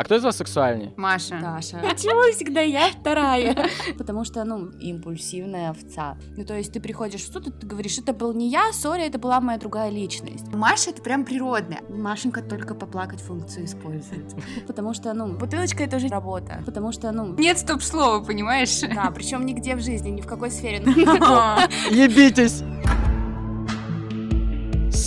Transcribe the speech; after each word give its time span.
А 0.00 0.04
кто 0.04 0.16
из 0.16 0.24
вас 0.24 0.38
сексуальнее? 0.38 0.94
Маша. 0.96 1.38
Даша. 1.42 1.76
Почему 1.82 2.32
всегда 2.32 2.62
я 2.62 2.88
вторая? 2.88 3.54
Потому 3.98 4.24
что, 4.24 4.44
ну, 4.44 4.70
импульсивная 4.80 5.68
овца. 5.68 6.16
Ну, 6.38 6.44
то 6.46 6.56
есть 6.56 6.72
ты 6.72 6.80
приходишь 6.80 7.20
в 7.20 7.30
суд, 7.30 7.48
и 7.48 7.50
ты 7.50 7.66
говоришь, 7.66 7.98
это 7.98 8.14
был 8.14 8.32
не 8.32 8.48
я, 8.48 8.72
сори, 8.72 9.02
это 9.02 9.18
была 9.18 9.42
моя 9.42 9.58
другая 9.58 9.90
личность. 9.90 10.50
Маша 10.54 10.88
это 10.88 11.02
прям 11.02 11.26
природная. 11.26 11.82
Машенька 11.90 12.40
только 12.40 12.74
поплакать 12.74 13.20
функцию 13.20 13.66
использует. 13.66 14.24
Потому 14.66 14.94
что, 14.94 15.12
ну, 15.12 15.34
бутылочка 15.36 15.84
это 15.84 15.98
уже 15.98 16.08
работа. 16.08 16.62
Потому 16.64 16.92
что, 16.92 17.12
ну, 17.12 17.34
Нет 17.34 17.58
стоп-слова, 17.58 18.24
понимаешь? 18.24 18.80
да, 18.80 19.10
причем 19.14 19.44
нигде 19.44 19.76
в 19.76 19.82
жизни, 19.82 20.08
ни 20.08 20.22
в 20.22 20.26
какой 20.26 20.50
сфере. 20.50 20.78
Ебитесь! 20.78 22.62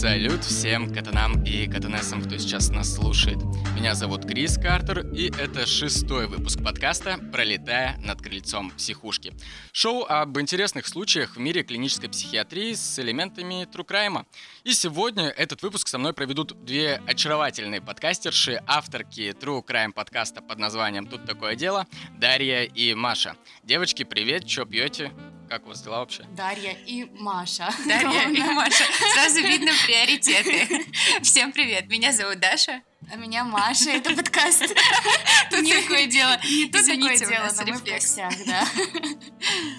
Салют 0.04 0.44
всем 0.44 0.94
катанам 0.94 1.46
и 1.46 1.66
катанессам, 1.66 2.22
кто 2.22 2.38
сейчас 2.38 2.70
нас 2.72 2.94
слушает. 2.94 3.38
Меня 3.74 3.96
зовут 3.96 4.26
Крис 4.26 4.58
Картер, 4.58 5.08
и 5.14 5.32
это 5.32 5.66
шестой 5.66 6.28
выпуск 6.28 6.62
подкаста 6.62 7.18
«Пролетая 7.32 7.98
над 8.04 8.22
крыльцом 8.22 8.70
психушки». 8.72 9.32
Шоу 9.72 10.04
об 10.04 10.38
интересных 10.38 10.88
случаях 10.88 11.38
в 11.38 11.40
мире 11.40 11.64
клинической 11.64 12.10
психиатрии 12.10 12.74
с 12.74 13.00
элементами 13.00 13.66
трукрайма. 13.72 14.26
И 14.66 14.74
сегодня 14.74 15.30
этот 15.30 15.62
выпуск 15.62 15.88
со 15.88 15.98
мной 15.98 16.12
проведут 16.12 16.66
две 16.66 17.02
очаровательные 17.08 17.80
подкастерши, 17.80 18.62
авторки 18.68 19.30
True 19.32 19.66
Crime 19.66 19.94
подкаста 19.94 20.42
под 20.42 20.60
названием 20.60 21.08
«Тут 21.08 21.24
такое 21.24 21.56
дело» 21.56 21.88
Дарья 22.20 22.64
и 22.64 22.94
Маша. 22.94 23.38
Девочки, 23.64 24.04
привет, 24.04 24.50
что 24.50 24.66
пьете? 24.66 25.14
Как 25.54 25.66
у 25.66 25.70
вас 25.70 25.84
дела 25.84 26.00
вообще? 26.00 26.26
Дарья 26.32 26.72
и 26.72 27.06
Маша. 27.20 27.72
Дарья 27.86 28.28
и 28.28 28.42
Маша. 28.42 28.86
Сразу 29.14 29.40
видно 29.42 29.72
приоритеты. 29.86 30.84
Всем 31.22 31.52
привет, 31.52 31.88
меня 31.90 32.12
зовут 32.12 32.40
Даша. 32.40 32.82
А 33.12 33.18
меня 33.18 33.44
Маша, 33.44 33.92
это 33.92 34.16
подкаст. 34.16 34.62
Тут 35.52 35.70
такое 35.70 36.08
дело. 36.08 36.40
Не 36.44 36.72
тут 36.72 36.82
такое 36.88 37.18
дело, 37.20 37.44
нас 37.44 37.58
но 37.60 37.66
мы 37.68 37.74
в 37.78 37.84
рефлекс. 37.86 38.16
гостях, 38.16 38.34
да. 38.48 38.66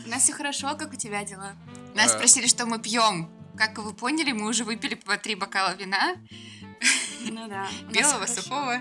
У 0.06 0.08
нас 0.11 0.22
все 0.22 0.33
хорошо, 0.33 0.77
как 0.77 0.92
у 0.92 0.97
тебя 0.97 1.25
дела? 1.25 1.56
Нас 1.97 2.12
Э. 2.12 2.19
спросили, 2.19 2.47
что 2.47 2.66
мы 2.66 2.78
пьем. 2.78 3.28
Как 3.59 3.77
вы 3.78 3.92
поняли, 3.94 4.31
мы 4.31 4.47
уже 4.47 4.62
выпили 4.62 4.94
по 4.94 5.16
три 5.16 5.34
бокала 5.34 5.75
вина, 5.75 6.14
Ну 7.25 7.48
да. 7.48 7.66
белого, 7.91 8.27
сухого. 8.27 8.81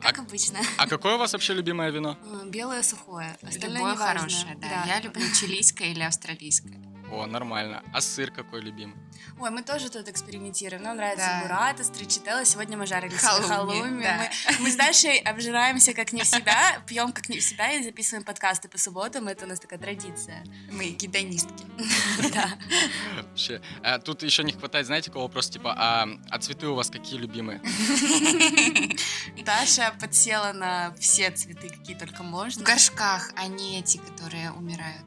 Как 0.00 0.18
обычно. 0.18 0.58
А 0.78 0.86
какое 0.86 1.14
у 1.14 1.18
вас 1.18 1.32
вообще 1.32 1.54
любимое 1.54 1.90
вино? 1.90 2.16
Э, 2.24 2.48
Белое 2.48 2.82
сухое. 2.82 3.36
Остальное 3.42 3.78
Любое 3.78 3.96
хорошее, 3.96 4.56
да. 4.60 4.84
Я 4.86 5.00
люблю 5.00 5.24
чилийское 5.34 5.88
или 5.88 6.02
австралийское. 6.02 6.78
О, 7.10 7.26
нормально. 7.26 7.82
А 7.92 8.00
сыр 8.00 8.30
какой 8.30 8.60
любимый? 8.60 8.94
Ой, 9.40 9.50
мы 9.50 9.62
тоже 9.62 9.88
тут 9.90 10.08
экспериментируем. 10.08 10.82
Нам 10.82 10.96
нравится 10.96 11.26
Да. 11.26 11.42
бурата, 11.42 11.84
стричителла. 11.84 12.44
Сегодня 12.44 12.76
мы 12.76 12.86
жарили 12.86 13.14
Халуми, 13.16 13.46
халуми. 13.48 14.02
да. 14.02 14.30
Мы, 14.58 14.64
мы 14.64 14.70
с 14.70 14.76
Дашей 14.76 15.18
обжираемся 15.18 15.94
как 15.94 16.12
не 16.12 16.22
в 16.22 16.26
себя, 16.26 16.80
пьем 16.86 17.12
как 17.12 17.28
не 17.28 17.38
в 17.38 17.42
себя 17.42 17.72
и 17.72 17.82
записываем 17.82 18.24
подкасты 18.24 18.68
по 18.68 18.78
субботам. 18.78 19.28
Это 19.28 19.46
у 19.46 19.48
нас 19.48 19.58
такая 19.58 19.78
традиция. 19.78 20.44
Мы 20.70 20.90
гедонистки. 20.90 21.64
Да. 22.32 22.50
Вообще. 23.16 23.60
А, 23.82 23.98
тут 23.98 24.22
еще 24.22 24.42
не 24.44 24.52
хватает, 24.52 24.86
знаете, 24.86 25.08
какого 25.10 25.24
вопроса, 25.24 25.52
типа, 25.52 25.74
а, 25.76 26.06
а 26.30 26.38
цветы 26.38 26.66
у 26.66 26.74
вас 26.74 26.90
какие 26.90 27.18
любимые? 27.18 27.60
Даша 29.44 29.94
подсела 30.00 30.52
на 30.52 30.94
все 30.98 31.30
цветы, 31.30 31.68
какие 31.70 31.96
только 31.96 32.22
В 32.22 32.26
можно. 32.26 32.64
горшках, 32.64 33.30
а 33.36 33.46
не 33.46 33.78
эти, 33.80 33.96
которые 33.98 34.50
умирают. 34.52 35.06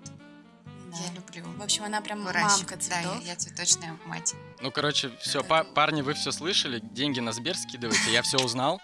Да. 0.92 0.98
Я 0.98 1.14
люблю. 1.14 1.58
В 1.58 1.62
общем, 1.64 1.84
она 1.84 2.02
прям 2.02 2.24
выращивать. 2.24 2.58
мамка 2.72 2.76
Да, 2.76 2.82
цветов. 2.82 3.22
я, 3.24 3.30
я 3.32 3.36
цветочная 3.36 3.98
мать. 4.06 4.34
Ну, 4.62 4.72
короче, 4.72 5.12
все, 5.22 5.44
парни, 5.44 6.02
вы 6.02 6.14
все 6.14 6.32
слышали, 6.32 6.80
деньги 6.82 7.20
на 7.20 7.32
Сбер 7.32 7.56
скидывайте, 7.58 8.12
я 8.12 8.22
все 8.22 8.38
узнал, 8.38 8.82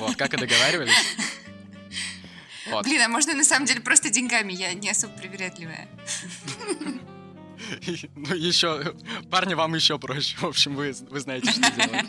вот, 0.00 0.16
как 0.16 0.34
и 0.34 0.36
договаривались. 0.36 0.94
Вот. 2.70 2.84
Блин, 2.84 3.00
а 3.02 3.08
можно 3.08 3.34
на 3.34 3.44
самом 3.44 3.66
деле 3.66 3.80
просто 3.80 4.10
деньгами? 4.10 4.52
Я 4.52 4.74
не 4.74 4.90
особо 4.90 5.14
привередливая. 5.14 5.88
Ну, 8.14 8.34
еще, 8.34 8.94
парни, 9.30 9.54
вам 9.54 9.74
еще 9.74 9.98
проще. 9.98 10.36
В 10.38 10.44
общем, 10.44 10.74
вы, 10.74 10.94
вы 11.10 11.20
знаете, 11.20 11.50
что 11.50 11.70
делать. 11.72 12.06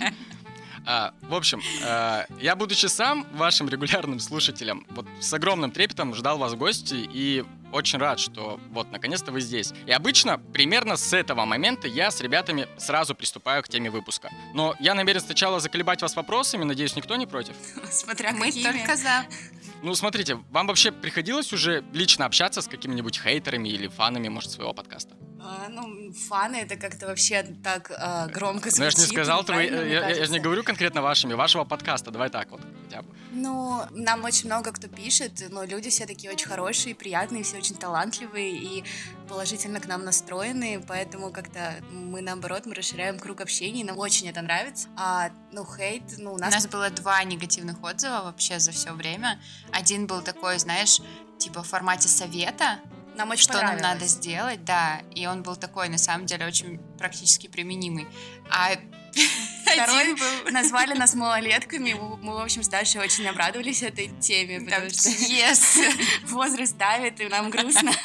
А, 0.85 1.13
в 1.21 1.33
общем, 1.33 1.61
а, 1.83 2.25
я, 2.39 2.55
будучи 2.55 2.85
сам 2.85 3.27
вашим 3.33 3.67
регулярным 3.67 4.19
слушателем, 4.19 4.85
вот 4.91 5.05
с 5.19 5.31
огромным 5.33 5.71
трепетом 5.71 6.15
ждал 6.15 6.37
вас 6.37 6.53
в 6.53 6.57
гости 6.57 6.95
и 7.13 7.43
очень 7.71 7.99
рад, 7.99 8.19
что 8.19 8.59
вот 8.71 8.91
наконец-то 8.91 9.31
вы 9.31 9.41
здесь. 9.41 9.73
И 9.85 9.91
обычно 9.91 10.37
примерно 10.37 10.97
с 10.97 11.13
этого 11.13 11.45
момента 11.45 11.87
я 11.87 12.11
с 12.11 12.21
ребятами 12.21 12.67
сразу 12.77 13.15
приступаю 13.15 13.63
к 13.63 13.69
теме 13.69 13.89
выпуска. 13.89 14.29
Но 14.53 14.75
я 14.79 14.93
намерен 14.95 15.21
сначала 15.21 15.59
заколебать 15.59 16.01
вас 16.01 16.15
вопросами, 16.15 16.63
надеюсь, 16.63 16.95
никто 16.95 17.15
не 17.15 17.25
против. 17.27 17.53
Смотря 17.91 18.31
Мы 18.31 18.47
какими. 18.47 18.63
только 18.63 18.95
за. 18.95 19.25
Ну, 19.81 19.95
смотрите, 19.95 20.35
вам 20.49 20.67
вообще 20.67 20.91
приходилось 20.91 21.53
уже 21.53 21.83
лично 21.93 22.25
общаться 22.25 22.61
с 22.61 22.67
какими-нибудь 22.67 23.19
хейтерами 23.19 23.69
или 23.69 23.87
фанами, 23.87 24.27
может, 24.27 24.51
своего 24.51 24.73
подкаста? 24.73 25.15
А, 25.41 25.69
ну, 25.69 26.11
фаны 26.13 26.57
это 26.57 26.75
как-то 26.75 27.07
вообще 27.07 27.43
так 27.63 27.91
а, 27.95 28.27
громко 28.27 28.69
звучит. 28.69 28.79
Ну, 28.79 28.85
я 28.85 28.91
же 28.91 28.97
не 28.97 29.05
сказал, 29.05 29.43
твои, 29.43 29.67
я, 29.67 30.09
я 30.09 30.25
же 30.25 30.31
не 30.31 30.39
говорю 30.39 30.63
конкретно 30.63 31.01
вашими, 31.01 31.33
вашего 31.33 31.63
подкаста, 31.63 32.11
давай 32.11 32.29
так 32.29 32.51
вот 32.51 32.61
хотя 32.83 33.01
бы. 33.01 33.07
Ну, 33.31 33.83
нам 33.91 34.23
очень 34.23 34.47
много 34.47 34.71
кто 34.71 34.87
пишет, 34.87 35.43
но 35.49 35.63
люди 35.63 35.89
все 35.89 36.05
такие 36.05 36.31
очень 36.31 36.47
хорошие, 36.47 36.95
приятные, 36.95 37.43
все 37.43 37.57
очень 37.57 37.75
талантливые 37.75 38.51
и 38.51 38.83
положительно 39.27 39.79
к 39.79 39.87
нам 39.87 40.03
настроены, 40.03 40.83
поэтому 40.87 41.31
как-то 41.31 41.75
мы 41.91 42.21
наоборот, 42.21 42.65
мы 42.65 42.73
расширяем 42.73 43.19
круг 43.19 43.41
общения, 43.41 43.83
нам 43.83 43.97
очень 43.97 44.27
это 44.27 44.41
нравится. 44.41 44.87
А, 44.97 45.29
ну, 45.51 45.65
хейт, 45.65 46.03
ну, 46.17 46.31
у 46.33 46.35
У 46.35 46.37
нас... 46.37 46.53
нас 46.53 46.67
было 46.67 46.89
два 46.89 47.23
негативных 47.23 47.81
отзыва 47.83 48.21
вообще 48.23 48.59
за 48.59 48.71
все 48.71 48.91
время. 48.93 49.39
Один 49.71 50.07
был 50.07 50.21
такой, 50.21 50.57
знаешь, 50.59 50.99
типа 51.37 51.63
в 51.63 51.67
формате 51.67 52.07
совета, 52.09 52.79
нам 53.19 53.29
очень 53.31 53.43
что 53.43 53.61
нам 53.61 53.77
надо 53.77 54.05
сделать, 54.05 54.63
да. 54.63 55.01
И 55.13 55.27
он 55.27 55.43
был 55.43 55.55
такой, 55.55 55.89
на 55.89 55.97
самом 55.97 56.25
деле, 56.25 56.47
очень 56.47 56.79
практически 56.97 57.47
применимый. 57.47 58.07
А 58.49 58.71
Второй 59.73 60.13
был... 60.15 60.51
Назвали 60.51 60.93
нас 60.93 61.13
малолетками, 61.13 61.93
мы, 61.93 62.33
в 62.33 62.41
общем, 62.41 62.63
с 62.63 62.67
Дашей 62.67 63.01
очень 63.01 63.27
обрадовались 63.27 63.83
этой 63.83 64.07
теме, 64.19 64.61
потому 64.61 64.89
что 64.89 65.09
yes. 65.09 65.93
возраст 66.23 66.75
давит, 66.77 67.19
и 67.19 67.27
нам 67.27 67.49
грустно. 67.49 67.91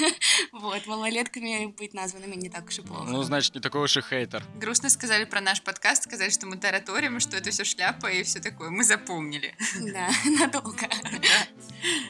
Вот, 0.52 0.86
малолетками 0.86 1.66
быть 1.66 1.94
названными 1.94 2.36
не 2.36 2.48
так 2.48 2.66
уж 2.66 2.78
и 2.78 2.82
плохо. 2.82 3.04
Ну, 3.08 3.22
значит, 3.22 3.54
не 3.54 3.60
такой 3.60 3.82
уж 3.82 3.96
и 3.96 4.00
хейтер. 4.00 4.42
Грустно 4.56 4.88
сказали 4.88 5.24
про 5.24 5.40
наш 5.40 5.62
подкаст, 5.62 6.04
сказали, 6.04 6.30
что 6.30 6.46
мы 6.46 6.56
тараторим, 6.56 7.20
что 7.20 7.36
это 7.36 7.50
все 7.50 7.64
шляпа 7.64 8.06
и 8.06 8.22
все 8.22 8.40
такое. 8.40 8.70
Мы 8.70 8.84
запомнили. 8.84 9.54
Да, 9.80 10.08
надолго. 10.38 10.88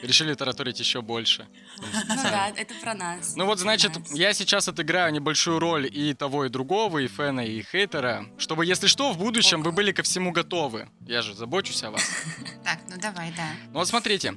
Решили 0.01 0.33
тараторить 0.33 0.79
еще 0.79 1.01
больше. 1.01 1.47
Ну 1.81 2.23
да, 2.23 2.51
это 2.55 2.73
про 2.75 2.93
нас. 2.93 3.35
Ну 3.35 3.45
вот, 3.45 3.59
значит, 3.59 3.91
я 4.11 4.33
сейчас 4.33 4.67
отыграю 4.67 5.11
небольшую 5.11 5.59
роль 5.59 5.89
и 5.91 6.13
того, 6.13 6.45
и 6.45 6.49
другого, 6.49 6.99
и 6.99 7.07
фэна, 7.07 7.45
и 7.45 7.61
хейтера, 7.61 8.25
чтобы, 8.37 8.65
если 8.65 8.87
что, 8.95 9.11
в 9.11 9.17
будущем 9.17 9.61
вы 9.61 9.73
были 9.73 9.91
ко 9.91 10.03
всему 10.03 10.31
готовы. 10.31 10.87
Я 11.05 11.21
же 11.21 11.33
забочусь 11.33 11.83
о 11.83 11.91
вас. 11.91 12.01
Так, 12.63 12.79
ну 12.89 12.95
давай, 12.97 13.33
да. 13.35 13.49
Ну 13.73 13.79
вот 13.79 13.89
смотрите, 13.89 14.35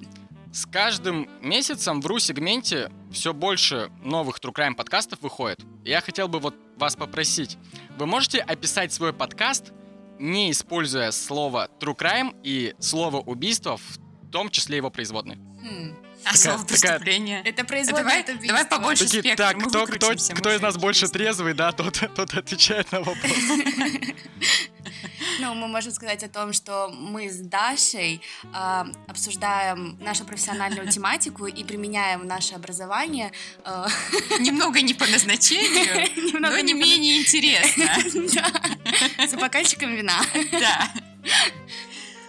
с 0.53 0.67
каждым 0.67 1.31
месяцем 1.41 2.01
в 2.01 2.07
ру-сегменте 2.09 2.91
все 3.13 3.33
больше 3.33 3.93
новых 4.03 4.41
True 4.41 4.53
Crime 4.53 4.75
подкастов 4.75 5.21
выходит. 5.23 5.61
Я 5.85 6.01
хотел 6.01 6.27
бы 6.27 6.41
вот 6.41 6.57
вас 6.77 6.97
попросить, 6.97 7.57
вы 7.97 8.07
можете 8.07 8.41
описать 8.41 8.93
свой 8.93 9.13
подкаст, 9.13 9.73
не 10.19 10.51
используя 10.51 11.13
слово 11.13 11.71
True 11.79 11.97
Crime 11.97 12.35
и 12.43 12.75
слово 12.81 13.19
убийство, 13.19 13.77
в 13.77 14.31
том 14.33 14.51
числе 14.51 14.79
его 14.79 14.91
производные. 14.91 15.39
Хм. 15.39 15.95
А 16.25 16.33
Такая- 16.33 16.37
слово 16.37 16.59
такая- 16.65 16.99
преступление. 16.99 17.43
Это 17.45 17.65
производное 17.65 18.03
давай, 18.05 18.21
от 18.23 18.29
убийства. 18.29 18.49
давай 18.49 18.65
побольше 18.67 19.05
Такие, 19.05 19.23
спектра, 19.23 19.47
так, 19.47 19.57
мы 19.57 19.69
кто, 19.69 19.87
кто, 19.87 20.13
кто 20.35 20.53
из 20.55 20.61
нас 20.61 20.77
больше 20.77 21.09
трезвый, 21.09 21.55
да, 21.55 21.73
тот, 21.73 22.01
тот 22.17 22.35
отвечает 22.35 22.91
на 22.93 22.99
вопрос. 23.01 23.33
Ну, 25.41 25.55
мы 25.55 25.69
можем 25.69 25.93
сказать 25.93 26.23
о 26.25 26.29
том, 26.29 26.53
что 26.53 26.89
мы 26.93 27.29
с 27.31 27.37
Дашей 27.39 28.21
а, 28.53 28.87
обсуждаем 29.07 29.97
нашу 30.01 30.25
профессиональную 30.25 30.89
тематику 30.91 31.47
и 31.47 31.63
применяем 31.65 32.27
наше 32.27 32.55
образование. 32.55 33.31
а, 33.65 33.87
Немного 34.41 34.81
не 34.81 34.95
по 34.95 35.07
назначению, 35.07 36.41
но 36.41 36.59
не 36.59 36.75
менее 36.75 37.19
интересно. 37.21 37.87
За 39.29 39.37
бокальчиком 39.37 39.95
вина. 39.95 40.21
Да. 40.51 40.93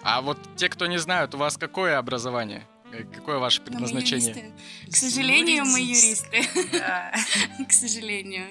А 0.03 0.21
вот 0.21 0.37
те, 0.55 0.69
кто 0.69 0.85
не 0.85 0.99
знают, 0.99 1.33
у 1.33 1.37
вас 1.39 1.57
какое 1.57 1.97
образование? 1.97 2.67
Э, 2.91 3.03
Какое 3.03 3.37
ваше 3.37 3.61
предназначение? 3.61 4.51
К 4.91 4.95
сожалению, 4.95 5.65
мы 5.65 5.79
Юрист. 5.79 6.25
юристы. 6.33 7.65
К 7.67 7.71
сожалению. 7.71 8.47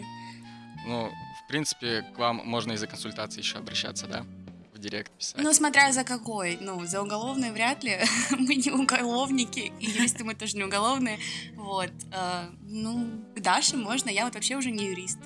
Ну, 0.87 1.11
в 1.45 1.49
принципе, 1.49 2.03
к 2.03 2.19
вам 2.19 2.43
можно 2.45 2.73
и 2.73 2.77
за 2.77 2.87
консультацией 2.87 3.43
еще 3.43 3.59
обращаться, 3.59 4.07
да? 4.07 4.25
В 4.73 4.79
директ 4.79 5.11
писать. 5.13 5.41
Ну, 5.43 5.53
смотря 5.53 5.93
за 5.93 6.05
какой. 6.05 6.57
Ну, 6.61 6.85
за 6.87 7.03
уголовный 7.03 7.51
вряд 7.51 7.83
ли. 7.83 7.99
Мы 8.31 8.55
не 8.55 8.71
уголовники, 8.71 9.73
и 9.81 9.87
юристы 9.87 10.23
мы 10.25 10.35
тоже 10.37 10.57
не 10.57 10.63
уголовные. 10.65 11.19
Вот. 11.57 11.91
а, 12.13 12.49
Ну, 12.63 13.09
к 13.35 13.41
Даше 13.41 13.77
можно. 13.77 14.09
Я 14.09 14.25
вот 14.25 14.35
вообще 14.35 14.57
уже 14.57 14.71
не 14.71 14.87
юрист. 14.87 15.19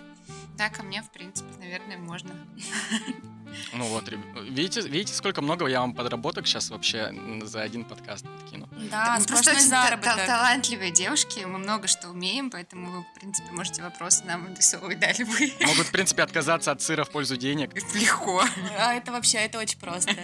Да, 0.56 0.70
ко 0.70 0.82
мне, 0.82 1.03
в 1.03 1.11
принципе, 1.11 1.49
наверное, 1.59 1.99
можно. 1.99 2.31
Ну 3.72 3.84
вот, 3.87 4.04
видите, 4.43 4.81
видите, 4.82 5.14
сколько 5.14 5.43
много 5.43 5.66
я 5.66 5.81
вам 5.81 5.94
подработок 5.94 6.46
сейчас 6.46 6.70
вообще 6.70 7.12
за 7.43 7.62
один 7.62 7.84
подкаст 7.84 8.26
подкину. 8.26 8.69
Да, 8.90 9.16
мы 9.19 9.25
просто 9.25 9.52
очень 9.52 9.60
заработок. 9.62 10.26
талантливые 10.26 10.90
девушки, 10.90 11.40
мы 11.44 11.58
много 11.58 11.88
что 11.88 12.08
умеем, 12.08 12.50
поэтому 12.50 12.90
вы, 12.90 13.02
в 13.02 13.20
принципе, 13.20 13.50
можете 13.52 13.82
вопросы 13.82 14.25
нам 14.25 14.46
адресовывать, 14.46 15.00
да, 15.00 15.12
любые. 15.19 15.52
Могут, 15.60 15.87
в 15.87 15.90
принципе, 15.90 16.22
отказаться 16.22 16.70
от 16.72 16.82
сыра 16.82 17.04
в 17.04 17.10
пользу 17.10 17.37
денег. 17.37 17.75
Легко. 17.94 18.43
А 18.78 18.94
это 18.94 19.12
вообще, 19.12 19.38
это 19.38 19.58
очень 19.58 19.78
просто. 19.78 20.14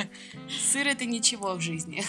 Сыр— 0.48 0.86
это 0.88 1.04
ничего 1.04 1.54
в 1.54 1.60
жизни. 1.60 2.04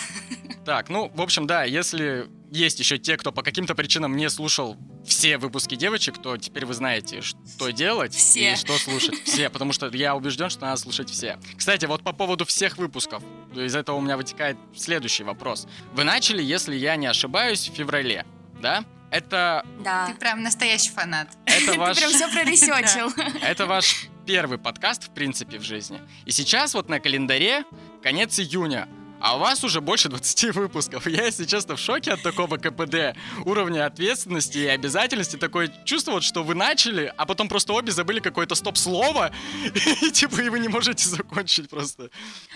Так, 0.65 0.89
ну, 0.89 1.11
в 1.13 1.21
общем, 1.21 1.47
да, 1.47 1.63
если 1.63 2.27
есть 2.51 2.79
еще 2.79 2.97
те, 2.97 3.17
кто 3.17 3.31
по 3.31 3.43
каким-то 3.43 3.75
причинам 3.75 4.15
не 4.15 4.29
слушал 4.29 4.77
все 5.09 5.37
выпуски 5.37 5.75
девочек, 5.75 6.17
то 6.17 6.37
теперь 6.37 6.65
вы 6.65 6.73
знаете, 6.73 7.21
что 7.21 7.71
делать 7.71 8.13
все. 8.13 8.53
и 8.53 8.55
что 8.55 8.77
слушать. 8.77 9.15
Все, 9.25 9.49
потому 9.49 9.73
что 9.73 9.87
я 9.89 10.15
убежден, 10.15 10.49
что 10.49 10.61
надо 10.61 10.77
слушать 10.77 11.09
все. 11.09 11.37
Кстати, 11.57 11.85
вот 11.85 12.03
по 12.03 12.13
поводу 12.13 12.45
всех 12.45 12.77
выпусков, 12.77 13.23
из 13.53 13.75
этого 13.75 13.97
у 13.97 14.01
меня 14.01 14.17
вытекает 14.17 14.57
следующий 14.75 15.23
вопрос. 15.23 15.67
Вы 15.93 16.03
начали, 16.03 16.41
если 16.41 16.75
я 16.75 16.95
не 16.95 17.07
ошибаюсь, 17.07 17.69
в 17.69 17.73
феврале, 17.73 18.25
да? 18.61 18.85
Это... 19.11 19.65
Да. 19.83 20.07
Ты 20.07 20.13
прям 20.13 20.43
настоящий 20.43 20.91
фанат. 20.91 21.29
Это 21.45 21.73
ваш... 21.73 21.97
Ты 21.99 22.01
прям 22.01 22.13
все 22.13 22.31
проресечил. 22.31 23.11
Это 23.41 23.65
ваш 23.65 24.07
первый 24.25 24.59
подкаст, 24.59 25.05
в 25.05 25.09
принципе, 25.09 25.57
в 25.57 25.63
жизни. 25.63 25.99
И 26.25 26.31
сейчас 26.31 26.73
вот 26.75 26.89
на 26.89 26.99
календаре 26.99 27.63
конец 28.03 28.39
июня. 28.39 28.87
А 29.21 29.35
у 29.35 29.39
вас 29.39 29.63
уже 29.63 29.81
больше 29.81 30.07
20 30.07 30.55
выпусков. 30.55 31.05
Я, 31.07 31.25
если 31.25 31.45
честно, 31.45 31.75
в 31.75 31.79
шоке 31.79 32.11
от 32.11 32.21
такого 32.21 32.57
КПД, 32.57 33.17
уровня 33.45 33.85
ответственности 33.85 34.59
и 34.59 34.65
обязательности. 34.67 35.35
Такое 35.35 35.67
чувство, 35.83 36.11
вот, 36.11 36.23
что 36.23 36.43
вы 36.43 36.55
начали, 36.55 37.13
а 37.17 37.25
потом 37.25 37.49
просто 37.49 37.73
обе 37.73 37.91
забыли 37.91 38.21
какое-то 38.21 38.55
стоп-слово, 38.55 39.31
и 40.01 40.11
типа 40.11 40.39
и 40.41 40.49
вы 40.49 40.59
не 40.59 40.69
можете 40.69 41.09
закончить 41.09 41.69
просто. 41.69 42.09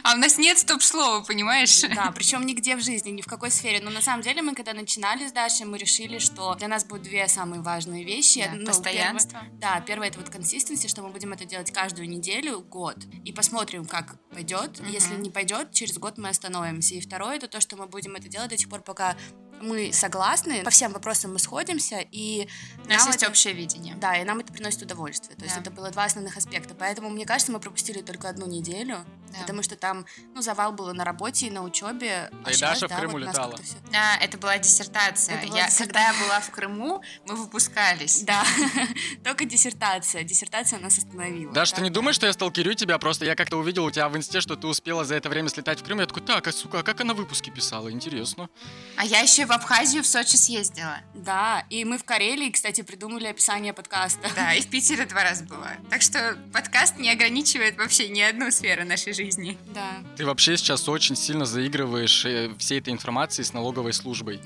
А 0.03 0.13
у 0.13 0.17
нас 0.17 0.37
нет 0.37 0.57
стоп-слова, 0.57 1.23
понимаешь? 1.23 1.81
Да, 1.93 2.11
причем 2.15 2.45
нигде 2.45 2.77
в 2.77 2.83
жизни, 2.83 3.09
ни 3.09 3.21
в 3.21 3.25
какой 3.25 3.51
сфере. 3.51 3.81
Но 3.81 3.89
на 3.89 4.01
самом 4.01 4.23
деле 4.23 4.41
мы, 4.41 4.55
когда 4.55 4.73
начинали 4.73 5.27
с 5.27 5.33
Дашей, 5.33 5.65
мы 5.65 5.77
решили, 5.77 6.19
что 6.19 6.55
для 6.55 6.69
нас 6.69 6.85
будут 6.85 7.03
две 7.03 7.27
самые 7.27 7.61
важные 7.61 8.05
вещи. 8.05 8.45
Да, 8.45 8.55
ну, 8.55 8.65
постоянство. 8.67 9.39
Первое, 9.39 9.59
да, 9.59 9.81
первое 9.81 10.07
это 10.07 10.19
вот 10.19 10.29
консистенция, 10.29 10.87
что 10.87 11.01
мы 11.01 11.09
будем 11.09 11.33
это 11.33 11.43
делать 11.45 11.71
каждую 11.71 12.07
неделю, 12.07 12.61
год. 12.61 12.97
И 13.25 13.33
посмотрим, 13.33 13.85
как 13.85 14.15
пойдет. 14.29 14.79
Угу. 14.79 14.89
Если 14.89 15.15
не 15.15 15.29
пойдет, 15.29 15.73
через 15.73 15.97
год 15.97 16.17
мы 16.17 16.29
остановимся 16.29 16.52
становимся. 16.53 16.95
И 16.95 17.01
второе, 17.01 17.37
это 17.37 17.47
то, 17.47 17.59
что 17.59 17.75
мы 17.77 17.87
будем 17.87 18.15
это 18.15 18.29
делать 18.29 18.49
до 18.49 18.57
тех 18.57 18.69
пор, 18.69 18.81
пока 18.81 19.15
мы 19.63 19.91
согласны, 19.93 20.63
по 20.63 20.69
всем 20.69 20.91
вопросам 20.91 21.33
мы 21.33 21.39
сходимся, 21.39 21.99
и... 22.11 22.47
У 22.85 22.89
нас 22.89 23.05
есть 23.07 23.23
это, 23.23 23.31
общее 23.31 23.53
видение. 23.53 23.95
Да, 23.95 24.15
и 24.17 24.23
нам 24.23 24.39
это 24.39 24.51
приносит 24.51 24.81
удовольствие. 24.81 25.35
То 25.35 25.41
да. 25.41 25.45
есть 25.45 25.57
это 25.57 25.71
было 25.71 25.89
два 25.89 26.05
основных 26.05 26.37
аспекта. 26.37 26.75
Поэтому, 26.75 27.09
мне 27.09 27.25
кажется, 27.25 27.51
мы 27.51 27.59
пропустили 27.59 28.01
только 28.01 28.29
одну 28.29 28.45
неделю, 28.45 29.05
да. 29.31 29.39
потому 29.41 29.63
что 29.63 29.75
там, 29.75 30.05
ну, 30.33 30.41
завал 30.41 30.73
был 30.73 30.93
на 30.93 31.03
работе 31.03 31.47
и 31.47 31.49
на 31.49 31.63
учебе. 31.63 32.29
Да 32.31 32.37
а 32.45 32.51
и 32.51 32.53
сейчас, 32.53 32.81
Даша 32.81 32.87
да, 32.87 32.95
в 32.95 32.99
Крыму 32.99 33.13
вот 33.13 33.27
летала. 33.27 33.57
Все... 33.57 33.75
Да, 33.91 34.17
это 34.17 34.37
была 34.37 34.57
диссертация. 34.57 35.37
Это 35.37 35.47
была 35.47 35.59
я. 35.59 35.69
Когда 35.77 36.07
я 36.07 36.13
была 36.13 36.39
в 36.39 36.49
Крыму, 36.51 37.01
мы 37.25 37.35
выпускались. 37.35 38.23
Да, 38.23 38.43
только 39.23 39.45
диссертация. 39.45 40.23
Диссертация 40.23 40.79
нас 40.79 40.97
остановила. 40.97 41.53
Даша, 41.53 41.75
ты 41.75 41.81
не 41.81 41.89
думаешь, 41.89 42.15
что 42.15 42.25
я 42.25 42.33
сталкерю 42.33 42.73
тебя? 42.73 42.97
Просто 42.97 43.25
я 43.25 43.35
как-то 43.35 43.57
увидел 43.57 43.85
у 43.85 43.91
тебя 43.91 44.09
в 44.09 44.17
инсте, 44.17 44.41
что 44.41 44.55
ты 44.55 44.67
успела 44.67 45.05
за 45.05 45.15
это 45.15 45.29
время 45.29 45.49
слетать 45.49 45.79
в 45.79 45.83
Крым. 45.83 45.99
Я 45.99 46.05
такой, 46.05 46.21
так, 46.21 46.47
а 46.47 46.51
сука, 46.51 46.79
а 46.79 46.83
как 46.83 47.01
она 47.01 47.13
выпуски 47.13 47.49
писала? 47.49 47.91
Интересно. 47.91 48.49
А 48.97 49.05
я 49.05 49.19
еще 49.19 49.45
в 49.45 49.51
Абхазию, 49.53 50.03
в 50.03 50.07
Сочи 50.07 50.35
съездила. 50.35 50.97
Да, 51.13 51.65
и 51.69 51.85
мы 51.85 51.97
в 51.97 52.03
Карелии, 52.03 52.49
кстати, 52.49 52.81
придумали 52.81 53.27
описание 53.27 53.73
подкаста. 53.73 54.29
Да, 54.35 54.53
и 54.53 54.61
в 54.61 54.67
Питере 54.67 55.05
два 55.05 55.23
раза 55.23 55.43
была. 55.45 55.71
Так 55.89 56.01
что 56.01 56.37
подкаст 56.51 56.97
не 56.97 57.09
ограничивает 57.11 57.77
вообще 57.77 58.09
ни 58.09 58.21
одну 58.21 58.51
сферу 58.51 58.85
нашей 58.85 59.13
жизни. 59.13 59.57
Да. 59.73 59.97
Ты 60.17 60.25
вообще 60.25 60.57
сейчас 60.57 60.89
очень 60.89 61.15
сильно 61.15 61.45
заигрываешь 61.45 62.25
э, 62.25 62.53
всей 62.57 62.79
этой 62.79 62.91
информацией 62.93 63.45
с 63.45 63.53
налоговой 63.53 63.93
службой. 63.93 64.41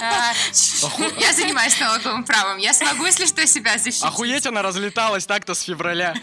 Я 0.00 1.32
занимаюсь 1.32 1.78
налоговым 1.80 2.24
правом. 2.24 2.58
Я 2.58 2.72
смогу, 2.72 3.06
если 3.06 3.26
что, 3.26 3.46
себя 3.46 3.78
защитить. 3.78 4.04
Охуеть 4.04 4.46
она 4.46 4.62
разлеталась 4.62 5.26
так-то 5.26 5.54
с 5.54 5.62
февраля. 5.62 6.14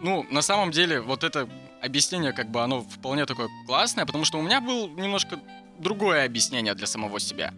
Ну, 0.00 0.26
на 0.30 0.42
самом 0.42 0.70
деле, 0.72 1.00
вот 1.00 1.22
это 1.22 1.48
объяснение, 1.80 2.32
как 2.32 2.50
бы, 2.50 2.62
оно 2.62 2.82
вполне 2.82 3.26
такое 3.26 3.48
классное, 3.66 4.06
потому 4.06 4.24
что 4.24 4.38
у 4.38 4.42
меня 4.42 4.60
был 4.60 4.88
немножко 4.88 5.40
другое 5.78 6.24
объяснение 6.24 6.74
для 6.74 6.86
самого 6.86 7.20
себя. 7.20 7.52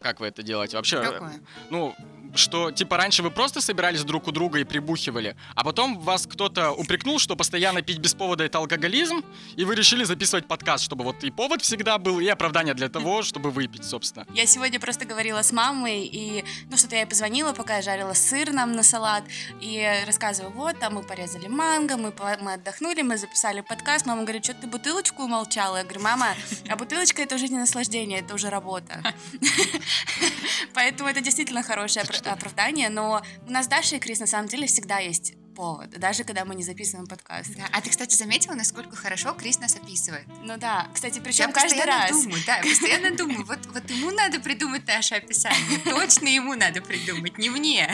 Как 0.00 0.20
вы 0.20 0.26
это 0.28 0.42
делаете? 0.42 0.76
Вообще, 0.76 1.02
Какое? 1.02 1.32
ну, 1.70 1.94
что 2.34 2.70
типа 2.70 2.96
раньше 2.96 3.22
вы 3.22 3.30
просто 3.30 3.60
собирались 3.60 4.04
друг 4.04 4.28
у 4.28 4.32
друга 4.32 4.58
и 4.58 4.64
прибухивали, 4.64 5.36
а 5.54 5.64
потом 5.64 5.98
вас 5.98 6.26
кто-то 6.26 6.72
упрекнул, 6.72 7.18
что 7.18 7.36
постоянно 7.36 7.82
пить 7.82 7.98
без 7.98 8.14
повода 8.14 8.44
это 8.44 8.58
алкоголизм, 8.58 9.24
и 9.56 9.64
вы 9.64 9.74
решили 9.74 10.04
записывать 10.04 10.46
подкаст, 10.46 10.84
чтобы 10.84 11.04
вот 11.04 11.24
и 11.24 11.30
повод 11.30 11.62
всегда 11.62 11.98
был, 11.98 12.20
и 12.20 12.28
оправдание 12.28 12.74
для 12.74 12.88
того, 12.88 13.22
чтобы 13.22 13.50
выпить, 13.50 13.84
собственно. 13.84 14.26
Я 14.34 14.46
сегодня 14.46 14.80
просто 14.80 15.04
говорила 15.04 15.42
с 15.42 15.52
мамой, 15.52 16.04
и 16.04 16.44
ну 16.70 16.76
что-то 16.76 16.96
я 16.96 17.02
ей 17.02 17.08
позвонила, 17.08 17.52
пока 17.52 17.76
я 17.76 17.82
жарила 17.82 18.14
сыр 18.14 18.52
нам 18.52 18.72
на 18.72 18.82
салат, 18.82 19.24
и 19.60 19.86
рассказываю, 20.06 20.52
вот, 20.52 20.78
там 20.78 20.94
мы 20.94 21.02
порезали 21.02 21.48
манго, 21.48 21.96
мы, 21.96 22.12
мы 22.40 22.54
отдохнули, 22.54 23.02
мы 23.02 23.18
записали 23.18 23.60
подкаст, 23.60 24.06
мама 24.06 24.22
говорит, 24.22 24.44
что 24.44 24.54
ты 24.54 24.66
бутылочку 24.66 25.24
умолчала? 25.24 25.78
Я 25.78 25.84
говорю, 25.84 26.00
мама, 26.00 26.28
а 26.68 26.76
бутылочка 26.76 27.22
это 27.22 27.34
уже 27.34 27.48
не 27.48 27.58
наслаждение, 27.58 28.20
это 28.20 28.34
уже 28.34 28.50
работа. 28.50 29.02
Поэтому 30.74 31.08
это 31.08 31.20
действительно 31.20 31.62
хорошая 31.62 32.04
оправдание, 32.26 32.88
но 32.88 33.22
у 33.46 33.50
нас 33.50 33.66
Даша 33.66 33.96
и 33.96 33.98
Крис 33.98 34.20
на 34.20 34.26
самом 34.26 34.48
деле 34.48 34.66
всегда 34.66 34.98
есть 34.98 35.34
повод, 35.54 35.90
даже 35.98 36.22
когда 36.22 36.44
мы 36.44 36.54
не 36.54 36.62
записываем 36.62 37.08
подкаст. 37.08 37.56
Да. 37.56 37.64
А 37.72 37.80
ты, 37.80 37.90
кстати, 37.90 38.14
заметила, 38.14 38.54
насколько 38.54 38.94
хорошо 38.94 39.32
Крис 39.34 39.58
нас 39.58 39.74
описывает? 39.74 40.24
Ну 40.44 40.56
да, 40.56 40.86
кстати, 40.94 41.18
причем 41.18 41.48
я 41.48 41.52
каждый 41.52 41.84
раз. 41.84 42.12
Думаю, 42.12 42.40
да, 42.46 42.58
я 42.58 42.62
постоянно 42.62 43.16
думаю, 43.16 43.44
вот, 43.44 43.58
вот 43.66 43.90
ему 43.90 44.12
надо 44.12 44.38
придумать 44.38 44.86
наше 44.86 45.16
описание, 45.16 45.80
точно 45.84 46.28
ему 46.28 46.54
надо 46.54 46.80
придумать, 46.80 47.38
не 47.38 47.50
мне. 47.50 47.92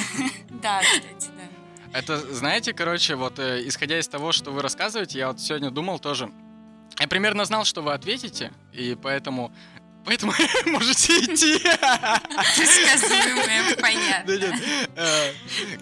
Да, 0.50 0.82
кстати, 0.82 1.30
да. 1.38 1.98
Это, 1.98 2.18
знаете, 2.34 2.74
короче, 2.74 3.14
вот 3.14 3.38
э, 3.38 3.66
исходя 3.66 3.98
из 3.98 4.08
того, 4.08 4.32
что 4.32 4.50
вы 4.50 4.60
рассказываете, 4.60 5.18
я 5.18 5.28
вот 5.28 5.40
сегодня 5.40 5.70
думал 5.70 5.98
тоже, 5.98 6.30
я 6.98 7.08
примерно 7.08 7.44
знал, 7.44 7.64
что 7.64 7.82
вы 7.82 7.92
ответите, 7.92 8.52
и 8.72 8.94
поэтому 9.00 9.54
Поэтому 10.04 10.32
можете 10.66 11.12
идти. 11.20 11.58
Предсказуемое, 12.56 13.76
понятно. 13.80 14.24
Да 14.26 14.36
нет, 14.36 14.90
э, 14.96 15.32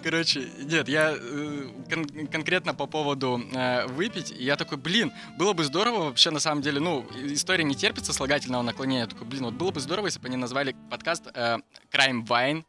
короче, 0.03 0.49
нет, 0.59 0.87
я 0.87 1.13
э, 1.17 1.67
кон- 1.89 2.27
конкретно 2.27 2.73
по 2.73 2.85
поводу 2.87 3.41
э, 3.53 3.85
выпить, 3.87 4.31
я 4.31 4.55
такой, 4.55 4.77
блин, 4.77 5.11
было 5.37 5.53
бы 5.53 5.63
здорово 5.63 6.05
вообще, 6.05 6.29
на 6.31 6.39
самом 6.39 6.61
деле, 6.61 6.79
ну, 6.79 7.05
история 7.25 7.63
не 7.63 7.75
терпится 7.75 8.13
слагательного 8.13 8.61
наклонения, 8.61 9.01
я 9.01 9.07
такой, 9.07 9.27
блин, 9.27 9.45
вот 9.45 9.53
было 9.55 9.71
бы 9.71 9.79
здорово, 9.79 10.07
если 10.07 10.19
бы 10.19 10.27
они 10.27 10.37
назвали 10.37 10.75
подкаст 10.89 11.27
Crime 11.27 12.25
Wine, 12.25 12.63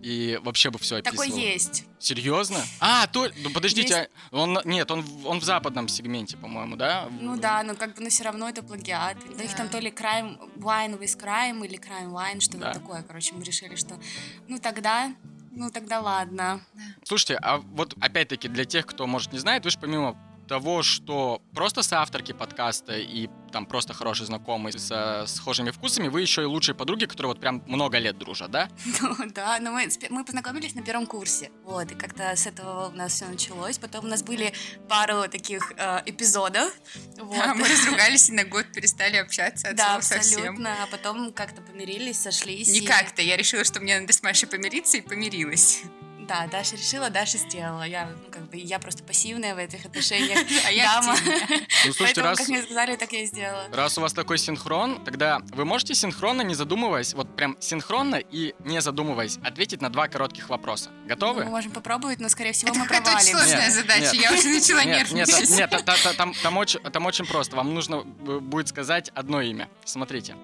и 0.00 0.38
вообще 0.42 0.70
бы 0.70 0.78
все 0.78 0.96
описывал. 0.96 1.24
Такой 1.24 1.40
есть. 1.40 1.84
Серьезно? 1.98 2.58
А, 2.78 3.08
то, 3.08 3.28
ну 3.42 3.50
подождите, 3.50 3.94
есть... 3.94 4.10
а 4.30 4.36
он 4.36 4.58
нет, 4.64 4.88
он 4.90 5.04
он 5.24 5.40
в 5.40 5.44
западном 5.44 5.88
сегменте, 5.88 6.36
по-моему, 6.36 6.76
да? 6.76 7.08
Ну 7.20 7.36
да, 7.36 7.64
но 7.64 7.74
как 7.74 7.96
бы, 7.96 8.02
но 8.02 8.08
все 8.08 8.22
равно 8.22 8.48
это 8.48 8.62
плагиат. 8.62 9.16
Да. 9.36 9.42
их 9.42 9.56
там 9.56 9.68
то 9.68 9.78
ли 9.80 9.90
crime 9.90 10.38
wine 10.56 10.98
with 10.98 11.18
crime 11.20 11.66
или 11.66 11.78
crime 11.78 12.12
wine, 12.12 12.40
что-то 12.40 12.58
да. 12.58 12.74
такое. 12.74 13.02
Короче, 13.02 13.34
мы 13.34 13.42
решили, 13.42 13.74
что 13.74 13.98
ну 14.46 14.58
тогда 14.58 15.12
ну 15.50 15.70
тогда 15.70 16.00
ладно. 16.00 16.60
Слушайте, 17.02 17.36
а 17.42 17.58
вот 17.58 17.96
опять-таки 17.98 18.46
для 18.46 18.64
тех, 18.64 18.86
кто, 18.86 19.08
может, 19.08 19.32
не 19.32 19.40
знает, 19.40 19.64
вы 19.64 19.70
же 19.70 19.78
помимо 19.80 20.16
того, 20.48 20.82
что 20.82 21.42
просто 21.54 21.82
соавторки 21.82 22.32
подкаста 22.32 22.96
и 22.98 23.28
там 23.52 23.66
просто 23.66 23.94
хорошие 23.94 24.26
знакомые 24.26 24.72
со 24.78 25.24
схожими 25.26 25.70
вкусами, 25.70 26.08
вы 26.08 26.22
еще 26.22 26.42
и 26.42 26.44
лучшие 26.44 26.74
подруги, 26.74 27.04
которые 27.04 27.28
вот 27.30 27.40
прям 27.40 27.62
много 27.66 27.98
лет 27.98 28.18
дружат, 28.18 28.50
да? 28.50 28.68
Ну 29.00 29.30
да, 29.34 29.58
но 29.60 29.72
мы, 29.72 29.88
мы 30.10 30.24
познакомились 30.24 30.74
на 30.74 30.82
первом 30.82 31.06
курсе, 31.06 31.50
вот, 31.64 31.90
и 31.92 31.94
как-то 31.94 32.34
с 32.34 32.46
этого 32.46 32.88
у 32.88 32.92
нас 32.92 33.12
все 33.12 33.26
началось. 33.26 33.78
Потом 33.78 34.06
у 34.06 34.08
нас 34.08 34.22
были 34.22 34.52
пару 34.88 35.28
таких 35.28 35.72
э, 35.76 36.00
эпизодов. 36.06 36.72
Вот. 37.18 37.36
Да, 37.36 37.54
мы 37.54 37.68
разругались 37.68 38.28
и 38.30 38.32
на 38.32 38.44
год 38.44 38.66
перестали 38.74 39.16
общаться 39.16 39.68
от 39.68 39.76
Да, 39.76 39.96
абсолютно, 39.96 40.30
совсем. 40.34 40.66
а 40.66 40.86
потом 40.90 41.32
как-то 41.32 41.60
помирились, 41.62 42.20
сошлись. 42.20 42.68
Не 42.68 42.80
и... 42.80 42.86
как-то, 42.86 43.22
я 43.22 43.36
решила, 43.36 43.64
что 43.64 43.80
мне 43.80 44.00
надо 44.00 44.12
с 44.12 44.22
Машей 44.22 44.48
помириться, 44.48 44.96
и 44.96 45.00
помирилась. 45.00 45.82
Да, 46.28 46.46
Даша 46.46 46.76
решила, 46.76 47.08
Даша 47.08 47.38
сделала. 47.38 47.84
Я, 47.84 48.06
ну, 48.06 48.30
как 48.30 48.50
бы, 48.50 48.58
я 48.58 48.78
просто 48.78 49.02
пассивная 49.02 49.54
в 49.54 49.58
этих 49.58 49.86
отношениях. 49.86 50.38
А 50.66 50.70
я 50.70 51.00
дама. 51.00 51.16
Ну, 51.86 51.92
слушайте, 51.92 52.20
раз... 52.20 52.38
как 52.38 52.48
мне 52.48 52.62
сказали, 52.62 52.96
так 52.96 53.12
я 53.12 53.22
и 53.22 53.26
сделала. 53.26 53.64
Раз 53.72 53.96
у 53.96 54.00
вас 54.00 54.12
такой 54.12 54.36
синхрон, 54.36 55.02
тогда 55.04 55.40
вы 55.54 55.64
можете 55.64 55.94
синхронно, 55.94 56.42
не 56.42 56.54
задумываясь, 56.54 57.14
вот 57.14 57.34
прям 57.34 57.56
синхронно 57.60 58.16
и 58.16 58.54
не 58.60 58.82
задумываясь, 58.82 59.38
ответить 59.42 59.80
на 59.80 59.88
два 59.88 60.08
коротких 60.08 60.50
вопроса. 60.50 60.90
Готовы? 61.06 61.44
Мы 61.44 61.50
можем 61.50 61.70
попробовать, 61.70 62.20
но, 62.20 62.28
скорее 62.28 62.52
всего, 62.52 62.74
мы 62.74 62.86
провалим. 62.86 63.16
Это 63.16 63.20
сложная 63.20 63.70
задача, 63.70 64.16
я 64.16 64.32
уже 64.32 64.48
начала 64.48 64.84
нервничать. 64.84 65.50
Нет, 65.50 66.90
там 66.92 67.06
очень 67.06 67.26
просто. 67.26 67.56
Вам 67.56 67.74
нужно 67.74 68.02
будет 68.02 68.68
сказать 68.68 69.10
одно 69.14 69.40
имя. 69.40 69.68
Смотрите. 69.84 70.34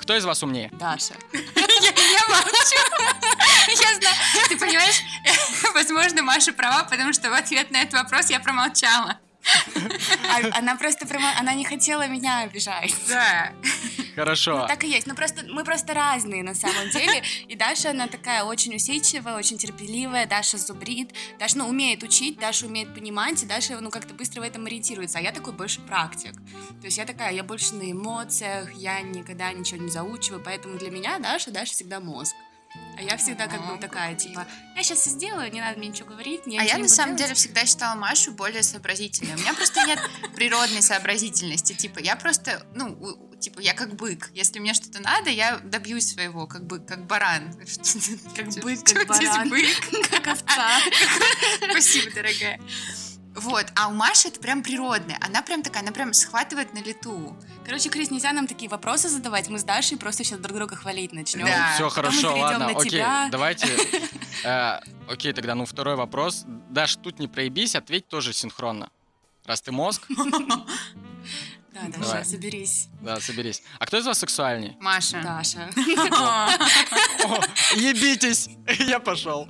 Кто 0.00 0.16
из 0.16 0.24
вас 0.24 0.42
умнее? 0.42 0.70
Даша. 0.72 1.14
Я 1.32 1.40
не 1.40 2.28
молчу. 2.28 2.80
Я 3.68 3.94
знаю, 3.94 4.16
ты 4.48 4.56
понимаешь, 4.56 5.00
возможно, 5.74 6.22
Маша 6.22 6.52
права, 6.52 6.84
потому 6.84 7.12
что 7.12 7.30
в 7.30 7.34
ответ 7.34 7.70
на 7.70 7.82
этот 7.82 7.94
вопрос 7.94 8.30
я 8.30 8.40
промолчала. 8.40 9.18
А- 10.28 10.58
Она 10.58 10.76
просто 10.76 11.06
прямо, 11.06 11.32
она 11.38 11.54
не 11.54 11.64
хотела 11.64 12.06
меня 12.08 12.40
обижать. 12.40 12.94
Да. 13.08 13.52
Хорошо. 14.20 14.58
Ну, 14.58 14.66
так 14.66 14.84
и 14.84 14.88
есть. 14.88 15.06
Ну, 15.06 15.14
просто, 15.14 15.44
мы 15.48 15.64
просто 15.64 15.94
разные 15.94 16.42
на 16.42 16.54
самом 16.54 16.90
деле. 16.90 17.22
И 17.48 17.56
Даша, 17.56 17.90
она 17.90 18.06
такая 18.06 18.44
очень 18.44 18.74
усидчивая, 18.74 19.36
очень 19.36 19.56
терпеливая. 19.56 20.26
Даша 20.26 20.58
зубрит. 20.58 21.12
Даша, 21.38 21.56
ну, 21.58 21.68
умеет 21.68 22.02
учить, 22.02 22.38
Даша 22.38 22.66
умеет 22.66 22.94
понимать, 22.94 23.42
и 23.42 23.46
Даша, 23.46 23.80
ну, 23.80 23.90
как-то 23.90 24.12
быстро 24.12 24.42
в 24.42 24.44
этом 24.44 24.66
ориентируется. 24.66 25.18
А 25.18 25.22
я 25.22 25.32
такой 25.32 25.54
больше 25.54 25.80
практик. 25.80 26.34
То 26.80 26.84
есть 26.84 26.98
я 26.98 27.06
такая, 27.06 27.32
я 27.32 27.42
больше 27.42 27.74
на 27.74 27.90
эмоциях, 27.90 28.72
я 28.74 29.00
никогда 29.00 29.52
ничего 29.52 29.80
не 29.80 29.90
заучиваю. 29.90 30.42
Поэтому 30.44 30.76
для 30.78 30.90
меня 30.90 31.18
Даша, 31.18 31.50
Даша 31.50 31.72
всегда 31.72 31.98
мозг. 32.00 32.34
А 32.96 33.02
я 33.02 33.16
всегда 33.16 33.46
как 33.46 33.66
бы 33.66 33.78
такая, 33.78 34.14
типа, 34.14 34.46
я 34.76 34.82
сейчас 34.82 35.00
все 35.00 35.10
сделаю, 35.10 35.50
не 35.52 35.60
надо 35.60 35.78
мне 35.78 35.88
ничего 35.88 36.10
говорить. 36.10 36.42
А 36.46 36.62
я 36.62 36.78
на 36.78 36.88
самом 36.88 37.16
деле 37.16 37.34
всегда 37.34 37.64
считала 37.64 37.96
Машу 37.96 38.32
более 38.32 38.62
сообразительной. 38.62 39.34
У 39.34 39.38
меня 39.38 39.54
просто 39.54 39.84
нет 39.86 39.98
природной 40.36 40.82
сообразительности. 40.82 41.72
Типа, 41.72 41.98
я 41.98 42.14
просто, 42.14 42.64
ну, 42.74 42.96
типа, 43.40 43.60
я 43.60 43.74
как 43.74 43.94
бык. 43.96 44.30
Если 44.34 44.58
мне 44.58 44.74
что-то 44.74 45.00
надо, 45.02 45.30
я 45.30 45.58
добьюсь 45.58 46.12
своего, 46.12 46.46
как 46.46 46.66
бы, 46.66 46.78
как 46.80 47.06
баран. 47.06 47.52
Как 48.36 48.48
бык, 48.62 48.84
как 48.84 49.06
баран. 49.08 49.48
бык? 49.48 49.66
как 50.10 50.26
овца. 50.28 50.68
Спасибо, 51.70 52.10
дорогая. 52.14 52.60
Вот, 53.34 53.66
а 53.76 53.88
у 53.88 53.92
Маши 53.92 54.28
это 54.28 54.40
прям 54.40 54.62
природное. 54.62 55.16
Она 55.20 55.40
прям 55.42 55.62
такая, 55.62 55.82
она 55.84 55.92
прям 55.92 56.12
схватывает 56.12 56.74
на 56.74 56.78
лету. 56.80 57.36
Короче, 57.64 57.88
Крис, 57.88 58.10
нельзя 58.10 58.32
нам 58.32 58.46
такие 58.48 58.68
вопросы 58.68 59.08
задавать. 59.08 59.48
Мы 59.48 59.58
с 59.60 59.64
Дашей 59.64 59.96
просто 59.98 60.24
сейчас 60.24 60.40
друг 60.40 60.56
друга 60.56 60.74
хвалить 60.74 61.12
начнем. 61.12 61.46
Да. 61.46 61.72
Все 61.74 61.88
хорошо, 61.88 62.36
ладно, 62.36 62.66
окей, 62.66 62.90
тебя. 62.90 63.28
давайте. 63.30 63.68
э, 64.44 64.80
Окей, 65.08 65.32
тогда, 65.32 65.54
ну, 65.54 65.64
второй 65.64 65.94
вопрос. 65.94 66.44
Даш, 66.70 66.96
тут 66.96 67.18
не 67.20 67.28
проебись, 67.28 67.76
ответь 67.76 68.08
тоже 68.08 68.32
синхронно. 68.32 68.90
Раз 69.44 69.60
ты 69.62 69.70
мозг, 69.72 70.06
Да, 71.82 71.88
Даша, 71.98 72.10
Давай. 72.10 72.24
соберись. 72.24 72.88
да, 73.00 73.20
соберись. 73.20 73.62
А 73.78 73.86
кто 73.86 73.98
из 73.98 74.06
вас 74.06 74.18
сексуальней? 74.18 74.76
Маша. 74.80 75.20
Даша. 75.22 75.70
Ебитесь! 77.76 78.48
Я 78.86 79.00
пошел. 79.00 79.48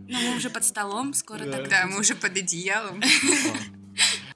Ну, 0.00 0.18
мы 0.20 0.36
уже 0.36 0.48
под 0.50 0.64
столом, 0.64 1.12
скоро 1.14 1.44
Да. 1.44 1.58
так. 1.58 1.68
Да, 1.68 1.86
мы 1.86 2.00
уже 2.00 2.14
под 2.14 2.36
одеялом. 2.36 3.00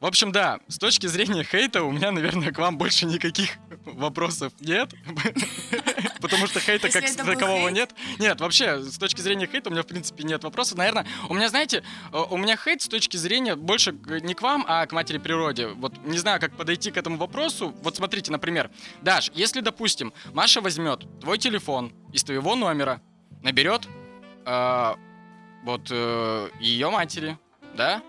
В 0.02 0.06
общем, 0.06 0.32
да, 0.32 0.58
с 0.66 0.78
точки 0.78 1.06
зрения 1.06 1.44
хейта 1.44 1.84
у 1.84 1.92
меня, 1.92 2.10
наверное, 2.10 2.50
к 2.50 2.58
вам 2.58 2.76
больше 2.76 3.06
никаких 3.06 3.50
вопросов 3.84 4.52
нет. 4.58 4.92
Потому 6.20 6.48
что 6.48 6.58
хейта 6.58 6.90
как 6.90 7.08
такового 7.14 7.68
нет. 7.68 7.94
Нет, 8.18 8.40
вообще, 8.40 8.82
с 8.82 8.98
точки 8.98 9.20
зрения 9.20 9.46
хейта 9.46 9.70
у 9.70 9.72
меня, 9.72 9.84
в 9.84 9.86
принципе, 9.86 10.24
нет 10.24 10.42
вопросов. 10.42 10.76
Наверное, 10.76 11.06
у 11.28 11.34
меня, 11.34 11.48
знаете, 11.48 11.84
э, 12.12 12.18
у 12.18 12.36
меня 12.36 12.56
хейт 12.56 12.82
с 12.82 12.88
точки 12.88 13.16
зрения 13.16 13.54
больше 13.54 13.92
не 13.92 14.34
к 14.34 14.42
вам, 14.42 14.64
а 14.66 14.84
к 14.86 14.92
матери 14.92 15.18
природе. 15.18 15.68
Вот 15.68 15.96
не 16.04 16.18
знаю, 16.18 16.40
как 16.40 16.56
подойти 16.56 16.90
к 16.90 16.96
этому 16.96 17.16
вопросу. 17.16 17.72
Вот 17.84 17.94
смотрите, 17.94 18.32
например, 18.32 18.72
Даш, 19.02 19.30
если, 19.34 19.60
допустим, 19.60 20.12
Маша 20.32 20.60
возьмет 20.60 21.06
твой 21.20 21.38
телефон 21.38 21.92
из 22.12 22.24
твоего 22.24 22.56
номера, 22.56 23.00
наберет 23.40 23.86
э, 24.46 24.94
вот 25.62 25.88
ее 25.92 26.90
матери, 26.90 27.38
да, 27.76 28.02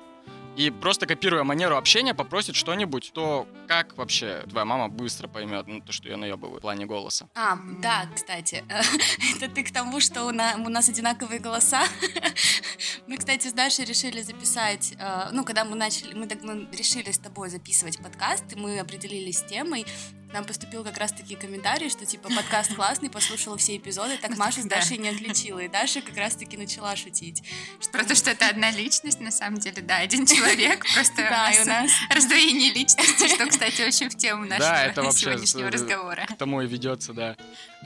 и 0.55 0.69
просто 0.69 1.05
копируя 1.05 1.43
манеру 1.43 1.75
общения, 1.77 2.13
попросит 2.13 2.55
что-нибудь, 2.55 3.11
то 3.13 3.47
как 3.67 3.97
вообще 3.97 4.43
твоя 4.49 4.65
мама 4.65 4.87
быстро 4.89 5.27
поймет 5.27 5.67
ну, 5.67 5.81
то, 5.81 5.91
что 5.91 6.09
я 6.09 6.17
наебываю 6.17 6.57
в 6.59 6.61
плане 6.61 6.85
голоса? 6.85 7.27
А, 7.35 7.57
да, 7.81 8.05
кстати, 8.13 8.63
это 9.35 9.49
ты 9.49 9.63
к 9.63 9.71
тому, 9.71 9.99
что 9.99 10.25
у 10.25 10.31
на- 10.31 10.55
у 10.57 10.69
нас 10.69 10.89
одинаковые 10.89 11.39
голоса. 11.39 11.83
Мы, 13.05 13.17
кстати, 13.17 13.47
с 13.49 13.53
Дашей 13.53 13.83
решили 13.83 14.21
записать, 14.21 14.93
э, 14.97 15.29
ну, 15.33 15.43
когда 15.43 15.65
мы 15.65 15.75
начали, 15.75 16.13
мы, 16.13 16.25
мы 16.41 16.67
решили 16.71 17.11
с 17.11 17.17
тобой 17.19 17.49
записывать 17.49 17.97
подкаст, 17.99 18.45
и 18.53 18.55
мы 18.55 18.79
определились 18.79 19.39
с 19.39 19.43
темой, 19.43 19.85
нам 20.31 20.45
поступил 20.45 20.85
как 20.85 20.97
раз-таки 20.97 21.35
комментарий, 21.35 21.89
что, 21.89 22.05
типа, 22.05 22.29
подкаст 22.33 22.73
классный, 22.75 23.09
послушала 23.09 23.57
все 23.57 23.75
эпизоды, 23.75 24.17
так 24.17 24.37
Маша 24.37 24.61
с 24.61 24.65
Да. 24.65 24.77
Дашей 24.77 24.97
не 24.97 25.09
отличила, 25.09 25.59
и 25.59 25.67
Даша 25.67 26.01
как 26.01 26.15
раз-таки 26.15 26.55
начала 26.55 26.95
шутить. 26.95 27.43
Что 27.81 27.91
Про 27.91 28.05
то, 28.05 28.15
что 28.15 28.31
это 28.31 28.47
одна 28.47 28.71
личность, 28.71 29.19
на 29.19 29.31
самом 29.31 29.59
деле, 29.59 29.81
да, 29.81 29.97
один 29.97 30.25
человек, 30.25 30.85
просто 30.93 31.17
Да, 31.17 31.51
у 31.61 31.65
нас 31.65 31.91
раздвоение 32.09 32.71
личности, 32.71 33.27
что, 33.27 33.47
кстати, 33.47 33.81
очень 33.81 34.09
в 34.09 34.15
тему 34.15 34.45
нашего 34.47 34.59
Да, 34.69 34.85
это 34.85 35.03
вообще 35.03 35.25
сегодняшнего 35.25 35.69
с- 35.69 35.73
разговора. 35.73 36.25
К 36.25 36.37
тому 36.37 36.61
и 36.61 36.67
ведется, 36.67 37.11
да. 37.13 37.35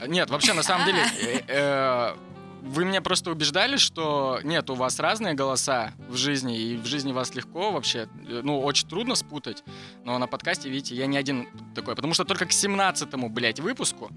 Нет, 0.06 0.30
вообще, 0.30 0.52
на 0.52 0.62
самом 0.62 0.86
деле, 0.86 1.04
э, 1.20 1.40
э, 1.48 2.16
вы 2.68 2.84
меня 2.84 3.00
просто 3.00 3.30
убеждали, 3.30 3.76
что 3.76 4.40
нет, 4.44 4.68
у 4.70 4.74
вас 4.74 4.98
разные 5.00 5.34
голоса 5.34 5.92
в 6.08 6.16
жизни, 6.16 6.58
и 6.58 6.76
в 6.76 6.86
жизни 6.86 7.12
вас 7.12 7.34
легко 7.34 7.70
вообще, 7.72 8.08
э, 8.28 8.40
ну, 8.44 8.60
очень 8.60 8.86
трудно 8.88 9.14
спутать, 9.14 9.64
но 10.04 10.18
на 10.18 10.26
подкасте, 10.26 10.68
видите, 10.68 10.94
я 10.94 11.06
не 11.06 11.16
один 11.16 11.48
такой, 11.74 11.94
потому 11.96 12.14
что 12.14 12.24
только 12.24 12.46
к 12.46 12.50
17-му, 12.50 13.28
блядь, 13.30 13.60
выпуску, 13.60 14.10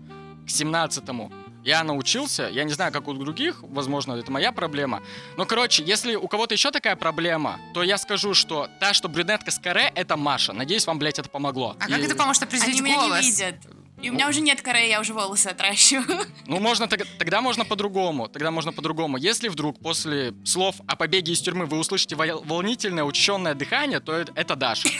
к 0.46 0.50
17-му 0.50 1.32
я 1.64 1.84
научился, 1.84 2.50
я 2.52 2.64
не 2.64 2.74
знаю, 2.74 2.92
как 2.92 3.08
у 3.08 3.14
других, 3.14 3.60
возможно, 3.62 4.14
это 4.14 4.32
моя 4.32 4.52
проблема, 4.52 5.02
но, 5.38 5.46
короче, 5.46 5.84
если 5.84 6.16
у 6.16 6.28
кого-то 6.28 6.54
еще 6.56 6.72
такая 6.72 6.96
проблема, 6.96 7.60
то 7.74 7.84
я 7.84 7.98
скажу, 7.98 8.34
что 8.34 8.68
та, 8.80 8.94
что 8.94 9.08
брюнетка 9.10 9.52
с 9.52 9.60
каре, 9.60 9.92
это 9.96 10.18
Маша. 10.18 10.54
Надеюсь, 10.54 10.88
вам, 10.88 10.98
блядь, 11.00 11.20
это 11.20 11.30
помогло. 11.30 11.76
А 11.80 11.88
как 11.88 12.00
И- 12.00 12.04
это 12.04 12.16
поможет 12.16 12.42
они 12.44 12.50
определить 12.58 12.82
меня 12.82 12.96
голос? 12.96 13.22
не 13.22 13.30
видят. 13.32 13.56
И 14.02 14.10
у 14.10 14.14
меня 14.14 14.28
уже 14.30 14.42
нет 14.42 14.62
коры, 14.62 14.80
я 14.88 15.00
уже 15.00 15.14
волосы 15.14 15.48
отращиваю. 15.48 16.26
Ну, 16.48 16.60
можно 16.60 16.88
тог- 16.88 17.06
тогда 17.18 17.42
можно 17.42 17.66
по-другому. 17.66 18.28
Тогда 18.28 18.52
можно 18.52 18.72
по-другому. 18.74 19.18
Если 19.18 19.48
вдруг 19.48 19.80
после 19.80 20.34
слов 20.44 20.76
о 20.88 20.96
побеге 20.96 21.32
из 21.34 21.42
тюрьмы 21.42 21.66
вы 21.66 21.78
услышите 21.78 22.16
вол- 22.16 22.42
волнительное, 22.44 23.04
учащенное 23.04 23.54
дыхание, 23.54 24.00
то 24.00 24.14
это, 24.14 24.56
Даша. 24.56 24.90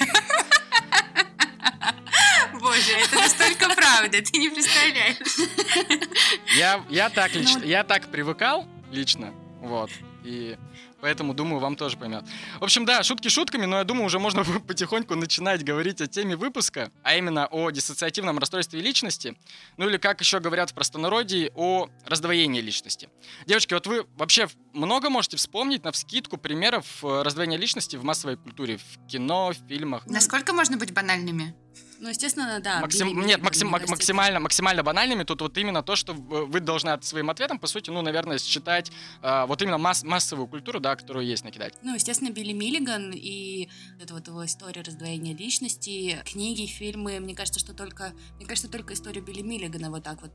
Боже, 2.62 2.92
это 2.92 3.16
настолько 3.16 3.70
правда, 3.76 4.22
ты 4.22 4.38
не 4.38 4.50
представляешь. 4.50 5.18
Я, 6.58 6.84
я, 6.90 7.10
так 7.10 7.34
лично, 7.34 7.60
Ну- 7.60 7.66
я 7.66 7.84
так 7.84 8.12
привыкал 8.12 8.68
лично. 8.92 9.34
Вот. 9.62 9.90
И 10.24 10.58
поэтому, 11.02 11.34
думаю, 11.34 11.60
вам 11.60 11.76
тоже 11.76 11.98
поймет. 11.98 12.24
В 12.60 12.64
общем, 12.64 12.86
да, 12.86 13.04
шутки 13.04 13.28
шутками, 13.28 13.66
но 13.66 13.78
я 13.78 13.84
думаю, 13.84 14.06
уже 14.06 14.20
можно 14.20 14.44
потихоньку 14.68 15.16
начинать 15.16 15.64
говорить 15.64 16.02
о 16.02 16.08
теме 16.08 16.36
выпуска, 16.36 16.92
а 17.04 17.16
именно 17.16 17.48
о 17.48 17.70
диссоциативном 17.72 18.38
расстройстве 18.40 18.82
личности, 18.82 19.36
ну 19.78 19.90
или, 19.90 19.98
как 19.98 20.22
еще 20.22 20.40
говорят 20.40 20.72
в 20.72 20.74
простонародье, 20.74 21.52
о 21.56 21.90
раздвоении 22.06 22.62
личности. 22.62 23.10
Девочки, 23.46 23.74
вот 23.74 23.88
вы 23.88 24.06
вообще 24.16 24.48
много 24.74 25.10
можете 25.10 25.38
вспомнить 25.38 25.84
на 25.84 25.92
вскидку 25.92 26.38
примеров 26.38 27.04
э, 27.04 27.22
раздвоения 27.24 27.58
личности 27.58 27.96
в 27.96 28.04
массовой 28.04 28.38
культуре, 28.38 28.78
в 28.78 29.08
кино, 29.08 29.52
в 29.52 29.68
фильмах? 29.68 30.06
Насколько 30.06 30.54
можно 30.54 30.78
быть 30.78 30.94
банальными? 30.94 31.56
Ну, 32.02 32.10
естественно, 32.10 32.60
да. 32.60 32.80
Максим- 32.80 33.10
Билли 33.10 33.16
Нет, 33.18 33.26
Миллиган, 33.26 33.44
максим- 33.44 33.68
максимально, 33.70 34.40
максимально 34.40 34.82
банальными. 34.84 35.24
Тут 35.24 35.42
вот 35.42 35.56
именно 35.60 35.84
то, 35.84 35.96
что 35.96 36.14
вы 36.14 36.60
должны 36.60 36.90
от 36.90 37.06
своим 37.06 37.30
ответом, 37.30 37.60
по 37.60 37.68
сути, 37.68 37.92
ну, 37.92 38.02
наверное, 38.02 38.40
считать 38.40 38.92
э, 39.22 39.46
вот 39.46 39.62
именно 39.62 39.78
масс- 39.78 40.04
массовую 40.04 40.48
культуру, 40.48 40.80
да, 40.80 40.96
которую 40.96 41.28
есть 41.28 41.44
накидать. 41.44 41.76
Ну, 41.84 41.94
естественно, 41.94 42.32
Билли 42.32 42.54
Миллиган 42.54 43.12
и 43.14 43.70
это 44.02 44.16
вот 44.16 44.28
его 44.28 44.44
история 44.44 44.82
раздвоения 44.82 45.36
личности, 45.38 46.20
книги, 46.26 46.66
фильмы. 46.66 47.20
Мне 47.20 47.36
кажется, 47.36 47.60
что 47.60 47.74
только, 47.76 48.14
мне 48.38 48.48
кажется, 48.48 48.68
только 48.70 48.96
история 48.96 49.22
Билли 49.22 49.42
Миллигана 49.44 49.92
вот 49.92 50.04
так 50.04 50.22
вот. 50.24 50.32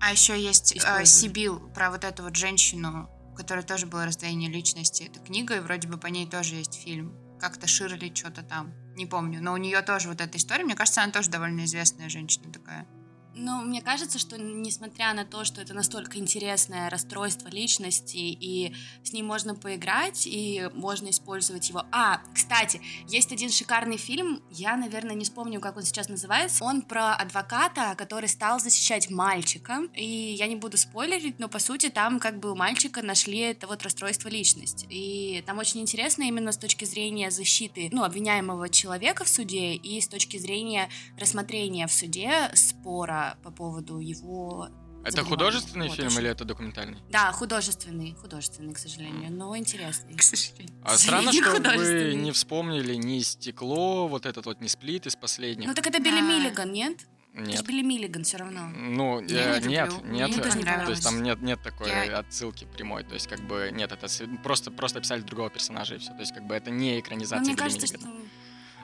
А 0.00 0.12
еще 0.12 0.38
есть 0.38 0.76
э. 0.76 1.04
Сибил, 1.06 1.60
про 1.72 1.90
вот 1.90 2.04
эту 2.04 2.24
вот 2.24 2.36
женщину, 2.36 3.08
у 3.32 3.34
которой 3.34 3.64
тоже 3.64 3.86
было 3.86 4.04
раздвоение 4.04 4.50
личности. 4.50 5.04
Это 5.04 5.18
книга, 5.20 5.56
и 5.56 5.60
вроде 5.60 5.88
бы 5.88 5.96
по 5.96 6.08
ней 6.08 6.26
тоже 6.28 6.56
есть 6.56 6.74
фильм. 6.74 7.16
Как-то 7.40 7.66
Ширли 7.66 8.12
что-то 8.14 8.42
там. 8.42 8.74
Не 8.96 9.06
помню. 9.06 9.40
Но 9.42 9.52
у 9.52 9.56
нее 9.56 9.82
тоже 9.82 10.08
вот 10.08 10.20
эта 10.20 10.38
история. 10.38 10.64
Мне 10.64 10.74
кажется, 10.74 11.02
она 11.02 11.12
тоже 11.12 11.30
довольно 11.30 11.64
известная 11.64 12.08
женщина 12.08 12.52
такая. 12.52 12.86
Но 13.34 13.62
мне 13.62 13.82
кажется, 13.82 14.18
что 14.18 14.38
несмотря 14.38 15.12
на 15.12 15.24
то, 15.24 15.44
что 15.44 15.60
это 15.60 15.74
настолько 15.74 16.18
интересное 16.18 16.88
расстройство 16.88 17.48
личности, 17.48 18.16
и 18.16 18.74
с 19.02 19.12
ним 19.12 19.26
можно 19.26 19.54
поиграть, 19.54 20.26
и 20.26 20.70
можно 20.74 21.10
использовать 21.10 21.68
его. 21.68 21.84
А, 21.90 22.20
кстати, 22.32 22.80
есть 23.08 23.32
один 23.32 23.50
шикарный 23.50 23.96
фильм, 23.96 24.42
я, 24.50 24.76
наверное, 24.76 25.14
не 25.14 25.24
вспомню, 25.24 25.60
как 25.60 25.76
он 25.76 25.82
сейчас 25.82 26.08
называется. 26.08 26.64
Он 26.64 26.82
про 26.82 27.14
адвоката, 27.14 27.94
который 27.96 28.28
стал 28.28 28.60
защищать 28.60 29.10
мальчика. 29.10 29.82
И 29.94 30.04
я 30.04 30.46
не 30.46 30.56
буду 30.56 30.76
спойлерить, 30.76 31.38
но 31.38 31.48
по 31.48 31.58
сути 31.58 31.88
там 31.88 32.20
как 32.20 32.38
бы 32.38 32.52
у 32.52 32.54
мальчика 32.54 33.02
нашли 33.02 33.38
это 33.38 33.66
вот 33.66 33.82
расстройство 33.82 34.28
личности. 34.28 34.86
И 34.90 35.42
там 35.46 35.58
очень 35.58 35.80
интересно 35.80 36.22
именно 36.24 36.52
с 36.52 36.58
точки 36.58 36.84
зрения 36.84 37.30
защиты, 37.30 37.88
ну, 37.90 38.04
обвиняемого 38.04 38.68
человека 38.68 39.24
в 39.24 39.28
суде 39.28 39.74
и 39.74 40.00
с 40.00 40.08
точки 40.08 40.36
зрения 40.36 40.88
рассмотрения 41.18 41.86
в 41.86 41.92
суде 41.92 42.50
спора 42.54 43.23
по 43.42 43.50
поводу 43.50 43.98
его... 43.98 44.68
Это 45.04 45.22
художественный 45.22 45.88
Вот, 45.88 45.96
фильм 45.96 46.18
или 46.18 46.30
это 46.30 46.44
документальный? 46.46 46.96
Да, 47.10 47.30
художественный, 47.32 48.14
художественный, 48.14 48.72
к 48.72 48.78
сожалению, 48.78 49.30
но 49.30 49.54
интересный. 49.56 50.16
К 50.16 50.22
сожалению. 50.22 50.74
А 50.82 50.96
странно, 50.96 51.30
Не 51.30 51.42
что 51.42 51.60
вы 51.76 52.14
не 52.14 52.32
вспомнили 52.32 52.94
ни 52.94 53.18
«Стекло», 53.20 54.08
вот 54.08 54.24
этот 54.24 54.46
вот, 54.46 54.62
ни 54.62 54.66
«Сплит» 54.66 55.06
из 55.06 55.14
последних. 55.14 55.68
Ну 55.68 55.74
так 55.74 55.86
это 55.86 55.98
Билли 56.00 56.20
А. 56.20 56.22
Миллиган, 56.22 56.72
нет? 56.72 57.06
Нет. 57.34 57.60
Это 57.60 57.64
Билли 57.64 57.82
Миллиган 57.82 58.22
все 58.24 58.36
равно. 58.38 58.68
Ну, 58.68 59.20
Я 59.26 59.56
э, 59.56 59.60
не 59.60 59.66
нет, 59.66 59.92
люблю. 59.92 60.10
нет. 60.12 60.28
Мне 60.30 60.42
тоже 60.42 60.58
не 60.58 60.64
То 60.64 60.90
есть 60.90 61.02
там 61.02 61.22
нет, 61.22 61.42
нет 61.42 61.60
такой 61.62 61.88
Я- 61.88 62.18
отсылки 62.20 62.64
прямой. 62.64 63.02
То 63.02 63.14
есть, 63.14 63.26
как 63.26 63.40
бы, 63.40 63.70
нет, 63.72 63.90
это 63.92 64.06
просто, 64.42 64.70
просто 64.70 65.00
описали 65.00 65.20
другого 65.20 65.50
персонажа 65.50 65.96
и 65.96 65.98
все. 65.98 66.12
То 66.12 66.20
есть, 66.20 66.32
как 66.32 66.46
бы, 66.46 66.54
это 66.54 66.70
не 66.70 66.92
Но 66.94 67.00
экранизация 67.00 67.40
мне 67.40 67.54
Билли 67.54 67.58
кажется, 67.58 67.86
что 67.88 67.98
Миллигана. 67.98 68.24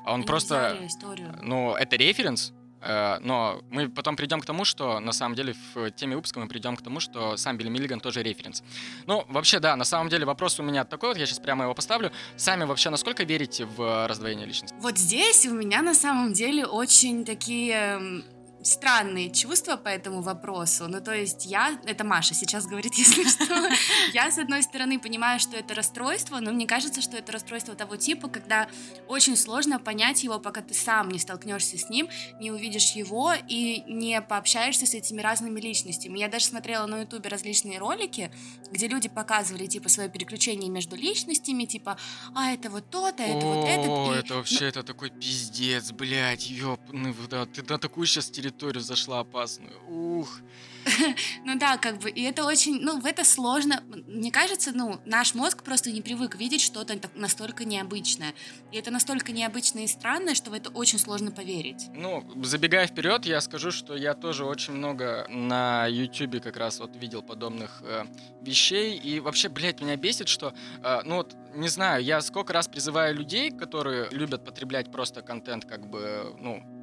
А 0.05 0.13
он 0.13 0.21
они 0.21 0.27
просто, 0.27 0.79
историю. 0.83 1.39
ну, 1.43 1.75
это 1.75 1.95
референс, 1.97 2.51
э, 2.51 2.55
но 2.83 3.63
мы 3.71 3.89
потом 3.89 4.17
придем 4.17 4.41
к 4.41 4.47
тому, 4.47 4.65
что 4.65 5.01
на 5.01 5.13
самом 5.13 5.35
деле 5.35 5.55
в 5.75 5.91
теме 5.91 6.17
выпуска 6.17 6.41
мы 6.41 6.49
придем 6.49 6.77
к 6.77 6.83
тому, 6.83 7.01
что 7.01 7.37
сам 7.37 7.57
Билли 7.57 7.69
Миллиган 7.69 8.01
тоже 8.01 8.23
референс. 8.23 8.63
Ну, 9.07 9.25
вообще, 9.29 9.61
да, 9.61 9.77
на 9.77 9.85
самом 9.85 10.09
деле 10.09 10.25
вопрос 10.25 10.59
у 10.61 10.63
меня 10.63 10.85
такой, 10.85 11.11
вот 11.11 11.19
я 11.19 11.27
сейчас 11.27 11.39
прямо 11.39 11.65
его 11.65 11.75
поставлю. 11.75 12.11
Сами 12.37 12.65
вообще 12.65 12.91
насколько 12.91 13.25
верите 13.25 13.65
в 13.65 13.83
э, 13.83 14.07
раздвоение 14.07 14.47
личности? 14.47 14.75
Вот 14.81 14.99
здесь 14.99 15.47
у 15.47 15.55
меня 15.55 15.83
на 15.83 15.95
самом 15.95 16.33
деле 16.33 16.67
очень 16.67 17.25
такие 17.25 18.23
странные 18.63 19.31
чувства 19.31 19.77
по 19.77 19.89
этому 19.89 20.21
вопросу. 20.21 20.87
Ну, 20.89 21.01
то 21.01 21.15
есть 21.15 21.47
я, 21.47 21.79
это 21.87 22.05
Маша 22.05 22.35
сейчас 22.35 22.67
говорит, 22.67 22.95
если 22.97 23.25
что, 23.25 23.71
я, 24.13 24.31
с 24.31 24.39
одной 24.39 24.63
стороны, 24.63 24.99
понимаю, 24.99 25.41
что 25.41 25.57
это 25.57 25.75
расстройство, 25.75 26.41
но 26.41 26.53
мне 26.53 26.67
кажется, 26.67 27.01
что 27.01 27.17
это 27.17 27.33
расстройство 27.33 27.75
того 27.75 27.97
типа, 27.97 28.29
когда 28.29 28.69
очень 29.09 29.37
сложно 29.37 29.79
понять 29.79 30.23
его, 30.25 30.39
пока 30.39 30.61
ты 30.61 30.75
сам 30.75 31.09
не 31.11 31.19
столкнешься 31.19 31.79
с 31.79 31.89
ним, 31.89 32.09
не 32.41 32.51
увидишь 32.51 32.93
его 32.93 33.33
и 33.49 33.83
не 33.87 34.21
пообщаешься 34.21 34.87
с 34.87 34.95
этими 34.95 35.21
разными 35.23 35.61
личностями. 35.61 36.19
Я 36.19 36.29
даже 36.29 36.47
смотрела 36.47 36.87
на 36.87 37.01
ютубе 37.01 37.29
различные 37.31 37.79
ролики, 37.79 38.31
где 38.71 38.89
люди 38.89 39.09
показывали, 39.09 39.67
типа, 39.67 39.89
свое 39.89 40.09
переключение 40.09 40.71
между 40.71 40.97
личностями, 40.97 41.65
типа, 41.65 41.97
а 42.35 42.53
это 42.53 42.71
вот 42.71 42.91
тот, 42.91 43.21
а 43.21 43.25
это 43.25 43.47
вот 43.47 43.67
этот. 43.67 43.89
О, 43.89 44.15
это 44.15 44.35
вообще, 44.35 44.67
это 44.67 44.83
такой 44.83 45.11
пиздец, 45.11 45.93
блядь, 45.93 46.51
в- 46.51 47.29
да, 47.29 47.47
ты 47.47 47.63
на 47.63 47.79
такую 47.79 48.07
сейчас 48.07 48.27
территорию 48.27 48.50
зашла 48.81 49.21
опасную, 49.21 49.79
ух. 49.89 50.41
Ну 51.45 51.59
да, 51.59 51.77
как 51.77 51.99
бы, 51.99 52.11
и 52.11 52.23
это 52.23 52.45
очень, 52.45 52.81
ну, 52.81 53.01
в 53.01 53.07
это 53.07 53.25
сложно. 53.25 53.83
Мне 54.07 54.31
кажется, 54.31 54.73
ну, 54.75 55.01
наш 55.05 55.35
мозг 55.35 55.63
просто 55.63 55.91
не 55.91 56.03
привык 56.03 56.37
видеть 56.37 56.61
что-то 56.61 56.99
настолько 57.15 57.65
необычное. 57.65 58.35
И 58.73 58.77
это 58.77 58.91
настолько 58.91 59.33
необычное 59.33 59.85
и 59.85 59.87
странное, 59.87 60.35
что 60.35 60.51
в 60.51 60.55
это 60.55 60.71
очень 60.71 60.99
сложно 60.99 61.31
поверить. 61.31 61.89
Ну, 61.95 62.25
забегая 62.43 62.87
вперед, 62.87 63.25
я 63.25 63.41
скажу, 63.41 63.71
что 63.71 63.97
я 63.97 64.15
тоже 64.15 64.45
очень 64.45 64.75
много 64.75 65.27
на 65.29 65.87
YouTube 65.87 66.43
как 66.43 66.57
раз 66.57 66.79
вот 66.81 66.97
видел 66.97 67.23
подобных 67.23 67.83
э, 67.83 68.05
вещей. 68.43 68.97
И 68.97 69.21
вообще, 69.21 69.49
блядь, 69.49 69.81
меня 69.81 69.97
бесит, 69.97 70.29
что, 70.29 70.55
э, 70.83 71.01
ну 71.05 71.17
вот, 71.17 71.35
не 71.55 71.69
знаю, 71.69 72.03
я 72.03 72.21
сколько 72.21 72.53
раз 72.53 72.69
призываю 72.69 73.15
людей, 73.15 73.51
которые 73.51 74.09
любят 74.11 74.45
потреблять 74.45 74.91
просто 74.91 75.23
контент, 75.23 75.65
как 75.65 75.89
бы, 75.89 76.35
ну, 76.39 76.80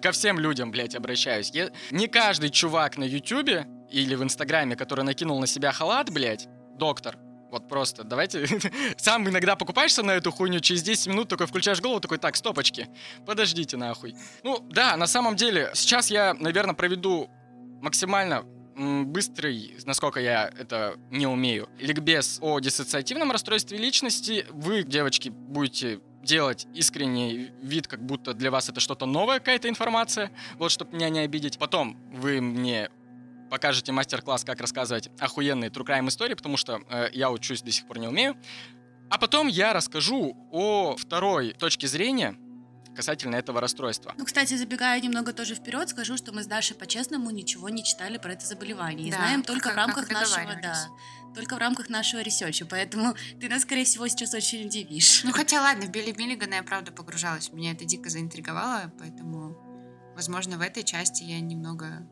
ко 0.00 0.12
всем 0.12 0.38
людям, 0.38 0.70
блядь, 0.70 0.94
обращаюсь. 0.94 1.50
Я- 1.50 1.70
не 1.90 2.08
каждый 2.08 2.50
чувак 2.50 2.96
на 2.98 3.04
YouTube 3.04 3.66
или 3.90 4.14
в 4.14 4.22
Инстаграме, 4.22 4.76
который 4.76 5.04
накинул 5.04 5.40
на 5.40 5.46
себя 5.46 5.72
халат, 5.72 6.10
блядь, 6.10 6.48
доктор, 6.78 7.16
вот 7.50 7.68
просто, 7.68 8.02
давайте... 8.02 8.46
Сам 8.96 9.28
иногда 9.28 9.56
покупаешься 9.56 10.02
на 10.02 10.12
эту 10.12 10.32
хуйню, 10.32 10.60
через 10.60 10.82
10 10.82 11.08
минут 11.08 11.28
такой 11.28 11.46
включаешь 11.46 11.82
голову, 11.82 12.00
такой, 12.00 12.16
так, 12.16 12.34
стопочки, 12.34 12.88
подождите 13.26 13.76
нахуй. 13.76 14.14
Ну, 14.42 14.66
да, 14.70 14.96
на 14.96 15.06
самом 15.06 15.36
деле, 15.36 15.70
сейчас 15.74 16.10
я, 16.10 16.32
наверное, 16.32 16.74
проведу 16.74 17.28
максимально 17.82 18.44
быстрый, 18.74 19.76
насколько 19.84 20.18
я 20.18 20.50
это 20.58 20.94
не 21.10 21.26
умею, 21.26 21.68
ликбез 21.78 22.38
о 22.40 22.58
диссоциативном 22.58 23.30
расстройстве 23.30 23.76
личности. 23.76 24.46
Вы, 24.50 24.82
девочки, 24.82 25.28
будете 25.28 26.00
делать 26.22 26.66
искренний 26.74 27.50
вид, 27.62 27.88
как 27.88 28.04
будто 28.04 28.34
для 28.34 28.50
вас 28.50 28.68
это 28.68 28.80
что-то 28.80 29.06
новое, 29.06 29.38
какая-то 29.38 29.68
информация, 29.68 30.30
вот, 30.56 30.70
чтобы 30.70 30.94
меня 30.94 31.08
не 31.08 31.20
обидеть. 31.20 31.58
Потом 31.58 31.96
вы 32.12 32.40
мне 32.40 32.90
покажете 33.50 33.92
мастер-класс, 33.92 34.44
как 34.44 34.60
рассказывать 34.60 35.10
охуенные 35.18 35.70
true 35.70 35.84
crime 35.84 36.08
истории, 36.08 36.34
потому 36.34 36.56
что 36.56 36.80
э, 36.88 37.10
я 37.12 37.30
учусь 37.30 37.62
до 37.62 37.70
сих 37.70 37.86
пор 37.86 37.98
не 37.98 38.08
умею. 38.08 38.36
А 39.10 39.18
потом 39.18 39.46
я 39.46 39.74
расскажу 39.74 40.34
о 40.50 40.96
второй 40.96 41.52
точке 41.52 41.86
зрения 41.86 42.36
касательно 42.94 43.36
этого 43.36 43.60
расстройства. 43.60 44.14
Ну, 44.16 44.24
кстати, 44.24 44.54
забегая 44.54 45.00
немного 45.00 45.32
тоже 45.32 45.54
вперед, 45.54 45.88
скажу, 45.88 46.16
что 46.16 46.32
мы 46.32 46.42
с 46.42 46.46
Дашей 46.46 46.76
по-честному 46.76 47.30
ничего 47.30 47.68
не 47.68 47.84
читали 47.84 48.18
про 48.18 48.32
это 48.32 48.44
заболевание. 48.46 49.08
И 49.08 49.10
Да, 49.10 49.18
знаем 49.18 49.42
только 49.42 49.64
как- 49.64 49.72
в 49.74 49.76
рамках 49.76 50.08
как 50.08 50.20
нашего, 50.20 50.54
да, 50.62 50.88
только 51.34 51.54
в 51.56 51.58
рамках 51.58 51.88
нашего 51.88 52.20
ресерча. 52.20 52.66
Поэтому 52.66 53.14
ты 53.40 53.48
нас, 53.48 53.62
скорее 53.62 53.84
всего, 53.84 54.06
сейчас 54.08 54.34
очень 54.34 54.66
удивишь. 54.66 55.24
Ну, 55.24 55.32
хотя 55.32 55.60
ладно, 55.62 55.86
в 55.86 55.90
Билли 55.90 56.12
Миллигана 56.12 56.54
я 56.54 56.62
правда 56.62 56.92
погружалась. 56.92 57.52
Меня 57.52 57.72
это 57.72 57.84
дико 57.84 58.10
заинтриговало, 58.10 58.92
поэтому, 58.98 59.56
возможно, 60.14 60.58
в 60.58 60.60
этой 60.60 60.82
части 60.82 61.24
я 61.24 61.40
немного... 61.40 62.06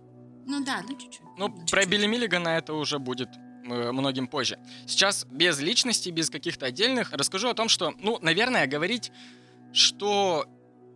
Ну 0.47 0.65
да, 0.65 0.83
ну 0.89 0.97
чуть-чуть. 0.99 1.21
Ну, 1.37 1.49
ну, 1.49 1.55
про 1.55 1.65
чуть-чуть. 1.83 1.89
Билли 1.89 2.07
Миллигана 2.07 2.49
это 2.49 2.73
уже 2.73 2.99
будет 2.99 3.29
э, 3.67 3.93
многим 3.93 4.27
позже. 4.27 4.59
Сейчас 4.87 5.27
без 5.27 5.61
личности, 5.61 6.09
без 6.09 6.31
каких-то 6.31 6.65
отдельных, 6.67 7.13
расскажу 7.13 7.49
о 7.51 7.55
том, 7.55 7.69
что, 7.69 7.93
ну, 8.01 8.19
наверное, 8.23 8.67
говорить, 8.67 9.13
что 9.73 10.47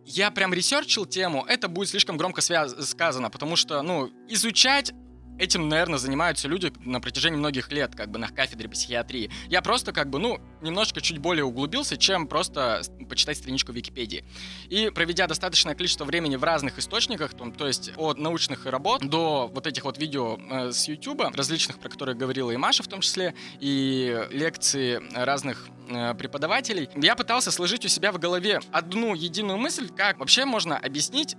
я 0.05 0.31
прям 0.31 0.53
ресерчил 0.53 1.05
тему, 1.05 1.43
это 1.47 1.67
будет 1.67 1.89
слишком 1.89 2.17
громко 2.17 2.41
связ- 2.41 2.81
сказано, 2.83 3.29
потому 3.29 3.55
что, 3.55 3.81
ну, 3.81 4.11
изучать 4.29 4.93
этим, 5.37 5.69
наверное, 5.69 5.97
занимаются 5.97 6.47
люди 6.47 6.71
на 6.79 6.99
протяжении 6.99 7.37
многих 7.37 7.71
лет, 7.71 7.95
как 7.95 8.09
бы 8.09 8.19
на 8.19 8.27
кафедре 8.27 8.69
психиатрии. 8.69 9.29
Я 9.47 9.61
просто, 9.61 9.91
как 9.91 10.09
бы, 10.09 10.19
ну, 10.19 10.39
немножечко 10.61 11.01
чуть 11.01 11.17
более 11.17 11.45
углубился, 11.45 11.97
чем 11.97 12.27
просто 12.27 12.81
почитать 13.09 13.37
страничку 13.37 13.71
Википедии. 13.71 14.25
И 14.69 14.89
проведя 14.93 15.27
достаточное 15.27 15.75
количество 15.75 16.05
времени 16.05 16.35
в 16.35 16.43
разных 16.43 16.79
источниках, 16.79 17.33
том- 17.33 17.51
то 17.51 17.67
есть 17.67 17.91
от 17.97 18.17
научных 18.17 18.65
работ 18.65 19.05
до 19.05 19.49
вот 19.53 19.67
этих 19.67 19.85
вот 19.85 19.97
видео 19.97 20.37
э, 20.37 20.71
с 20.71 20.87
YouTube, 20.87 21.21
различных, 21.35 21.79
про 21.79 21.89
которые 21.89 22.15
говорила 22.15 22.51
и 22.51 22.57
Маша 22.57 22.83
в 22.83 22.87
том 22.87 23.01
числе, 23.01 23.35
и 23.59 24.27
лекции 24.31 25.01
разных 25.13 25.67
э, 25.89 26.13
преподавателей, 26.15 26.89
я 26.95 27.15
пытался 27.15 27.51
сложить 27.51 27.85
у 27.85 27.87
себя 27.87 28.11
в 28.11 28.19
голове 28.19 28.59
одну 28.71 29.13
единую 29.13 29.57
мысль, 29.57 29.89
как 29.89 30.19
вообще 30.19 30.45
можно 30.45 30.77
объяснить 30.77 31.35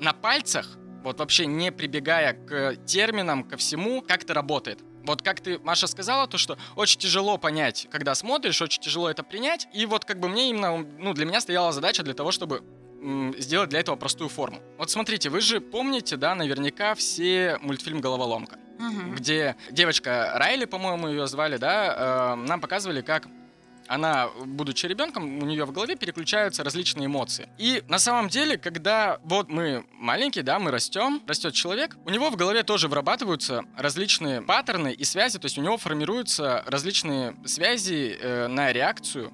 на 0.00 0.12
пальцах, 0.12 0.78
вот 1.06 1.20
вообще 1.20 1.46
не 1.46 1.70
прибегая 1.70 2.32
к 2.32 2.76
терминам, 2.84 3.44
ко 3.44 3.56
всему, 3.56 4.02
как 4.02 4.24
это 4.24 4.34
работает. 4.34 4.80
Вот 5.04 5.22
как 5.22 5.40
ты, 5.40 5.58
Маша, 5.60 5.86
сказала, 5.86 6.26
то, 6.26 6.36
что 6.36 6.58
очень 6.74 6.98
тяжело 6.98 7.38
понять, 7.38 7.86
когда 7.92 8.14
смотришь, 8.16 8.60
очень 8.60 8.82
тяжело 8.82 9.08
это 9.08 9.22
принять. 9.22 9.68
И 9.72 9.86
вот 9.86 10.04
как 10.04 10.18
бы 10.18 10.28
мне 10.28 10.50
именно, 10.50 10.78
ну, 10.78 11.14
для 11.14 11.24
меня 11.24 11.40
стояла 11.40 11.70
задача 11.70 12.02
для 12.02 12.14
того, 12.14 12.32
чтобы 12.32 12.64
сделать 13.38 13.68
для 13.70 13.78
этого 13.78 13.94
простую 13.94 14.28
форму. 14.28 14.58
Вот 14.78 14.90
смотрите, 14.90 15.30
вы 15.30 15.40
же 15.40 15.60
помните, 15.60 16.16
да, 16.16 16.34
наверняка 16.34 16.96
все 16.96 17.56
мультфильм 17.60 18.00
«Головоломка», 18.00 18.58
Мгм. 18.80 19.14
где 19.14 19.54
девочка 19.70 20.32
Райли, 20.34 20.64
по-моему, 20.64 21.06
ее 21.08 21.28
звали, 21.28 21.56
да, 21.56 22.34
э, 22.34 22.34
нам 22.34 22.60
показывали, 22.60 23.00
как 23.02 23.28
она, 23.88 24.28
будучи 24.44 24.86
ребенком, 24.86 25.42
у 25.42 25.46
нее 25.46 25.64
в 25.64 25.72
голове 25.72 25.96
переключаются 25.96 26.64
различные 26.64 27.06
эмоции. 27.06 27.48
И 27.58 27.82
на 27.88 27.98
самом 27.98 28.28
деле, 28.28 28.58
когда 28.58 29.18
вот 29.24 29.48
мы 29.48 29.84
маленькие, 29.92 30.44
да, 30.44 30.58
мы 30.58 30.70
растем, 30.70 31.22
растет 31.26 31.54
человек, 31.54 31.96
у 32.04 32.10
него 32.10 32.30
в 32.30 32.36
голове 32.36 32.62
тоже 32.62 32.88
вырабатываются 32.88 33.64
различные 33.76 34.42
паттерны 34.42 34.92
и 34.92 35.04
связи, 35.04 35.38
то 35.38 35.46
есть 35.46 35.58
у 35.58 35.62
него 35.62 35.76
формируются 35.76 36.62
различные 36.66 37.36
связи 37.44 38.16
э, 38.20 38.46
на 38.48 38.72
реакцию 38.72 39.32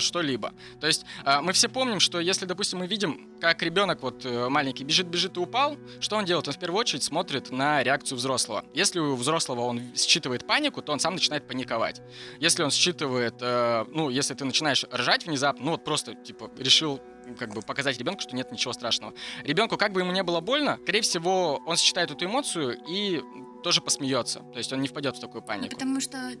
что-либо. 0.00 0.52
То 0.80 0.86
есть 0.86 1.04
э, 1.24 1.40
мы 1.40 1.52
все 1.52 1.68
помним, 1.68 2.00
что 2.00 2.20
если, 2.20 2.46
допустим, 2.46 2.78
мы 2.80 2.86
видим, 2.86 3.28
как 3.40 3.62
ребенок 3.62 4.02
вот 4.02 4.24
э, 4.24 4.48
маленький 4.48 4.84
бежит-бежит 4.84 5.36
и 5.36 5.40
упал, 5.40 5.76
что 6.00 6.16
он 6.16 6.24
делает? 6.24 6.48
Он 6.48 6.54
в 6.54 6.58
первую 6.58 6.80
очередь 6.80 7.02
смотрит 7.02 7.50
на 7.50 7.82
реакцию 7.82 8.18
взрослого. 8.18 8.64
Если 8.74 8.98
у 8.98 9.14
взрослого 9.14 9.60
он 9.60 9.94
считывает 9.94 10.46
панику, 10.46 10.82
то 10.82 10.92
он 10.92 11.00
сам 11.00 11.14
начинает 11.14 11.46
паниковать. 11.46 12.00
Если 12.40 12.62
он 12.62 12.70
считывает, 12.70 13.36
э, 13.40 13.84
ну, 13.92 14.08
если 14.08 14.34
ты 14.34 14.44
начинаешь 14.44 14.84
ржать 14.92 15.26
внезапно, 15.26 15.66
ну 15.66 15.70
вот 15.72 15.84
просто, 15.84 16.14
типа, 16.14 16.50
решил 16.58 17.00
как 17.38 17.52
бы 17.52 17.62
показать 17.62 17.98
ребенку, 17.98 18.20
что 18.20 18.36
нет 18.36 18.52
ничего 18.52 18.72
страшного. 18.72 19.14
Ребенку, 19.42 19.76
как 19.76 19.92
бы 19.92 20.00
ему 20.00 20.12
не 20.12 20.22
было 20.22 20.40
больно, 20.40 20.78
скорее 20.82 21.00
всего, 21.00 21.62
он 21.66 21.76
считает 21.76 22.10
эту 22.10 22.24
эмоцию 22.24 22.78
и 22.88 23.22
тоже 23.62 23.80
посмеется. 23.80 24.40
То 24.52 24.58
есть 24.58 24.72
он 24.72 24.80
не 24.80 24.88
впадет 24.88 25.16
в 25.16 25.20
такую 25.20 25.42
панику. 25.42 25.74
потому 25.74 26.00
что 26.00 26.32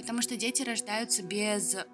потому 0.00 0.22
что 0.22 0.36
дети 0.36 0.62
рождаются 0.62 1.22
без, 1.22 1.74
э, 1.74 1.84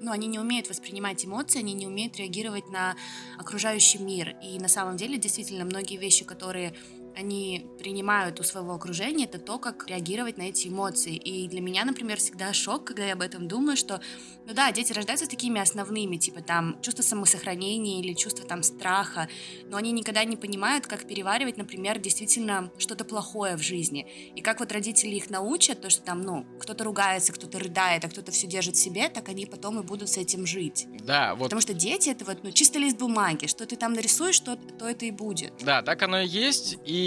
ну, 0.00 0.10
они 0.10 0.26
не 0.26 0.38
умеют 0.38 0.68
воспринимать 0.68 1.24
эмоции, 1.24 1.60
они 1.60 1.72
не 1.72 1.86
умеют 1.86 2.16
реагировать 2.16 2.68
на 2.70 2.96
окружающий 3.38 3.98
мир. 3.98 4.36
И 4.42 4.58
на 4.58 4.68
самом 4.68 4.96
деле, 4.96 5.16
действительно, 5.18 5.64
многие 5.64 5.96
вещи, 5.96 6.24
которые 6.24 6.74
они 7.16 7.66
принимают 7.78 8.40
у 8.40 8.42
своего 8.42 8.74
окружения, 8.74 9.24
это 9.24 9.38
то, 9.38 9.58
как 9.58 9.88
реагировать 9.88 10.38
на 10.38 10.42
эти 10.42 10.68
эмоции. 10.68 11.14
И 11.14 11.48
для 11.48 11.60
меня, 11.60 11.84
например, 11.84 12.18
всегда 12.18 12.52
шок, 12.52 12.84
когда 12.84 13.04
я 13.04 13.12
об 13.14 13.22
этом 13.22 13.48
думаю, 13.48 13.76
что, 13.76 14.00
ну 14.46 14.54
да, 14.54 14.72
дети 14.72 14.92
рождаются 14.92 15.28
такими 15.28 15.60
основными, 15.60 16.16
типа 16.16 16.42
там 16.42 16.80
чувство 16.80 17.02
самосохранения 17.02 18.00
или 18.00 18.14
чувство 18.14 18.46
там 18.46 18.62
страха, 18.62 19.28
но 19.66 19.76
они 19.76 19.92
никогда 19.92 20.24
не 20.24 20.36
понимают, 20.36 20.86
как 20.86 21.06
переваривать, 21.06 21.56
например, 21.56 21.98
действительно 21.98 22.70
что-то 22.78 23.04
плохое 23.04 23.56
в 23.56 23.62
жизни. 23.62 24.06
И 24.34 24.40
как 24.40 24.60
вот 24.60 24.72
родители 24.72 25.14
их 25.14 25.30
научат, 25.30 25.80
то, 25.80 25.90
что 25.90 26.02
там, 26.02 26.22
ну, 26.22 26.46
кто-то 26.60 26.84
ругается, 26.84 27.32
кто-то 27.32 27.58
рыдает, 27.58 28.04
а 28.04 28.08
кто-то 28.08 28.32
все 28.32 28.46
держит 28.46 28.76
в 28.76 28.78
себе, 28.78 29.08
так 29.08 29.28
они 29.28 29.46
потом 29.46 29.80
и 29.80 29.82
будут 29.82 30.08
с 30.08 30.16
этим 30.16 30.46
жить. 30.46 30.86
Да, 31.04 31.34
вот. 31.34 31.44
Потому 31.44 31.60
что 31.60 31.74
дети 31.74 32.10
это 32.10 32.24
вот, 32.24 32.38
ну, 32.42 32.52
чисто 32.52 32.78
лист 32.78 32.98
бумаги, 32.98 33.46
что 33.46 33.66
ты 33.66 33.76
там 33.76 33.92
нарисуешь, 33.92 34.34
что, 34.34 34.56
то 34.56 34.88
это 34.88 35.04
и 35.04 35.10
будет. 35.10 35.52
Да, 35.62 35.82
так 35.82 36.02
оно 36.02 36.20
и 36.20 36.26
есть. 36.26 36.76
И 36.84 37.01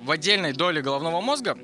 в 0.00 0.10
отдельной 0.10 0.52
доле 0.52 0.82
головного 0.82 1.20
мозга 1.20 1.56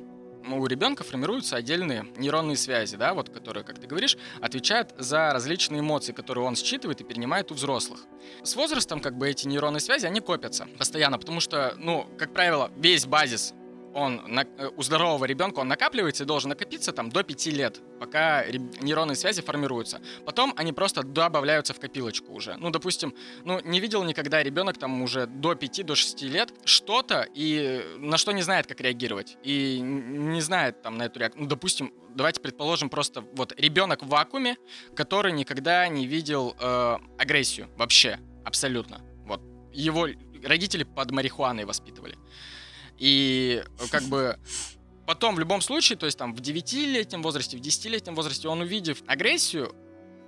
у 0.49 0.67
ребенка 0.67 1.05
формируются 1.05 1.57
отдельные 1.57 2.07
нейронные 2.17 2.57
связи, 2.57 2.97
да, 2.97 3.15
вот, 3.15 3.31
которые, 3.31 3.65
как 3.65 3.79
ты 3.79 3.87
говоришь, 3.87 4.17
отвечают 4.41 4.95
за 4.97 5.33
различные 5.33 5.81
эмоции, 5.81 6.13
которые 6.13 6.45
он 6.45 6.55
считывает 6.55 7.01
и 7.01 7.05
перенимает 7.05 7.51
у 7.51 7.55
взрослых. 7.55 8.01
С 8.43 8.55
возрастом, 8.55 9.01
как 9.01 9.17
бы, 9.17 9.29
эти 9.29 9.49
нейронные 9.49 9.81
связи, 9.81 10.07
они 10.07 10.21
копятся 10.21 10.69
постоянно, 10.79 11.19
потому 11.19 11.41
что, 11.41 11.75
ну, 11.79 12.07
как 12.19 12.33
правило, 12.33 12.71
весь 12.77 13.07
базис 13.07 13.55
он 13.97 14.21
на, 14.27 14.43
э, 14.59 14.71
у 14.77 14.83
здорового 14.83 15.25
ребенка 15.25 15.61
он 15.61 15.69
накапливается 15.69 16.25
и 16.25 16.27
должен 16.27 16.51
накопиться 16.51 16.93
там 16.93 17.09
до 17.09 17.23
5 17.23 17.47
лет, 17.47 17.81
пока 17.99 18.45
нейронные 18.47 19.17
связи 19.17 19.41
формируются. 19.41 20.01
Потом 20.27 20.53
они 20.57 20.73
просто 20.73 21.03
добавляются 21.03 21.73
в 21.73 21.81
копилочку 21.81 22.33
уже. 22.33 22.57
Ну, 22.59 22.71
допустим, 22.71 23.15
ну, 23.45 23.59
не 23.65 23.81
видел 23.81 24.05
никогда 24.05 24.43
ребенок 24.43 24.77
там 24.79 25.03
уже 25.03 25.27
до 25.27 25.55
5, 25.55 25.87
до 25.87 25.95
6 25.95 26.23
лет 26.23 26.53
что-то 26.65 27.27
и 27.35 27.83
на 27.97 28.19
что 28.19 28.33
не 28.33 28.43
знает, 28.43 28.67
как 28.67 28.81
реагировать. 28.83 29.39
И 29.43 29.81
не 29.81 30.43
знает 30.43 30.83
там 30.83 30.99
на 30.99 31.05
эту 31.05 31.19
реакцию. 31.19 31.45
Ну, 31.45 31.49
допустим, 31.49 31.93
давайте 32.11 32.41
предположим 32.41 32.91
просто 32.91 33.25
вот 33.33 33.59
ребенок 33.59 34.03
в 34.03 34.09
вакууме, 34.09 34.57
который 34.95 35.33
никогда 35.33 35.89
не 35.89 36.07
видел 36.07 36.55
э, 36.61 36.99
агрессию 37.19 37.69
вообще, 37.79 38.19
абсолютно. 38.45 39.01
Вот 39.25 39.41
его 39.73 40.07
родители 40.45 40.85
под 40.85 41.11
марихуаной 41.13 41.65
воспитывали. 41.65 42.17
И 42.99 43.63
э, 43.79 43.85
как 43.91 44.05
бы 44.05 44.39
потом 45.07 45.37
в 45.37 45.39
любом 45.39 45.61
случае, 45.61 45.99
то 45.99 46.07
есть 46.07 46.19
там 46.19 46.35
в 46.35 46.41
9-летнем 46.41 47.23
возрасте, 47.23 47.57
в 47.57 47.61
10-летнем 47.61 48.15
возрасте, 48.15 48.49
он 48.49 48.61
увидев 48.61 49.03
агрессию, 49.07 49.75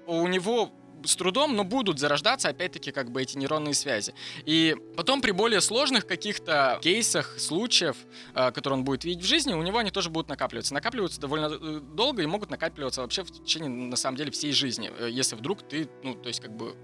у 0.06 0.26
него 0.26 0.72
с 1.04 1.16
трудом, 1.16 1.54
но 1.54 1.64
будут 1.64 1.98
зарождаться, 1.98 2.48
опять-таки, 2.48 2.90
как 2.90 3.10
бы 3.10 3.22
эти 3.22 3.36
нейронные 3.36 3.74
связи. 3.74 4.14
И 4.44 4.76
потом 4.96 5.20
при 5.20 5.30
более 5.30 5.60
сложных 5.60 6.06
каких-то 6.06 6.78
кейсах, 6.82 7.38
случаев, 7.38 7.96
э, 8.34 8.50
которые 8.50 8.78
он 8.78 8.84
будет 8.84 9.04
видеть 9.04 9.24
в 9.24 9.26
жизни, 9.26 9.52
у 9.52 9.62
него 9.62 9.78
они 9.78 9.90
тоже 9.90 10.10
будут 10.10 10.28
накапливаться. 10.28 10.74
Накапливаются 10.74 11.20
довольно 11.20 11.46
э, 11.46 11.80
долго 11.94 12.22
и 12.22 12.26
могут 12.26 12.50
накапливаться 12.50 13.02
вообще 13.02 13.22
в 13.22 13.30
течение, 13.30 13.70
на 13.70 13.96
самом 13.96 14.16
деле, 14.16 14.30
всей 14.30 14.52
жизни. 14.52 14.90
Если 15.08 15.36
вдруг 15.36 15.62
ты, 15.62 15.88
ну, 16.02 16.14
то 16.14 16.28
есть 16.28 16.40
как 16.40 16.56
бы 16.56 16.74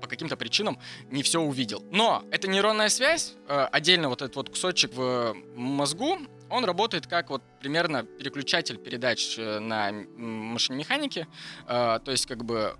по 0.00 0.08
каким-то 0.08 0.36
причинам 0.36 0.78
не 1.10 1.22
все 1.22 1.40
увидел. 1.40 1.84
Но 1.90 2.24
эта 2.30 2.48
нейронная 2.48 2.88
связь, 2.88 3.34
э, 3.48 3.68
отдельно 3.72 4.08
вот 4.08 4.22
этот 4.22 4.36
вот 4.36 4.50
кусочек 4.50 4.94
в 4.94 5.34
мозгу, 5.54 6.18
он 6.48 6.64
работает 6.64 7.06
как 7.06 7.30
вот 7.30 7.42
примерно 7.60 8.02
переключатель 8.02 8.76
передач 8.76 9.38
э, 9.38 9.58
на 9.60 9.92
машине 9.92 10.78
механики. 10.78 11.26
Э, 11.66 12.00
то 12.04 12.10
есть 12.10 12.26
как 12.26 12.44
бы 12.44 12.76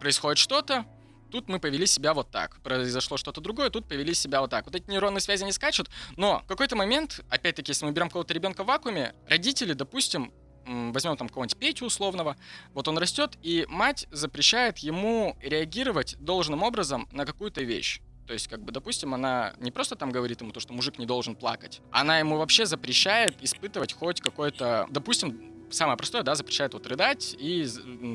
происходит 0.00 0.38
что-то, 0.38 0.84
тут 1.30 1.48
мы 1.48 1.58
повели 1.58 1.86
себя 1.86 2.14
вот 2.14 2.30
так. 2.30 2.60
Произошло 2.62 3.16
что-то 3.16 3.40
другое, 3.40 3.70
тут 3.70 3.88
повели 3.88 4.14
себя 4.14 4.40
вот 4.40 4.50
так. 4.50 4.66
Вот 4.66 4.74
эти 4.74 4.88
нейронные 4.90 5.20
связи 5.20 5.44
не 5.44 5.52
скачут, 5.52 5.88
но 6.16 6.40
в 6.44 6.46
какой-то 6.46 6.76
момент, 6.76 7.20
опять-таки, 7.28 7.70
если 7.70 7.86
мы 7.86 7.92
берем 7.92 8.10
кого-то 8.10 8.34
ребенка 8.34 8.64
в 8.64 8.66
вакууме, 8.66 9.14
родители, 9.28 9.72
допустим, 9.72 10.32
возьмем 10.66 11.16
там 11.16 11.28
кого-нибудь 11.28 11.56
Петю 11.56 11.86
условного, 11.86 12.36
вот 12.74 12.88
он 12.88 12.98
растет, 12.98 13.38
и 13.42 13.66
мать 13.68 14.06
запрещает 14.10 14.78
ему 14.78 15.36
реагировать 15.40 16.16
должным 16.18 16.62
образом 16.62 17.08
на 17.12 17.24
какую-то 17.24 17.62
вещь. 17.62 18.00
То 18.26 18.32
есть, 18.32 18.48
как 18.48 18.62
бы, 18.62 18.72
допустим, 18.72 19.14
она 19.14 19.52
не 19.58 19.70
просто 19.70 19.94
там 19.94 20.10
говорит 20.10 20.40
ему 20.40 20.50
то, 20.50 20.58
что 20.58 20.72
мужик 20.72 20.98
не 20.98 21.06
должен 21.06 21.36
плакать, 21.36 21.80
она 21.92 22.18
ему 22.18 22.38
вообще 22.38 22.66
запрещает 22.66 23.36
испытывать 23.40 23.92
хоть 23.92 24.20
какой-то, 24.20 24.86
допустим, 24.90 25.55
самое 25.70 25.96
простое, 25.96 26.22
да, 26.22 26.34
запрещает 26.34 26.74
вот 26.74 26.86
рыдать 26.86 27.34
и 27.38 27.66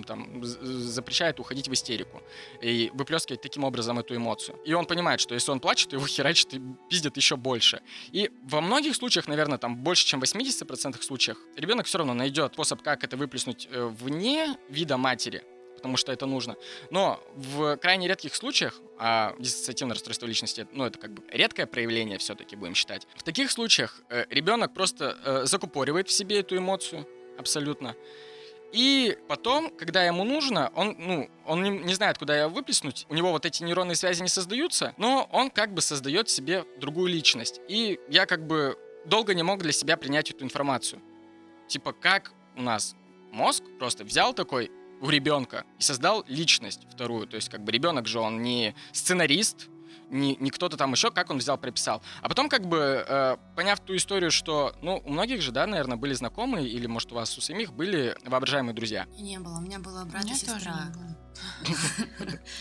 там, 0.05 0.43
запрещает 0.43 1.39
уходить 1.39 1.67
в 1.67 1.73
истерику 1.73 2.21
и 2.61 2.91
выплескивать 2.93 3.41
таким 3.41 3.63
образом 3.63 3.99
эту 3.99 4.15
эмоцию. 4.15 4.59
И 4.65 4.73
он 4.73 4.85
понимает, 4.85 5.19
что 5.19 5.33
если 5.33 5.51
он 5.51 5.59
плачет, 5.59 5.93
его 5.93 6.05
херачит 6.07 6.53
и 6.53 6.61
пиздит 6.89 7.17
еще 7.17 7.35
больше. 7.35 7.81
И 8.11 8.31
во 8.43 8.61
многих 8.61 8.95
случаях, 8.95 9.27
наверное, 9.27 9.57
там 9.57 9.77
больше, 9.77 10.05
чем 10.05 10.19
в 10.19 10.23
80% 10.23 11.01
случаях, 11.01 11.37
ребенок 11.55 11.85
все 11.85 11.97
равно 11.97 12.13
найдет 12.13 12.53
способ, 12.53 12.81
как 12.81 13.03
это 13.03 13.17
выплеснуть 13.17 13.67
э, 13.71 13.85
вне 13.85 14.57
вида 14.69 14.97
матери, 14.97 15.43
потому 15.81 15.97
что 15.97 16.11
это 16.11 16.25
нужно. 16.25 16.55
Но 16.91 17.19
в 17.35 17.77
крайне 17.77 18.07
редких 18.07 18.35
случаях, 18.35 18.79
а 18.99 19.35
диссоциативное 19.39 19.95
расстройство 19.95 20.27
личности, 20.27 20.67
ну, 20.71 20.85
это 20.85 20.99
как 20.99 21.11
бы 21.11 21.23
редкое 21.31 21.65
проявление 21.65 22.17
все-таки, 22.19 22.55
будем 22.55 22.75
считать. 22.75 23.07
В 23.15 23.23
таких 23.23 23.49
случаях 23.51 24.01
э, 24.09 24.25
ребенок 24.29 24.73
просто 24.73 25.17
э, 25.25 25.45
закупоривает 25.45 26.07
в 26.07 26.11
себе 26.11 26.39
эту 26.39 26.55
эмоцию, 26.57 27.07
абсолютно. 27.41 27.95
И 28.71 29.17
потом, 29.27 29.69
когда 29.69 30.03
ему 30.03 30.23
нужно, 30.23 30.71
он, 30.75 30.95
ну, 30.97 31.29
он 31.45 31.61
не, 31.61 31.69
не 31.69 31.93
знает, 31.93 32.17
куда 32.17 32.35
ее 32.39 32.47
выплеснуть. 32.47 33.05
У 33.09 33.15
него 33.15 33.31
вот 33.31 33.45
эти 33.45 33.63
нейронные 33.63 33.95
связи 33.95 34.21
не 34.21 34.29
создаются, 34.29 34.93
но 34.97 35.27
он 35.31 35.49
как 35.49 35.73
бы 35.73 35.81
создает 35.81 36.29
себе 36.29 36.63
другую 36.79 37.11
личность. 37.11 37.59
И 37.67 37.99
я 38.07 38.25
как 38.25 38.47
бы 38.47 38.77
долго 39.05 39.33
не 39.33 39.43
мог 39.43 39.61
для 39.61 39.73
себя 39.73 39.97
принять 39.97 40.31
эту 40.31 40.45
информацию. 40.45 41.01
Типа, 41.67 41.91
как 41.91 42.31
у 42.55 42.61
нас 42.61 42.95
мозг 43.31 43.63
просто 43.77 44.05
взял 44.05 44.33
такой 44.33 44.71
у 45.01 45.09
ребенка 45.09 45.65
и 45.79 45.81
создал 45.81 46.23
личность 46.27 46.81
вторую. 46.89 47.27
То 47.27 47.35
есть, 47.35 47.49
как 47.49 47.63
бы 47.63 47.71
ребенок 47.71 48.07
же 48.07 48.19
он 48.19 48.41
не 48.41 48.75
сценарист, 48.93 49.67
не, 50.11 50.35
не 50.35 50.51
кто-то 50.51 50.77
там 50.77 50.91
еще, 50.91 51.09
как 51.09 51.29
он 51.29 51.37
взял, 51.37 51.57
прописал. 51.57 52.03
А 52.21 52.29
потом, 52.29 52.49
как 52.49 52.67
бы, 52.67 53.03
э, 53.07 53.37
поняв 53.55 53.79
ту 53.79 53.95
историю, 53.95 54.29
что, 54.29 54.75
ну, 54.81 55.01
у 55.05 55.09
многих 55.09 55.41
же, 55.41 55.51
да, 55.51 55.65
наверное, 55.65 55.97
были 55.97 56.13
знакомые, 56.13 56.67
или, 56.67 56.85
может, 56.85 57.11
у 57.11 57.15
вас 57.15 57.37
у 57.37 57.41
самих 57.41 57.73
были 57.73 58.15
воображаемые 58.25 58.73
друзья? 58.73 59.07
Не 59.17 59.39
было, 59.39 59.57
у 59.57 59.61
меня 59.61 59.79
была 59.79 60.05
брат 60.05 60.25
и 60.25 60.33
сестра. 60.33 60.93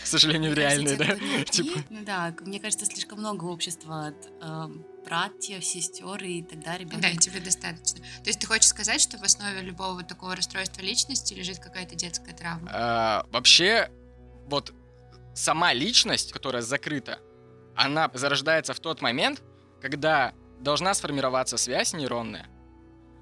К 0.03 0.07
сожалению, 0.07 0.55
реальные, 0.55 0.95
да? 0.95 1.17
Типа. 1.45 1.79
Ну 1.89 2.05
да, 2.05 2.33
мне 2.41 2.59
кажется, 2.59 2.85
слишком 2.85 3.19
много 3.19 3.45
общества 3.45 4.07
от 4.07 4.29
эм, 4.41 4.85
братьев, 5.03 5.63
сестер 5.63 6.23
и 6.23 6.41
тогда 6.41 6.77
ребенок. 6.77 7.01
Да, 7.01 7.11
тебе 7.15 7.41
достаточно. 7.41 7.99
То 7.99 8.27
есть 8.27 8.39
ты 8.39 8.47
хочешь 8.47 8.67
сказать, 8.67 9.01
что 9.01 9.17
в 9.17 9.23
основе 9.23 9.61
любого 9.61 10.03
такого 10.03 10.35
расстройства 10.37 10.81
личности 10.81 11.33
лежит 11.33 11.59
какая-то 11.59 11.95
детская 11.95 12.33
травма? 12.33 12.69
А, 12.73 13.25
вообще, 13.31 13.91
вот 14.47 14.73
сама 15.33 15.73
личность, 15.73 16.31
которая 16.31 16.61
закрыта, 16.61 17.19
она 17.81 18.11
зарождается 18.13 18.73
в 18.73 18.79
тот 18.79 19.01
момент, 19.01 19.41
когда 19.81 20.33
должна 20.59 20.93
сформироваться 20.93 21.57
связь 21.57 21.93
нейронная, 21.93 22.47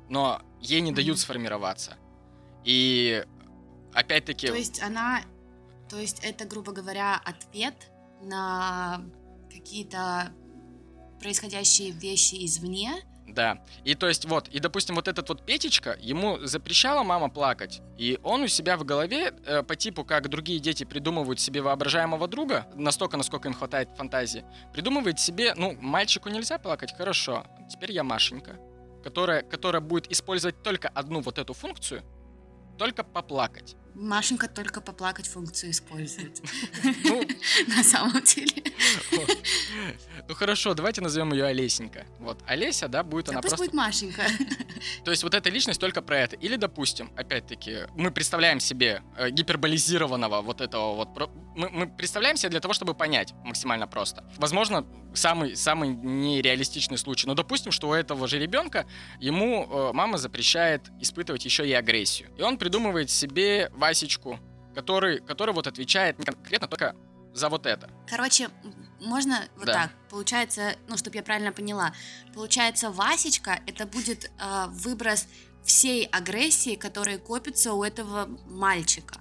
но 0.09 0.41
ей 0.59 0.81
не 0.81 0.91
дают 0.91 1.17
сформироваться. 1.19 1.95
И 2.65 3.25
опять-таки... 3.93 4.47
То 4.47 4.55
есть 4.55 4.81
она... 4.81 5.21
То 5.89 5.97
есть 5.97 6.19
это, 6.23 6.45
грубо 6.45 6.73
говоря, 6.73 7.19
ответ 7.23 7.73
на 8.21 9.01
какие-то 9.49 10.33
происходящие 11.21 11.91
вещи 11.91 12.45
извне, 12.45 12.91
да. 13.33 13.59
И 13.83 13.95
то 13.95 14.07
есть 14.07 14.25
вот, 14.25 14.47
и 14.47 14.59
допустим, 14.59 14.95
вот 14.95 15.07
этот 15.07 15.29
вот 15.29 15.45
Петечка, 15.45 15.97
ему 15.99 16.39
запрещала 16.39 17.03
мама 17.03 17.29
плакать, 17.29 17.81
и 17.97 18.19
он 18.23 18.41
у 18.41 18.47
себя 18.47 18.77
в 18.77 18.83
голове, 18.83 19.33
э, 19.45 19.63
по 19.63 19.75
типу, 19.75 20.03
как 20.03 20.29
другие 20.29 20.59
дети 20.59 20.83
придумывают 20.83 21.39
себе 21.39 21.61
воображаемого 21.61 22.27
друга, 22.27 22.67
настолько, 22.75 23.17
насколько 23.17 23.47
им 23.47 23.53
хватает 23.53 23.89
фантазии, 23.97 24.43
придумывает 24.73 25.19
себе, 25.19 25.53
ну, 25.55 25.75
мальчику 25.79 26.29
нельзя 26.29 26.57
плакать, 26.57 26.93
хорошо, 26.95 27.45
теперь 27.69 27.91
я 27.91 28.03
Машенька, 28.03 28.57
которая, 29.03 29.41
которая 29.41 29.81
будет 29.81 30.11
использовать 30.11 30.61
только 30.63 30.89
одну 30.89 31.21
вот 31.21 31.37
эту 31.37 31.53
функцию, 31.53 32.03
только 32.77 33.03
поплакать. 33.03 33.75
Машенька 33.95 34.47
только 34.47 34.81
поплакать 34.81 35.27
функцию 35.27 35.71
использует. 35.71 36.41
Ну, 37.03 37.27
на 37.67 37.83
самом 37.83 38.21
деле. 38.23 38.63
Ну 40.27 40.35
хорошо, 40.35 40.73
давайте 40.73 41.01
назовем 41.01 41.33
ее 41.33 41.45
Олесенька. 41.45 42.05
Вот, 42.19 42.39
Олеся, 42.45 42.87
да, 42.87 43.03
будет 43.03 43.29
она 43.29 43.41
просто... 43.41 43.57
будет 43.57 43.73
Машенька. 43.73 44.23
То 45.03 45.11
есть 45.11 45.23
вот 45.23 45.33
эта 45.33 45.49
личность 45.49 45.79
только 45.79 46.01
про 46.01 46.19
это. 46.19 46.35
Или, 46.35 46.55
допустим, 46.55 47.11
опять-таки, 47.15 47.87
мы 47.95 48.11
представляем 48.11 48.59
себе 48.59 49.01
э, 49.17 49.29
гиперболизированного 49.31 50.41
вот 50.41 50.61
этого 50.61 50.95
вот... 50.95 51.31
Мы, 51.55 51.69
мы 51.69 51.87
представляем 51.87 52.37
себе 52.37 52.49
для 52.49 52.59
того, 52.59 52.73
чтобы 52.73 52.93
понять 52.93 53.33
максимально 53.43 53.87
просто. 53.87 54.23
Возможно, 54.37 54.85
самый, 55.13 55.55
самый 55.55 55.89
нереалистичный 55.89 56.97
случай. 56.97 57.27
Но 57.27 57.33
допустим, 57.33 57.71
что 57.71 57.89
у 57.89 57.93
этого 57.93 58.27
же 58.27 58.39
ребенка 58.39 58.85
ему 59.19 59.65
э, 59.69 59.93
мама 59.93 60.17
запрещает 60.17 60.89
испытывать 61.01 61.45
еще 61.45 61.67
и 61.67 61.73
агрессию. 61.73 62.29
И 62.37 62.41
он 62.41 62.57
придумывает 62.57 63.09
себе 63.09 63.69
Васечку, 63.73 64.39
который, 64.75 65.19
который 65.19 65.53
вот 65.53 65.67
отвечает 65.67 66.17
конкретно 66.23 66.67
только 66.67 66.95
за 67.33 67.49
вот 67.49 67.65
это. 67.65 67.89
Короче, 68.07 68.49
можно 69.01 69.43
вот 69.57 69.65
Да. 69.65 69.73
так? 69.73 69.91
Получается, 70.09 70.75
ну, 70.87 70.97
чтобы 70.97 71.17
я 71.17 71.23
правильно 71.23 71.51
поняла, 71.51 71.93
получается, 72.33 72.91
Васечка 72.91 73.59
это 73.65 73.85
будет 73.85 74.25
э, 74.25 74.65
выброс 74.69 75.27
всей 75.63 76.05
агрессии, 76.05 76.75
которая 76.75 77.17
копится 77.17 77.73
у 77.73 77.83
этого 77.83 78.27
мальчика. 78.47 79.19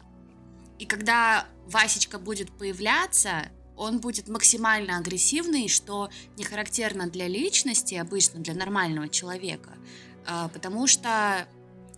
И 0.79 0.87
когда 0.87 1.47
Васечка 1.69 2.19
будет 2.19 2.51
появляться, 2.51 3.49
он 3.77 3.99
будет 4.01 4.29
максимально 4.29 4.99
агрессивный, 4.99 5.69
что 5.69 6.09
не 6.37 6.45
характерно 6.45 7.09
для 7.09 7.29
личности, 7.29 7.95
обычно 7.95 8.41
для 8.41 8.55
нормального 8.55 9.09
человека, 9.09 9.71
а, 10.27 10.49
потому 10.49 10.87
что 10.87 11.47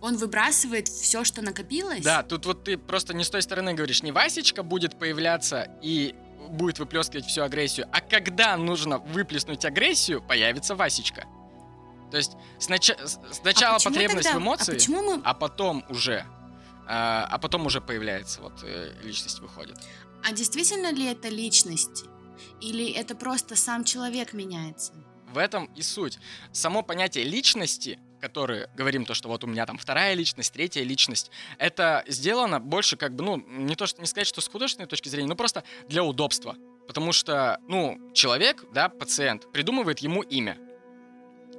он 0.01 0.17
выбрасывает 0.17 0.87
все, 0.87 1.23
что 1.23 1.41
накопилось. 1.41 2.01
Да, 2.03 2.23
тут 2.23 2.45
вот 2.45 2.63
ты 2.63 2.77
просто 2.77 3.13
не 3.13 3.23
с 3.23 3.29
той 3.29 3.41
стороны 3.41 3.73
говоришь. 3.73 4.03
Не 4.03 4.11
Васечка 4.11 4.63
будет 4.63 4.97
появляться 4.97 5.69
и 5.81 6.15
будет 6.49 6.79
выплескивать 6.79 7.25
всю 7.25 7.43
агрессию, 7.43 7.87
а 7.91 8.01
когда 8.01 8.57
нужно 8.57 8.97
выплеснуть 8.97 9.63
агрессию, 9.63 10.21
появится 10.21 10.75
Васечка. 10.75 11.25
То 12.11 12.17
есть 12.17 12.31
снача- 12.59 12.97
с- 13.07 13.17
А 13.29 13.33
сначала 13.33 13.75
почему 13.75 13.93
потребность 13.93 14.23
тогда- 14.27 14.39
в 14.39 14.41
эмоции, 14.41 14.77
А 14.87 15.01
мы 15.01 15.21
а 15.23 15.33
потом 15.33 15.85
уже, 15.89 16.25
а, 16.93 17.25
а 17.31 17.37
потом 17.37 17.65
уже 17.65 17.79
появляется 17.79 18.41
вот 18.41 18.63
э, 18.63 18.93
личность 19.03 19.39
выходит. 19.39 19.77
А 20.25 20.33
действительно 20.33 20.91
ли 20.91 21.05
это 21.05 21.29
личность? 21.29 22.03
Или 22.59 22.91
это 22.91 23.15
просто 23.15 23.55
сам 23.55 23.85
человек 23.85 24.33
меняется? 24.33 24.91
В 25.29 25.37
этом 25.37 25.67
и 25.77 25.81
суть. 25.81 26.19
Само 26.51 26.83
понятие 26.83 27.23
личности, 27.23 27.97
которое 28.19 28.69
говорим 28.75 29.05
то, 29.05 29.13
что 29.13 29.29
вот 29.29 29.45
у 29.45 29.47
меня 29.47 29.65
там 29.65 29.77
вторая 29.77 30.15
личность, 30.15 30.51
третья 30.51 30.83
личность, 30.83 31.31
это 31.59 32.03
сделано 32.07 32.59
больше 32.59 32.97
как 32.97 33.15
бы, 33.15 33.23
ну, 33.23 33.37
не 33.37 33.77
то, 33.77 33.85
что 33.85 34.01
не 34.01 34.07
сказать, 34.07 34.27
что 34.27 34.41
с 34.41 34.49
художественной 34.49 34.87
точки 34.87 35.07
зрения, 35.07 35.29
но 35.29 35.35
просто 35.37 35.63
для 35.87 36.03
удобства. 36.03 36.57
Потому 36.87 37.13
что, 37.13 37.57
ну, 37.69 38.11
человек, 38.13 38.65
да, 38.73 38.89
пациент, 38.89 39.49
придумывает 39.53 39.99
ему 39.99 40.23
имя. 40.23 40.57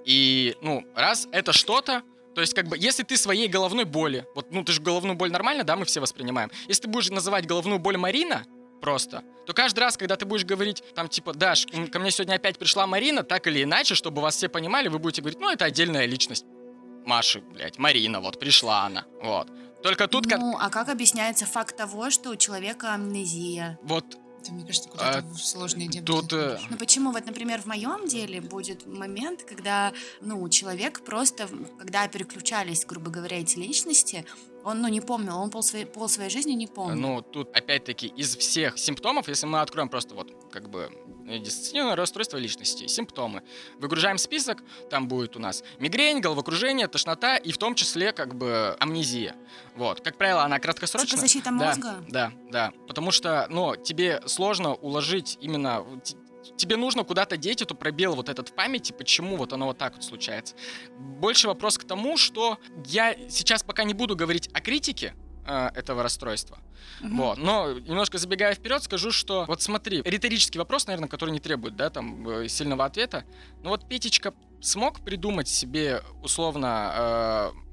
И, 0.04 0.56
ну, 0.60 0.84
раз 0.94 1.26
это 1.32 1.54
что-то, 1.54 2.02
то 2.34 2.40
есть, 2.40 2.54
как 2.54 2.66
бы, 2.68 2.76
если 2.78 3.02
ты 3.02 3.16
своей 3.16 3.48
головной 3.48 3.84
боли, 3.84 4.26
вот, 4.34 4.50
ну, 4.50 4.64
ты 4.64 4.72
же 4.72 4.80
головную 4.80 5.16
боль 5.16 5.30
нормально, 5.30 5.64
да, 5.64 5.76
мы 5.76 5.84
все 5.84 6.00
воспринимаем. 6.00 6.50
Если 6.68 6.82
ты 6.82 6.88
будешь 6.88 7.10
называть 7.10 7.46
головную 7.46 7.78
боль 7.78 7.96
Марина, 7.96 8.44
просто, 8.80 9.22
то 9.46 9.52
каждый 9.52 9.80
раз, 9.80 9.96
когда 9.96 10.16
ты 10.16 10.24
будешь 10.24 10.44
говорить, 10.44 10.82
там, 10.94 11.08
типа, 11.08 11.34
Даш, 11.34 11.66
ко 11.90 11.98
мне 11.98 12.10
сегодня 12.10 12.34
опять 12.34 12.58
пришла 12.58 12.86
Марина, 12.86 13.22
так 13.22 13.46
или 13.46 13.62
иначе, 13.62 13.94
чтобы 13.94 14.22
вас 14.22 14.36
все 14.36 14.48
понимали, 14.48 14.88
вы 14.88 14.98
будете 14.98 15.22
говорить, 15.22 15.40
ну, 15.40 15.50
это 15.50 15.64
отдельная 15.64 16.06
личность 16.06 16.44
Маши, 17.04 17.40
блядь, 17.40 17.78
Марина, 17.78 18.20
вот, 18.20 18.38
пришла 18.38 18.84
она, 18.84 19.04
вот. 19.22 19.48
Только 19.82 20.06
тут, 20.06 20.28
как, 20.28 20.38
Ну, 20.38 20.56
а 20.58 20.70
как 20.70 20.88
объясняется 20.88 21.44
факт 21.44 21.76
того, 21.76 22.10
что 22.10 22.30
у 22.30 22.36
человека 22.36 22.94
амнезия? 22.94 23.78
вот, 23.82 24.04
Это, 24.42 24.52
мне 24.52 24.64
кажется, 24.64 24.88
куда-то 24.88 25.18
А, 25.18 25.34
сложные 25.38 25.88
дебри. 25.88 26.04
тут. 26.06 26.32
Ну 26.32 26.76
почему? 26.78 27.12
Вот, 27.12 27.24
например, 27.26 27.62
в 27.62 27.66
моем 27.66 28.08
деле 28.08 28.40
будет 28.40 28.86
момент, 28.86 29.44
когда, 29.44 29.92
ну, 30.20 30.48
человек 30.48 31.02
просто, 31.04 31.48
когда 31.78 32.08
переключались, 32.08 32.84
грубо 32.84 33.10
говоря, 33.10 33.38
эти 33.40 33.56
личности, 33.56 34.24
он, 34.64 34.80
ну, 34.80 34.88
не 34.88 35.00
помнил, 35.00 35.38
он 35.38 35.50
пол 35.50 35.62
своей, 35.62 35.84
пол 35.84 36.08
своей 36.08 36.30
жизни 36.30 36.52
не 36.52 36.66
помнил. 36.66 36.96
Ну, 36.96 37.22
тут, 37.22 37.54
опять-таки, 37.56 38.06
из 38.06 38.36
всех 38.36 38.78
симптомов, 38.78 39.28
если 39.28 39.46
мы 39.46 39.60
откроем 39.60 39.88
просто 39.88 40.14
вот, 40.14 40.32
как 40.50 40.68
бы, 40.70 40.90
э, 41.26 41.38
диссоциативное 41.38 41.96
расстройство 41.96 42.36
личности, 42.36 42.86
симптомы, 42.86 43.42
выгружаем 43.78 44.18
список, 44.18 44.62
там 44.90 45.08
будет 45.08 45.36
у 45.36 45.40
нас 45.40 45.64
мигрень, 45.78 46.20
головокружение, 46.20 46.88
тошнота 46.88 47.36
и 47.36 47.52
в 47.52 47.58
том 47.58 47.74
числе, 47.74 48.12
как 48.12 48.34
бы, 48.34 48.76
амнезия. 48.78 49.34
Вот. 49.74 50.00
Как 50.00 50.16
правило, 50.16 50.44
она 50.44 50.58
краткосрочная. 50.58 51.08
Типа 51.10 51.20
защита 51.20 51.44
Да, 51.44 51.52
мозга? 51.52 52.04
Да, 52.08 52.32
да. 52.50 52.72
Потому 52.86 53.10
что, 53.10 53.46
ну, 53.50 53.76
тебе 53.76 54.22
сложно 54.26 54.74
уложить 54.74 55.38
именно... 55.40 55.84
Тебе 56.56 56.76
нужно 56.76 57.04
куда-то 57.04 57.36
деть 57.36 57.62
эту 57.62 57.74
пробел 57.74 58.14
вот 58.14 58.28
этот 58.28 58.50
в 58.50 58.54
памяти, 58.54 58.92
почему 58.92 59.36
вот 59.36 59.52
оно 59.52 59.66
вот 59.66 59.78
так 59.78 59.94
вот 59.94 60.04
случается. 60.04 60.54
Больше 60.98 61.48
вопрос 61.48 61.78
к 61.78 61.84
тому, 61.84 62.16
что 62.16 62.58
я 62.86 63.14
сейчас 63.28 63.62
пока 63.62 63.84
не 63.84 63.94
буду 63.94 64.16
говорить 64.16 64.48
о 64.52 64.60
критике 64.60 65.14
э, 65.46 65.70
этого 65.74 66.02
расстройства. 66.02 66.58
Мгм. 67.00 67.16
Вот. 67.16 67.38
Но 67.38 67.72
немножко 67.72 68.18
забегая 68.18 68.54
вперед, 68.54 68.82
скажу, 68.82 69.10
что 69.10 69.44
вот 69.46 69.62
смотри, 69.62 70.02
риторический 70.04 70.58
вопрос, 70.58 70.86
наверное, 70.86 71.08
который 71.08 71.30
не 71.30 71.40
требует, 71.40 71.76
да, 71.76 71.90
там 71.90 72.28
э, 72.28 72.48
сильного 72.48 72.84
ответа. 72.84 73.24
Но 73.62 73.70
вот 73.70 73.88
Петечка 73.88 74.34
смог 74.60 75.00
придумать 75.00 75.48
себе 75.48 76.02
условно 76.22 77.52
э, 77.54 77.71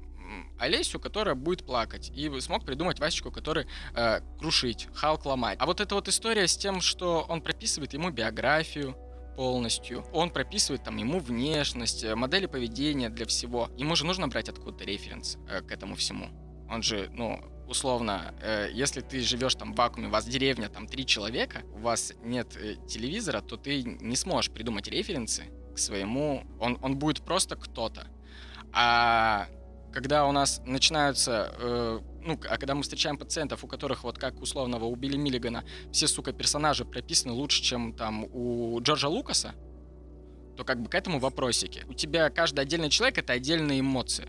Олесю, 0.58 0.98
которая 1.00 1.34
будет 1.34 1.64
плакать, 1.64 2.10
и 2.14 2.30
смог 2.40 2.64
придумать 2.64 3.00
Васечку, 3.00 3.30
который 3.30 3.66
э, 3.94 4.20
крушить, 4.38 4.88
Халк 4.94 5.24
ломать. 5.26 5.58
А 5.60 5.66
вот 5.66 5.80
эта 5.80 5.94
вот 5.94 6.08
история 6.08 6.46
с 6.46 6.56
тем, 6.56 6.80
что 6.80 7.24
он 7.28 7.40
прописывает 7.40 7.92
ему 7.92 8.10
биографию 8.10 8.96
полностью, 9.36 10.04
он 10.12 10.30
прописывает 10.30 10.84
там 10.84 10.96
ему 10.96 11.20
внешность, 11.20 12.04
э, 12.04 12.14
модели 12.14 12.46
поведения 12.46 13.08
для 13.08 13.26
всего. 13.26 13.70
Ему 13.76 13.96
же 13.96 14.04
нужно 14.04 14.28
брать 14.28 14.48
откуда-то 14.48 14.84
референс 14.84 15.38
э, 15.48 15.62
к 15.62 15.72
этому 15.72 15.94
всему. 15.94 16.28
Он 16.68 16.82
же, 16.82 17.10
ну, 17.12 17.40
условно, 17.70 18.34
э, 18.42 18.68
если 18.72 19.00
ты 19.00 19.20
живешь 19.20 19.54
там 19.54 19.72
в 19.72 19.76
вакууме, 19.76 20.08
у 20.08 20.10
вас 20.10 20.26
деревня, 20.26 20.68
там 20.68 20.86
три 20.86 21.06
человека, 21.06 21.62
у 21.72 21.78
вас 21.78 22.12
нет 22.22 22.56
э, 22.56 22.76
телевизора, 22.86 23.40
то 23.40 23.56
ты 23.56 23.82
не 23.82 24.16
сможешь 24.16 24.50
придумать 24.50 24.88
референсы 24.88 25.44
к 25.74 25.78
своему. 25.78 26.44
Он, 26.58 26.78
он 26.82 26.98
будет 26.98 27.22
просто 27.22 27.56
кто-то. 27.56 28.08
А 28.72 29.48
когда 29.92 30.26
у 30.26 30.32
нас 30.32 30.60
начинаются, 30.64 31.54
э, 31.58 32.00
ну, 32.22 32.38
а 32.48 32.58
когда 32.58 32.74
мы 32.74 32.82
встречаем 32.82 33.18
пациентов, 33.18 33.64
у 33.64 33.66
которых 33.66 34.04
вот 34.04 34.18
как 34.18 34.40
условного 34.40 34.84
у 34.84 34.94
Билли 34.94 35.16
Миллигана 35.16 35.64
все, 35.92 36.06
сука, 36.06 36.32
персонажи 36.32 36.84
прописаны 36.84 37.32
лучше, 37.32 37.62
чем 37.62 37.92
там 37.92 38.24
у 38.32 38.80
Джорджа 38.80 39.08
Лукаса, 39.08 39.54
то 40.56 40.64
как 40.64 40.82
бы 40.82 40.88
к 40.88 40.94
этому 40.94 41.18
вопросики. 41.18 41.84
У 41.88 41.94
тебя 41.94 42.30
каждый 42.30 42.60
отдельный 42.60 42.90
человек— 42.90 43.18
это 43.18 43.32
отдельные 43.32 43.80
эмоции. 43.80 44.28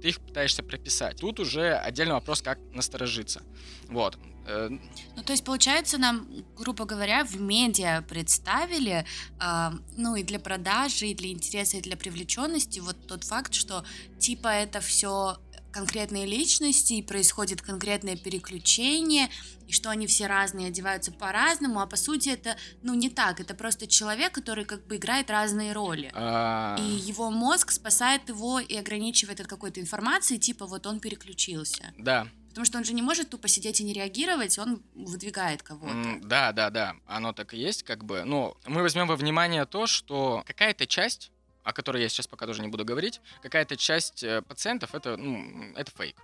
Ты 0.00 0.08
их 0.08 0.20
пытаешься 0.20 0.62
прописать. 0.62 1.18
Тут 1.18 1.40
уже 1.40 1.74
отдельный 1.74 2.14
вопрос, 2.14 2.42
как 2.42 2.58
насторожиться. 2.72 3.42
Вот. 3.88 4.18
Э, 4.46 4.68
Ну, 5.16 5.22
то 5.22 5.32
есть, 5.32 5.44
получается, 5.44 5.98
нам, 5.98 6.26
грубо 6.56 6.84
говоря, 6.84 7.24
в 7.24 7.40
медиа 7.40 8.02
представили, 8.02 9.04
а, 9.38 9.72
ну, 9.96 10.16
и 10.16 10.22
для 10.22 10.38
продажи, 10.38 11.08
и 11.08 11.14
для 11.14 11.30
интереса, 11.30 11.76
и 11.76 11.80
для 11.80 11.96
привлеченности 11.96 12.80
вот 12.80 13.06
тот 13.06 13.24
факт, 13.24 13.54
что 13.54 13.84
типа 14.18 14.48
это 14.48 14.80
все 14.80 15.38
конкретные 15.72 16.26
личности, 16.26 16.94
и 16.94 17.02
происходит 17.02 17.62
конкретное 17.62 18.16
переключение, 18.16 19.28
и 19.66 19.72
что 19.72 19.88
они 19.88 20.06
все 20.06 20.26
разные, 20.26 20.68
одеваются 20.68 21.12
по-разному, 21.12 21.80
а 21.80 21.86
по 21.86 21.96
сути 21.96 22.28
это, 22.28 22.56
ну, 22.82 22.94
не 22.94 23.08
так, 23.08 23.40
это 23.40 23.54
просто 23.54 23.86
человек, 23.86 24.32
который 24.32 24.66
как 24.66 24.86
бы 24.86 24.96
играет 24.96 25.30
разные 25.30 25.72
роли. 25.72 26.10
а, 26.14 26.76
И 26.78 26.82
его 26.82 27.30
мозг 27.30 27.70
спасает 27.70 28.28
его 28.28 28.60
и 28.60 28.76
ограничивает 28.76 29.40
от 29.40 29.46
какой-то 29.46 29.80
информации, 29.80 30.36
типа 30.36 30.66
вот 30.66 30.86
он 30.86 31.00
переключился. 31.00 31.94
Да, 31.96 32.28
Потому 32.52 32.66
что 32.66 32.76
он 32.76 32.84
же 32.84 32.92
не 32.92 33.00
может 33.00 33.30
тупо 33.30 33.48
сидеть 33.48 33.80
и 33.80 33.84
не 33.84 33.94
реагировать, 33.94 34.58
он 34.58 34.82
выдвигает 34.94 35.62
кого-то. 35.62 35.90
М, 35.94 36.20
Да, 36.28 36.52
да, 36.52 36.68
да, 36.68 36.96
оно 37.06 37.32
так 37.32 37.54
и 37.54 37.56
есть, 37.56 37.82
как 37.82 38.04
бы. 38.04 38.24
Но 38.24 38.58
мы 38.66 38.82
возьмем 38.82 39.06
во 39.06 39.16
внимание 39.16 39.64
то, 39.64 39.86
что 39.86 40.42
какая-то 40.46 40.86
часть, 40.86 41.30
о 41.64 41.72
которой 41.72 42.02
я 42.02 42.10
сейчас 42.10 42.26
пока 42.26 42.44
тоже 42.46 42.60
не 42.60 42.68
буду 42.68 42.84
говорить, 42.84 43.22
какая-то 43.40 43.76
часть 43.78 44.22
э, 44.22 44.42
пациентов 44.42 44.94
это, 44.94 45.16
ну, 45.16 45.72
это 45.76 45.90
фейк. 45.96 46.16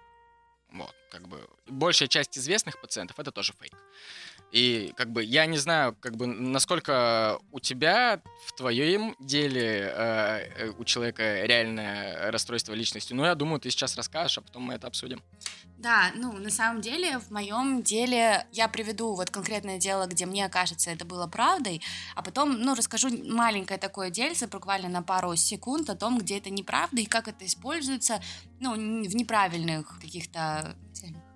Вот, 0.70 0.94
как 1.10 1.26
бы 1.28 1.48
большая 1.66 2.08
часть 2.08 2.36
известных 2.36 2.78
пациентов 2.78 3.18
это 3.18 3.32
тоже 3.32 3.54
фейк. 3.58 3.72
И 4.52 4.94
как 4.96 5.12
бы 5.12 5.22
я 5.22 5.46
не 5.46 5.58
знаю, 5.58 5.94
как 6.00 6.16
бы 6.16 6.26
насколько 6.26 7.38
у 7.52 7.60
тебя 7.60 8.22
в 8.46 8.52
твоем 8.52 9.14
деле 9.20 9.92
э, 9.94 10.38
э, 10.56 10.72
у 10.78 10.84
человека 10.84 11.44
реальное 11.44 12.30
расстройство 12.30 12.72
личности. 12.72 13.12
Ну, 13.12 13.24
я 13.24 13.34
думаю, 13.34 13.60
ты 13.60 13.70
сейчас 13.70 13.96
расскажешь, 13.96 14.38
а 14.38 14.40
потом 14.40 14.62
мы 14.62 14.74
это 14.74 14.86
обсудим. 14.86 15.22
Да, 15.78 16.10
ну, 16.16 16.32
на 16.32 16.50
самом 16.50 16.80
деле, 16.80 17.20
в 17.20 17.30
моем 17.30 17.82
деле 17.82 18.46
я 18.52 18.66
приведу 18.66 19.14
вот 19.14 19.30
конкретное 19.30 19.78
дело, 19.78 20.06
где 20.06 20.26
мне 20.26 20.48
кажется, 20.48 20.90
это 20.90 21.04
было 21.04 21.28
правдой, 21.28 21.80
а 22.16 22.22
потом, 22.22 22.60
ну, 22.60 22.74
расскажу 22.74 23.10
маленькое 23.32 23.78
такое 23.78 24.10
дельце, 24.10 24.48
буквально 24.48 24.88
на 24.88 25.02
пару 25.02 25.36
секунд 25.36 25.88
о 25.88 25.94
том, 25.94 26.18
где 26.18 26.38
это 26.38 26.50
неправда 26.50 27.00
и 27.00 27.06
как 27.06 27.28
это 27.28 27.46
используется, 27.46 28.20
ну, 28.58 28.72
в 28.72 29.14
неправильных 29.14 30.00
каких-то 30.00 30.74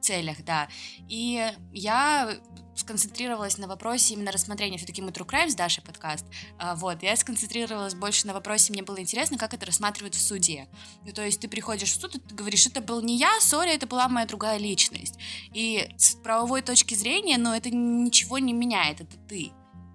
целях, 0.02 0.44
да. 0.44 0.68
И 1.08 1.52
я 1.72 2.38
сконцентрировалась 2.74 3.58
на 3.58 3.68
вопросе 3.68 4.14
именно 4.14 4.32
рассмотрения. 4.32 4.78
Все-таки 4.78 5.02
мы 5.02 5.10
True 5.10 5.26
Crime 5.26 5.50
с 5.50 5.54
Дашей 5.54 5.82
подкаст. 5.82 6.24
А, 6.58 6.74
вот, 6.74 7.02
я 7.02 7.16
сконцентрировалась 7.16 7.94
больше 7.94 8.26
на 8.26 8.32
вопросе, 8.32 8.72
мне 8.72 8.82
было 8.82 9.00
интересно, 9.00 9.38
как 9.38 9.54
это 9.54 9.66
рассматривают 9.66 10.14
в 10.14 10.20
суде. 10.20 10.68
Ну, 11.04 11.12
то 11.12 11.24
есть 11.24 11.40
ты 11.40 11.48
приходишь 11.48 11.92
в 11.92 12.00
суд, 12.00 12.14
и 12.14 12.18
ты 12.18 12.34
говоришь, 12.34 12.66
это 12.66 12.80
был 12.80 13.00
не 13.02 13.16
я, 13.16 13.40
сори, 13.40 13.74
это 13.74 13.86
была 13.86 14.08
моя 14.08 14.26
другая 14.26 14.58
личность. 14.58 15.18
И 15.52 15.88
с 15.96 16.14
правовой 16.16 16.62
точки 16.62 16.94
зрения, 16.94 17.38
ну, 17.38 17.52
это 17.52 17.70
ничего 17.70 18.38
не 18.38 18.52
меняет, 18.52 19.00
это 19.00 19.16
ты. 19.28 19.52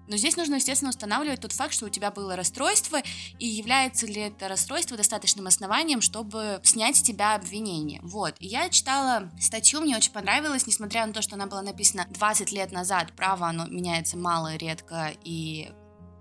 Но 0.08 0.16
здесь 0.16 0.36
нужно, 0.36 0.56
естественно, 0.56 0.90
устанавливать 0.90 1.40
тот 1.40 1.52
факт, 1.52 1.72
что 1.74 1.86
у 1.86 1.90
тебя 1.90 2.10
было 2.10 2.36
расстройство, 2.36 3.00
и 3.38 3.46
является 3.46 4.06
ли 4.06 4.22
это 4.22 4.48
расстройство 4.48 4.96
достаточным 4.96 5.46
основанием, 5.46 6.00
чтобы 6.00 6.60
снять 6.62 6.96
с 6.96 7.02
тебя 7.02 7.34
обвинение. 7.34 8.00
Вот. 8.02 8.34
И 8.40 8.46
я 8.46 8.68
читала 8.70 9.30
статью, 9.40 9.80
мне 9.80 9.96
очень 9.96 10.12
понравилось, 10.12 10.66
несмотря 10.66 11.06
на 11.06 11.12
то, 11.12 11.22
что 11.22 11.34
она 11.34 11.46
была 11.46 11.62
написана 11.62 12.06
20 12.10 12.52
лет 12.52 12.72
назад, 12.72 13.12
право, 13.14 13.48
оно 13.48 13.66
меняется 13.66 14.16
мало, 14.16 14.56
редко, 14.56 15.12
и 15.24 15.70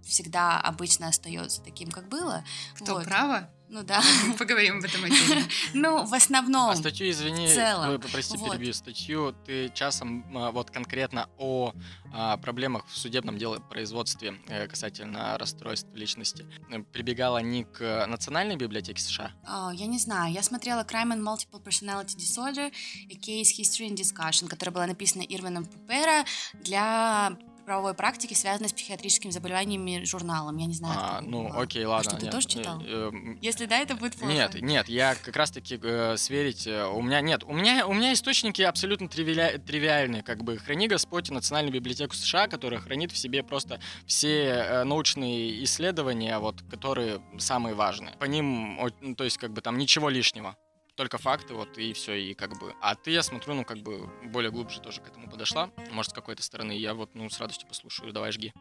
всегда 0.03 0.59
обычно 0.59 1.07
остается 1.07 1.61
таким, 1.61 1.91
как 1.91 2.07
было. 2.09 2.43
Кто, 2.75 2.95
Вот. 2.95 3.05
право? 3.05 3.49
Ну 3.69 3.83
да. 3.83 4.01
Поговорим 4.39 4.77
об 4.77 4.83
этом 4.85 5.03
отдельно. 5.03 5.45
Ну, 5.73 6.05
в 6.05 6.13
основном. 6.13 6.69
А 6.69 6.75
статью, 6.75 7.09
извини, 7.09 7.47
в 7.47 7.53
целом. 7.53 7.89
ой, 7.89 7.99
прости, 7.99 8.37
Вот. 8.37 8.51
перебью. 8.51 8.73
Статью 8.73 9.35
ты 9.45 9.69
часом 9.73 10.25
а, 10.35 10.51
вот 10.51 10.71
конкретно 10.71 11.29
о 11.37 11.73
а, 12.13 12.37
проблемах 12.37 12.85
в 12.87 12.97
судебном 12.97 13.37
деле 13.37 13.59
производстве 13.59 14.39
э, 14.47 14.67
касательно 14.67 15.37
расстройств 15.37 15.89
личности 15.93 16.45
прибегала 16.93 17.39
не 17.39 17.65
к 17.65 18.05
Национальной 18.07 18.55
библиотеке 18.55 19.01
США, 19.01 19.31
А, 19.45 19.71
я 19.73 19.85
не 19.85 19.99
знаю, 19.99 20.33
я 20.33 20.41
смотрела 20.43 20.83
Crime 20.83 21.13
and 21.13 21.21
Multiple 21.21 21.63
Personality 21.63 22.15
Disorder 22.17 22.71
и 23.09 23.15
Case 23.17 23.59
History 23.59 23.89
and 23.89 23.95
Discussion, 23.95 24.47
которая 24.47 24.73
была 24.73 24.87
написана 24.87 25.23
Ирвином 25.23 25.65
Пупера 25.65 26.25
для 26.53 27.37
правовой 27.67 27.93
практики, 27.93 28.33
связанной 28.33 28.69
с 28.69 28.71
психиатрическими 28.73 29.29
заболеваниями 29.29 30.05
журналом. 30.05 30.55
Я 30.55 30.67
не 30.67 30.73
знаю, 30.73 30.97
А, 30.97 31.21
ну, 31.21 31.49
была. 31.49 31.63
окей, 31.63 31.83
ладно. 31.83 32.09
что, 32.11 32.17
ты 32.17 32.23
нет, 32.27 32.31
тоже 32.31 32.47
э, 32.47 32.49
читал? 32.49 32.81
э, 32.81 33.09
м, 33.09 33.37
Если 33.41 33.65
да, 33.65 33.79
это 33.79 33.95
будет 33.95 34.15
плохо. 34.15 34.31
Нет, 34.33 34.61
нет, 34.61 34.87
я 34.87 35.15
как 35.15 35.35
раз-таки 35.35 35.77
э, 35.83 36.15
сверить 36.15 36.65
э, 36.65 36.85
у 36.85 37.01
меня 37.01 37.19
нет. 37.19 37.43
У 37.43 37.51
меня 37.51 37.85
у 37.85 37.93
меня 37.93 38.13
источники 38.13 38.61
абсолютно 38.61 39.07
тривиля- 39.07 39.57
тривиальные, 39.57 40.23
как 40.23 40.45
бы 40.45 40.57
храни 40.57 40.87
Господь 40.87 41.29
Национальную 41.29 41.73
библиотеку 41.73 42.15
США, 42.15 42.47
которая 42.47 42.79
хранит 42.79 43.11
в 43.11 43.17
себе 43.17 43.43
просто 43.43 43.81
все 44.05 44.45
э, 44.45 44.83
научные 44.85 45.61
исследования, 45.65 46.39
вот, 46.39 46.61
которые 46.71 47.19
самые 47.37 47.75
важные. 47.75 48.15
По 48.15 48.25
ним, 48.25 48.79
ну, 49.01 49.13
то 49.15 49.25
есть 49.25 49.37
как 49.37 49.51
бы 49.51 49.59
там 49.59 49.77
ничего 49.77 50.07
лишнего. 50.07 50.55
Только 50.97 51.19
факты, 51.19 51.53
вот, 51.53 51.77
и 51.77 51.93
все, 51.93 52.15
и 52.15 52.33
как 52.33 52.57
бы... 52.59 52.73
А 52.81 52.95
ты, 52.95 53.11
я 53.11 53.21
смотрю, 53.21 53.53
ну, 53.53 53.63
как 53.63 53.77
бы 53.77 54.09
более 54.25 54.49
глубже 54.49 54.81
тоже 54.81 54.99
к 54.99 55.07
этому 55.07 55.29
подошла. 55.29 55.69
Может, 55.91 56.11
с 56.11 56.13
какой-то 56.15 56.41
стороны. 56.41 56.71
Я 56.71 56.95
вот, 56.95 57.11
ну, 57.13 57.29
с 57.29 57.39
радостью 57.39 57.67
послушаю. 57.67 58.11
Давай, 58.11 58.31
жги. 58.31 58.51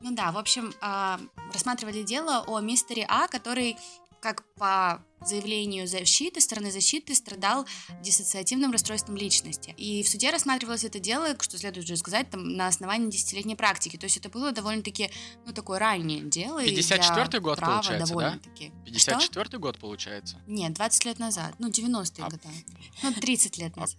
Ну 0.00 0.14
да, 0.14 0.30
в 0.30 0.36
общем, 0.36 0.74
а, 0.82 1.18
рассматривали 1.54 2.02
дело 2.02 2.44
о 2.46 2.60
мистере 2.60 3.06
А, 3.08 3.28
который, 3.28 3.78
как 4.20 4.44
по 4.56 5.02
заявлению 5.26 5.86
защиты, 5.86 6.40
стороны 6.40 6.70
защиты, 6.70 7.14
страдал 7.14 7.66
диссоциативным 8.02 8.72
расстройством 8.72 9.16
личности. 9.16 9.74
И 9.76 10.02
в 10.02 10.08
суде 10.08 10.30
рассматривалось 10.30 10.84
это 10.84 10.98
дело, 10.98 11.36
что 11.40 11.58
следует 11.58 11.86
же 11.86 11.96
сказать, 11.96 12.30
там, 12.30 12.48
на 12.56 12.66
основании 12.68 13.10
десятилетней 13.10 13.56
практики. 13.56 13.96
То 13.96 14.04
есть 14.04 14.16
это 14.16 14.28
было 14.28 14.52
довольно-таки, 14.52 15.10
ну, 15.46 15.52
такое 15.52 15.78
раннее 15.78 16.20
дело. 16.22 16.58
и 16.62 16.70
для 16.74 16.82
54-й 16.82 17.40
год, 17.40 17.58
права 17.58 17.74
получается, 17.74 18.06
да? 18.06 18.14
довольно-таки. 18.14 18.72
Что? 18.96 19.12
54-й 19.12 19.58
год, 19.58 19.78
получается? 19.78 20.36
Нет, 20.46 20.72
20 20.74 21.04
лет 21.04 21.18
назад. 21.18 21.54
Ну, 21.58 21.68
90-е 21.68 22.24
А- 22.24 22.30
годы. 22.30 22.48
Ну, 23.02 23.12
30 23.12 23.58
лет 23.58 23.76
назад. 23.76 23.98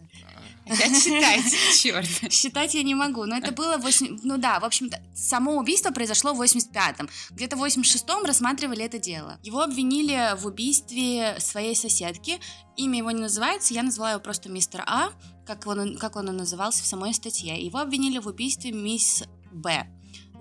А, 0.67 0.73
Опять 0.73 1.03
считать, 1.03 1.43
черт. 1.81 2.07
Считать 2.33 2.73
я 2.73 2.83
не 2.83 2.95
могу, 2.95 3.25
но 3.25 3.37
это 3.37 3.51
было 3.51 3.77
8... 3.77 4.19
Ну 4.23 4.37
да, 4.37 4.59
в 4.59 4.65
общем-то, 4.65 5.01
само 5.13 5.57
убийство 5.57 5.91
произошло 5.91 6.33
в 6.33 6.41
85-м. 6.41 7.09
Где-то 7.31 7.55
в 7.57 7.63
86-м 7.63 8.25
рассматривали 8.25 8.83
это 8.83 8.97
дело. 8.99 9.39
Его 9.43 9.61
обвинили 9.61 10.35
в 10.37 10.45
убийстве 10.45 11.14
своей 11.39 11.75
соседки. 11.75 12.39
Имя 12.75 12.99
его 12.99 13.11
не 13.11 13.21
называется, 13.21 13.73
я 13.73 13.83
назвала 13.83 14.11
его 14.11 14.21
просто 14.21 14.49
мистер 14.49 14.83
А, 14.87 15.09
как 15.45 15.65
он, 15.67 15.97
как 15.97 16.15
он 16.15 16.29
и 16.29 16.31
назывался 16.31 16.83
в 16.83 16.87
самой 16.87 17.13
статье. 17.13 17.59
Его 17.59 17.79
обвинили 17.79 18.19
в 18.19 18.27
убийстве 18.27 18.71
мисс 18.71 19.23
Б. 19.51 19.87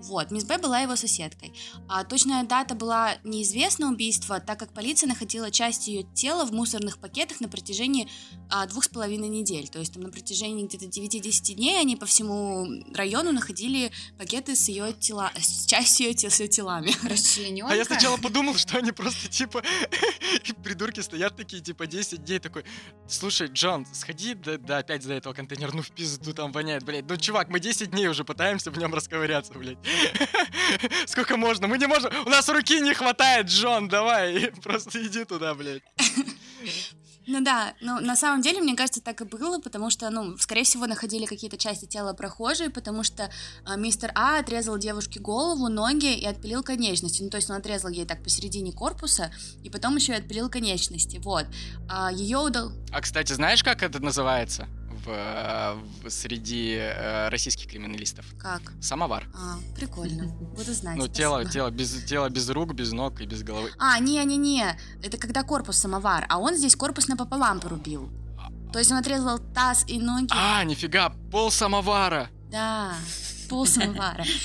Вот, 0.03 0.31
мисс 0.31 0.43
Б 0.45 0.57
была 0.57 0.79
его 0.79 0.95
соседкой. 0.95 1.53
А 1.87 2.03
точная 2.03 2.43
дата 2.43 2.75
была 2.75 3.15
неизвестна 3.23 3.89
убийства, 3.89 4.39
так 4.39 4.59
как 4.59 4.73
полиция 4.73 5.07
находила 5.07 5.49
часть 5.51 5.87
ее 5.87 6.03
тела 6.13 6.45
в 6.45 6.51
мусорных 6.51 6.99
пакетах 6.99 7.39
на 7.41 7.47
протяжении 7.47 8.07
а, 8.49 8.65
двух 8.67 8.85
с 8.85 8.87
половиной 8.87 9.29
недель. 9.29 9.67
То 9.67 9.79
есть 9.79 9.93
там 9.93 10.03
на 10.03 10.11
протяжении 10.11 10.65
где-то 10.65 10.85
9-10 10.85 11.55
дней 11.55 11.79
они 11.79 11.95
по 11.95 12.05
всему 12.05 12.67
району 12.93 13.31
находили 13.31 13.91
пакеты 14.17 14.55
с 14.55 14.67
ее 14.67 14.93
тела, 14.93 15.31
с 15.35 15.65
частью 15.65 16.07
ее 16.07 16.13
тел, 16.13 16.29
с 16.29 16.39
ее 16.39 16.47
телами. 16.47 16.91
Расчлененка. 17.07 17.73
А 17.73 17.75
я 17.75 17.85
сначала 17.85 18.17
подумал, 18.17 18.55
что 18.55 18.77
они 18.77 18.91
просто 18.91 19.27
типа 19.27 19.63
придурки 20.63 20.99
стоят 20.99 21.35
такие, 21.35 21.61
типа 21.61 21.87
10 21.87 22.23
дней 22.23 22.39
такой. 22.39 22.65
Слушай, 23.07 23.47
Джон, 23.47 23.85
сходи 23.91 24.33
да, 24.33 24.57
да 24.57 24.77
опять 24.79 25.03
за 25.03 25.13
этого 25.13 25.33
контейнера, 25.33 25.71
ну 25.73 25.81
в 25.81 25.91
пизду 25.91 26.33
там 26.33 26.51
воняет, 26.51 26.83
блядь. 26.83 27.09
Ну, 27.09 27.17
чувак, 27.17 27.49
мы 27.49 27.59
10 27.59 27.91
дней 27.91 28.07
уже 28.07 28.23
пытаемся 28.23 28.71
в 28.71 28.77
нем 28.77 28.93
расковыряться, 28.93 29.53
блядь. 29.53 29.77
Сколько 31.05 31.37
можно? 31.37 31.67
Мы 31.67 31.77
не 31.77 31.87
можем. 31.87 32.11
У 32.25 32.29
нас 32.29 32.47
руки 32.49 32.79
не 32.79 32.93
хватает, 32.93 33.47
Джон, 33.47 33.87
давай. 33.87 34.51
Просто 34.63 35.05
иди 35.05 35.25
туда, 35.25 35.53
блядь. 35.53 35.83
Ну 37.27 37.41
да, 37.43 37.73
но 37.81 37.99
на 37.99 38.15
самом 38.15 38.41
деле, 38.43 38.61
мне 38.61 38.75
кажется, 38.75 39.01
так 39.01 39.19
и 39.19 39.23
было, 39.23 39.59
потому 39.59 39.89
что, 39.89 40.11
ну, 40.11 40.37
скорее 40.37 40.63
всего, 40.63 40.85
находили 40.85 41.25
какие-то 41.25 41.57
части 41.57 41.85
тела 41.85 42.13
прохожие, 42.13 42.69
потому 42.69 43.03
что 43.03 43.31
а, 43.65 43.77
мистер 43.77 44.11
А 44.13 44.37
отрезал 44.37 44.77
девушке 44.77 45.19
голову, 45.19 45.67
ноги 45.67 46.15
и 46.15 46.23
отпилил 46.23 46.61
конечности. 46.61 47.23
Ну, 47.23 47.31
то 47.31 47.37
есть 47.37 47.49
он 47.49 47.55
отрезал 47.55 47.89
ей 47.89 48.05
так 48.05 48.21
посередине 48.21 48.71
корпуса, 48.71 49.33
и 49.63 49.71
потом 49.71 49.95
еще 49.95 50.13
и 50.13 50.17
отпилил 50.17 50.51
конечности. 50.51 51.17
Вот. 51.17 51.47
А, 51.89 52.11
ее 52.11 52.37
удал... 52.37 52.71
А, 52.91 53.01
кстати, 53.01 53.33
знаешь, 53.33 53.63
как 53.63 53.81
это 53.81 53.99
называется 53.99 54.67
э, 55.07 55.77
среди 56.07 56.75
э, 56.75 57.29
российских 57.29 57.67
криминалистов? 57.67 58.25
Как? 58.39 58.61
Самовар. 58.81 59.27
А, 59.33 59.57
прикольно. 59.75 60.27
Буду 60.27 60.73
знать. 60.73 60.97
Ну, 60.97 61.07
тело, 61.07 61.41
спасибо. 61.41 61.51
тело, 61.53 61.69
без, 61.71 62.03
тело 62.05 62.29
без 62.29 62.49
рук, 62.49 62.73
без 62.73 62.91
ног 62.91 63.21
и 63.21 63.25
без 63.25 63.43
головы. 63.43 63.71
А, 63.77 63.99
не-не-не, 63.99 64.77
это 65.03 65.17
когда 65.17 65.43
корпус 65.43 65.77
самовар, 65.77 66.25
а 66.29 66.39
он 66.39 66.55
здесь 66.55 66.75
корпус 66.75 67.07
напополам 67.07 67.59
порубил. 67.59 68.09
То 68.71 68.79
есть 68.79 68.91
он 68.91 68.97
отрезал 68.97 69.39
таз 69.39 69.85
и 69.87 69.99
ноги. 69.99 70.27
А, 70.31 70.63
нифига, 70.63 71.09
пол 71.31 71.49
самовара. 71.49 72.29
Да, 72.51 72.93
пол 73.47 73.65
самовара. 73.65 74.25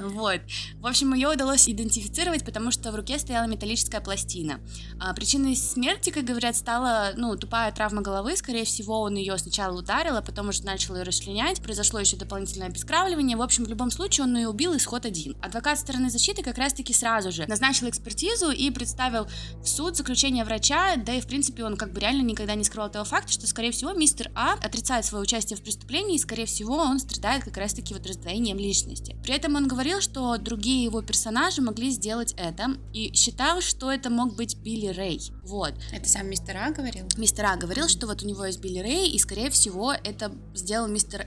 Вот. 0.00 0.40
В 0.80 0.86
общем, 0.86 1.14
ее 1.14 1.28
удалось 1.28 1.68
идентифицировать, 1.68 2.44
потому 2.44 2.70
что 2.70 2.90
в 2.90 2.94
руке 2.94 3.18
стояла 3.18 3.46
металлическая 3.46 4.00
пластина. 4.00 4.60
А 5.00 5.12
причиной 5.14 5.56
смерти, 5.56 6.10
как 6.10 6.24
говорят, 6.24 6.56
стала, 6.56 7.12
ну, 7.16 7.36
тупая 7.36 7.72
травма 7.72 8.02
головы. 8.02 8.36
Скорее 8.36 8.64
всего, 8.64 9.00
он 9.00 9.14
ее 9.14 9.36
сначала 9.38 9.78
ударил, 9.78 10.16
а 10.16 10.22
потом 10.22 10.48
уже 10.48 10.64
начал 10.64 10.96
ее 10.96 11.02
расчленять. 11.02 11.62
Произошло 11.62 12.00
еще 12.00 12.16
дополнительное 12.16 12.68
обескравливание. 12.68 13.36
В 13.36 13.42
общем, 13.42 13.64
в 13.64 13.68
любом 13.68 13.90
случае, 13.90 14.24
он 14.24 14.36
ее 14.36 14.48
убил, 14.48 14.76
исход 14.76 15.06
один. 15.06 15.36
Адвокат 15.42 15.78
стороны 15.78 16.10
защиты 16.10 16.42
как 16.42 16.58
раз-таки 16.58 16.92
сразу 16.92 17.30
же 17.32 17.46
назначил 17.46 17.88
экспертизу 17.88 18.50
и 18.50 18.70
представил 18.70 19.28
в 19.62 19.66
суд 19.66 19.96
заключение 19.96 20.44
врача, 20.44 20.96
да 20.96 21.14
и, 21.14 21.20
в 21.20 21.26
принципе, 21.26 21.64
он 21.64 21.76
как 21.76 21.92
бы 21.92 22.00
реально 22.00 22.22
никогда 22.22 22.54
не 22.54 22.64
скрывал 22.64 22.90
того 22.90 23.04
факта, 23.04 23.32
что, 23.32 23.46
скорее 23.46 23.72
всего, 23.72 23.92
мистер 23.92 24.30
А 24.34 24.54
отрицает 24.54 25.04
свое 25.04 25.22
участие 25.22 25.56
в 25.56 25.62
преступлении, 25.62 26.16
и, 26.16 26.18
скорее 26.18 26.46
всего, 26.46 26.76
он 26.76 26.98
страдает 26.98 27.44
как 27.44 27.56
раз-таки 27.56 27.94
вот 27.94 28.06
раздвоением 28.06 28.45
личности. 28.54 29.16
При 29.22 29.34
этом 29.34 29.56
он 29.56 29.66
говорил, 29.66 30.00
что 30.00 30.36
другие 30.38 30.84
его 30.84 31.02
персонажи 31.02 31.60
могли 31.60 31.90
сделать 31.90 32.34
это, 32.36 32.76
и 32.92 33.12
считал, 33.14 33.60
что 33.60 33.90
это 33.90 34.10
мог 34.10 34.36
быть 34.36 34.56
Билли 34.56 34.88
Рэй. 34.88 35.20
Вот. 35.42 35.74
Это 35.92 36.08
сам 36.08 36.28
мистер 36.28 36.56
А 36.56 36.70
говорил? 36.70 37.06
Мистер 37.16 37.46
А 37.46 37.56
говорил, 37.56 37.88
что 37.88 38.06
вот 38.06 38.22
у 38.22 38.26
него 38.26 38.44
есть 38.44 38.60
Билли 38.60 38.78
Рэй, 38.78 39.08
и, 39.10 39.18
скорее 39.18 39.50
всего, 39.50 39.92
это 39.92 40.32
сделал 40.54 40.88
мистер 40.88 41.26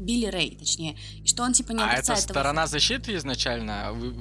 Билли 0.00 0.26
Рэй, 0.26 0.56
точнее, 0.58 0.96
и 1.22 1.26
что 1.28 1.42
он 1.42 1.52
типа 1.52 1.72
не 1.72 1.82
А 1.82 1.86
это 1.86 1.94
отрицает 1.94 2.24
этого 2.24 2.32
сторона 2.32 2.66
защиты 2.66 3.14
изначально 3.16 3.92
вы- 3.92 4.14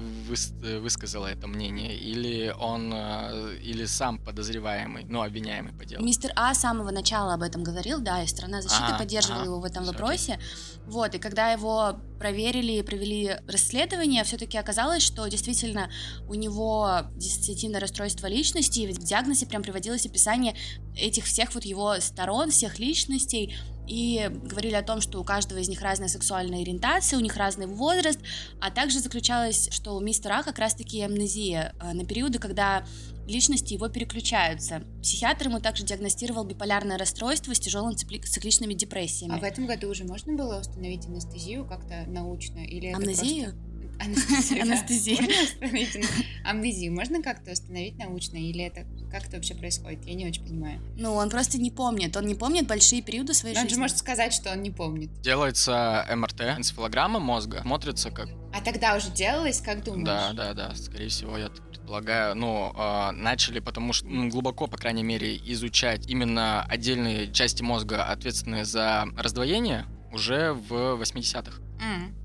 э, 0.63 0.79
высказала 0.79 1.27
это 1.27 1.47
мнение, 1.47 1.97
или 1.97 2.53
он, 2.59 2.91
э, 2.93 3.57
или 3.63 3.85
сам 3.85 4.19
подозреваемый, 4.19 5.05
ну, 5.05 5.21
обвиняемый 5.21 5.73
по 5.73 5.85
делу? 5.85 6.03
Мистер 6.03 6.31
А 6.35 6.53
с 6.53 6.59
самого 6.59 6.91
начала 6.91 7.33
об 7.33 7.41
этом 7.41 7.63
говорил, 7.63 7.99
да, 7.99 8.23
и 8.23 8.27
сторона 8.27 8.61
защиты 8.61 8.83
Ага, 8.89 8.99
поддерживала 8.99 9.41
ага, 9.41 9.49
его 9.49 9.59
в 9.59 9.65
этом 9.65 9.85
вопросе. 9.85 10.39
Вот, 10.85 11.15
и 11.15 11.19
когда 11.19 11.51
его 11.51 11.99
проверили 12.19 12.73
и 12.73 12.83
провели 12.83 13.37
расследование, 13.47 14.23
все-таки 14.23 14.57
оказалось, 14.57 15.03
что 15.03 15.25
действительно 15.27 15.89
у 16.27 16.33
него 16.33 17.01
диссоциативное 17.15 17.79
расстройство 17.79 18.27
личности, 18.27 18.81
и 18.81 18.93
в 18.93 18.97
диагнозе 18.99 19.45
прям 19.45 19.63
приводилось 19.63 20.05
описание 20.05 20.55
этих 20.95 21.25
всех 21.25 21.53
вот 21.53 21.63
его 21.63 21.99
сторон, 22.01 22.51
всех 22.51 22.79
личностей, 22.79 23.55
и 23.89 24.30
говорили 24.43 24.75
о 24.75 24.84
том, 24.84 25.02
что 25.02 25.19
у 25.19 25.23
каждого 25.23 25.58
из 25.60 25.67
них 25.67 25.82
разная 25.82 26.08
сексуальная 26.08 26.62
ориентация, 26.62 27.17
у 27.17 27.21
них 27.21 27.36
разный 27.36 27.65
возраст, 27.65 28.19
а 28.62 28.69
также 28.69 28.99
заключалось, 28.99 29.69
что 29.71 29.95
у 29.95 29.99
мистера 29.99 30.39
А 30.39 30.43
как 30.43 30.60
раз-таки 30.60 31.02
амнезия 31.02 31.73
э, 31.82 31.93
на 31.93 32.06
периоды, 32.06 32.38
когда 32.38 32.86
личности 33.28 33.73
его 33.73 33.89
переключаются. 33.89 34.84
Психиатр 35.02 35.47
ему 35.47 35.60
также 35.60 35.84
диагностировал 35.84 36.43
биполярное 36.45 36.97
расстройство 36.97 37.54
с 37.54 37.60
тяжелыми 37.60 37.95
цикли- 37.95 38.21
цикличными 38.21 38.73
депрессиями. 38.73 39.36
А 39.36 39.39
в 39.39 39.43
этом 39.43 39.65
году 39.67 39.89
уже 39.89 40.04
можно 40.04 40.34
было 40.34 40.60
установить 40.60 41.06
анестезию 41.06 41.65
как-то 41.65 42.06
научно? 42.08 42.60
Или 42.60 42.89
это 42.89 42.97
Амнезию? 42.97 43.52
просто- 43.52 43.68
Анестезию, 43.99 44.65
да. 44.65 44.71
Анестезию. 44.73 45.17
Можно 45.21 45.43
установить 45.43 45.95
ан- 45.95 46.03
амнезию? 46.45 46.93
Можно 46.93 47.21
как-то 47.21 47.51
установить 47.51 47.97
научно? 47.97 48.38
Или 48.38 48.63
это 48.63 48.85
как 49.12 49.25
это 49.27 49.35
вообще 49.38 49.55
происходит? 49.55 50.05
Я 50.05 50.13
не 50.13 50.25
очень 50.27 50.43
понимаю. 50.43 50.81
Ну, 50.97 51.13
он 51.13 51.29
просто 51.29 51.57
не 51.57 51.71
помнит. 51.71 52.15
Он 52.15 52.25
не 52.25 52.35
помнит 52.35 52.67
большие 52.67 53.01
периоды 53.01 53.33
своей 53.33 53.55
Но 53.55 53.62
он 53.62 53.65
жизни. 53.67 53.75
же 53.75 53.81
может 53.81 53.97
сказать, 53.97 54.33
что 54.33 54.51
он 54.51 54.62
не 54.62 54.71
помнит. 54.71 55.12
Делается 55.21 56.05
МРТ, 56.15 56.41
энцефалограмма 56.57 57.19
мозга, 57.19 57.62
смотрится 57.62 58.12
как... 58.12 58.29
А 58.53 58.62
тогда 58.62 58.95
уже 58.95 59.12
делалось, 59.12 59.62
как 59.62 59.83
думаешь? 59.83 60.05
Да, 60.05 60.33
да, 60.33 60.53
да, 60.53 60.75
скорее 60.75 61.09
всего, 61.09 61.38
я 61.38 61.49
предполагаю. 61.49 62.35
Ну, 62.35 62.73
э, 62.75 63.12
начали, 63.12 63.59
потому 63.59 63.93
что 63.93 64.07
ну, 64.07 64.29
глубоко, 64.29 64.67
по 64.67 64.77
крайней 64.77 65.03
мере, 65.03 65.38
изучать 65.51 66.07
именно 66.07 66.63
отдельные 66.63 67.31
части 67.31 67.62
мозга, 67.62 68.05
ответственные 68.05 68.65
за 68.65 69.05
раздвоение, 69.17 69.85
уже 70.12 70.53
в 70.53 70.99
80-х. 71.01 71.61
М. 71.82 72.15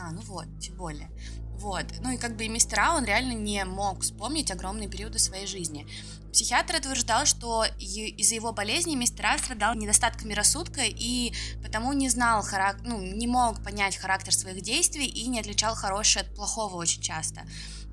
А, 0.00 0.10
ну 0.10 0.20
вот, 0.22 0.46
тем 0.60 0.76
более. 0.76 1.10
Вот. 1.58 1.86
Ну 2.00 2.10
и 2.10 2.18
как 2.18 2.36
бы 2.36 2.44
и 2.44 2.48
мистер 2.48 2.80
А, 2.80 2.96
он 2.96 3.04
реально 3.04 3.32
не 3.32 3.64
мог 3.64 4.02
вспомнить 4.02 4.50
огромные 4.50 4.88
периоды 4.88 5.18
своей 5.18 5.46
жизни. 5.46 5.86
Психиатр 6.32 6.76
утверждал, 6.76 7.24
что 7.24 7.64
из-за 7.78 8.34
его 8.34 8.52
болезни 8.52 8.94
мистер 8.94 9.26
А 9.26 9.38
страдал 9.38 9.74
недостатками 9.74 10.34
рассудка 10.34 10.82
и 10.84 11.32
потому 11.62 11.94
не 11.94 12.10
знал, 12.10 12.42
харак... 12.42 12.82
ну, 12.84 13.00
не 13.00 13.26
мог 13.26 13.62
понять 13.64 13.96
характер 13.96 14.34
своих 14.34 14.60
действий 14.60 15.06
и 15.06 15.26
не 15.28 15.40
отличал 15.40 15.74
хорошее 15.74 16.26
от 16.26 16.34
плохого 16.34 16.76
очень 16.76 17.00
часто. 17.00 17.46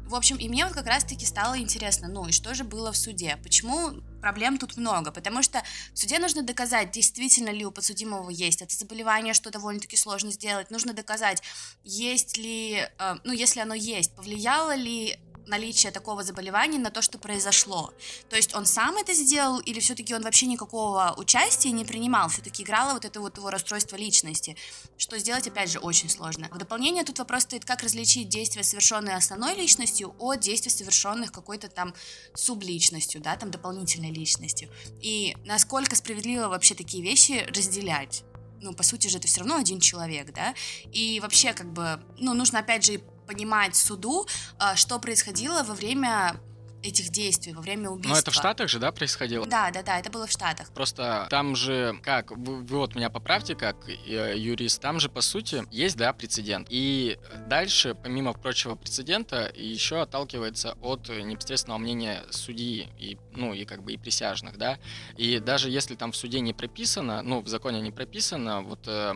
В 0.06 0.16
общем, 0.16 0.38
и 0.38 0.48
мне 0.48 0.66
вот 0.66 0.74
как 0.74 0.86
раз-таки 0.86 1.26
стало 1.26 1.58
интересно, 1.58 2.08
ну 2.08 2.28
и 2.28 2.32
что 2.32 2.54
же 2.54 2.64
было 2.64 2.92
в 2.92 2.98
суде? 2.98 3.38
Почему 3.42 4.02
проблем 4.22 4.58
тут 4.58 4.78
много? 4.78 5.12
Потому 5.12 5.42
что 5.42 5.64
в 5.94 5.98
суде 5.98 6.20
нужно 6.20 6.44
доказать, 6.44 6.92
действительно 6.92 7.50
ли 7.50 7.66
у 7.66 7.72
подсудимого 7.72 8.30
есть 8.30 8.62
это 8.62 8.76
заболевание, 8.76 9.34
что 9.34 9.50
довольно-таки 9.50 9.98
сложно 9.98 10.32
сделать. 10.32 10.72
Нужно 10.72 10.94
доказать, 10.94 11.42
есть 11.84 12.38
ли, 12.38 12.88
э, 13.00 13.16
ну 13.24 13.32
если 13.32 13.62
оно 13.62 13.74
есть, 13.74 14.16
повлияло 14.16 14.76
ли 14.76 15.18
наличие 15.48 15.92
такого 15.92 16.24
заболевания 16.24 16.80
на 16.80 16.90
то, 16.90 17.02
что 17.02 17.18
произошло. 17.18 17.94
То 18.30 18.36
есть 18.36 18.56
он 18.56 18.66
сам 18.66 18.98
это 18.98 19.14
сделал 19.14 19.60
или 19.60 19.80
все-таки 19.80 20.14
он 20.14 20.24
вообще 20.24 20.46
никакого 20.46 21.14
участия 21.18 21.72
не 21.72 21.86
принимал, 21.86 22.30
все-таки 22.30 22.64
играло 22.64 22.94
вот 22.94 23.06
это 23.06 23.20
вот 23.20 23.38
его 23.38 23.50
расстройство 23.50 23.96
личности, 23.96 24.56
что 24.98 25.18
сделать, 25.18 25.48
опять 25.48 25.72
же, 25.72 25.80
очень 25.80 26.10
сложно. 26.10 26.50
В 26.52 26.58
дополнение 26.58 27.04
тут 27.04 27.20
вопрос 27.20 27.44
стоит, 27.44 27.66
как 27.66 27.84
различить 27.84 28.30
действия, 28.30 28.64
совершенные 28.64 29.16
основной 29.16 29.56
личностью, 29.56 30.16
от 30.20 30.40
действий, 30.40 30.72
совершенных 30.72 31.32
какой-то 31.32 31.68
там 31.68 31.94
субличностью, 32.34 33.22
да, 33.22 33.36
там 33.36 33.52
дополнительной 33.52 34.12
личностью. 34.12 34.70
И 35.02 35.36
насколько 35.46 35.96
справедливо 35.96 36.48
вообще 36.48 36.76
такие 36.76 37.04
вещи 37.04 37.46
разделять 37.50 38.24
ну, 38.64 38.74
по 38.74 38.84
сути 38.84 39.10
же, 39.10 39.18
это 39.18 39.28
все 39.28 39.42
равно 39.42 39.58
один 39.58 39.80
человек, 39.80 40.34
да, 40.34 40.56
и 40.92 41.20
вообще, 41.20 41.54
как 41.54 41.72
бы, 41.74 42.02
ну, 42.18 42.34
нужно, 42.34 42.60
опять 42.60 42.86
же, 42.86 43.02
понимать 43.34 43.76
суду, 43.76 44.28
а, 44.60 44.76
что 44.76 45.00
происходило 45.00 45.64
во 45.64 45.74
время 45.74 46.36
этих 46.84 47.10
действий 47.10 47.54
во 47.54 47.62
время 47.62 47.90
убийства. 47.90 48.14
Но 48.14 48.20
это 48.20 48.32
в 48.32 48.34
Штатах 48.34 48.70
же, 48.70 48.80
да, 48.80 48.92
происходило? 48.92 49.46
Да, 49.46 49.72
да, 49.72 49.82
да, 49.82 50.00
это 50.00 50.10
было 50.10 50.28
в 50.28 50.32
Штатах. 50.32 50.70
Просто 50.72 51.28
там 51.30 51.56
же, 51.56 52.00
как, 52.04 52.32
вы, 52.32 52.62
вы 52.62 52.78
вот 52.78 52.96
меня 52.96 53.10
поправьте, 53.10 53.56
как 53.56 53.78
э, 53.88 54.38
юрист, 54.38 54.82
там 54.82 55.00
же, 55.00 55.10
по 55.10 55.22
сути, 55.22 55.64
есть, 55.72 55.98
да, 55.98 56.14
прецедент. 56.14 56.68
И 56.70 57.18
дальше, 57.48 57.96
помимо 57.96 58.34
прочего 58.34 58.76
прецедента, 58.76 59.52
еще 59.56 60.02
отталкивается 60.02 60.78
от 60.82 61.10
непосредственного 61.10 61.80
мнения 61.80 62.24
судьи 62.30 62.90
и, 63.00 63.18
ну, 63.32 63.54
и 63.54 63.66
как 63.66 63.84
бы 63.84 63.94
и 63.94 63.98
присяжных, 63.98 64.58
да. 64.58 64.78
И 65.18 65.40
даже 65.40 65.70
если 65.70 65.96
там 65.96 66.12
в 66.12 66.16
суде 66.16 66.40
не 66.42 66.54
прописано, 66.54 67.22
ну, 67.22 67.42
в 67.42 67.48
законе 67.48 67.82
не 67.82 67.92
прописано 67.92 68.62
вот 68.62 68.88
э, 68.88 69.14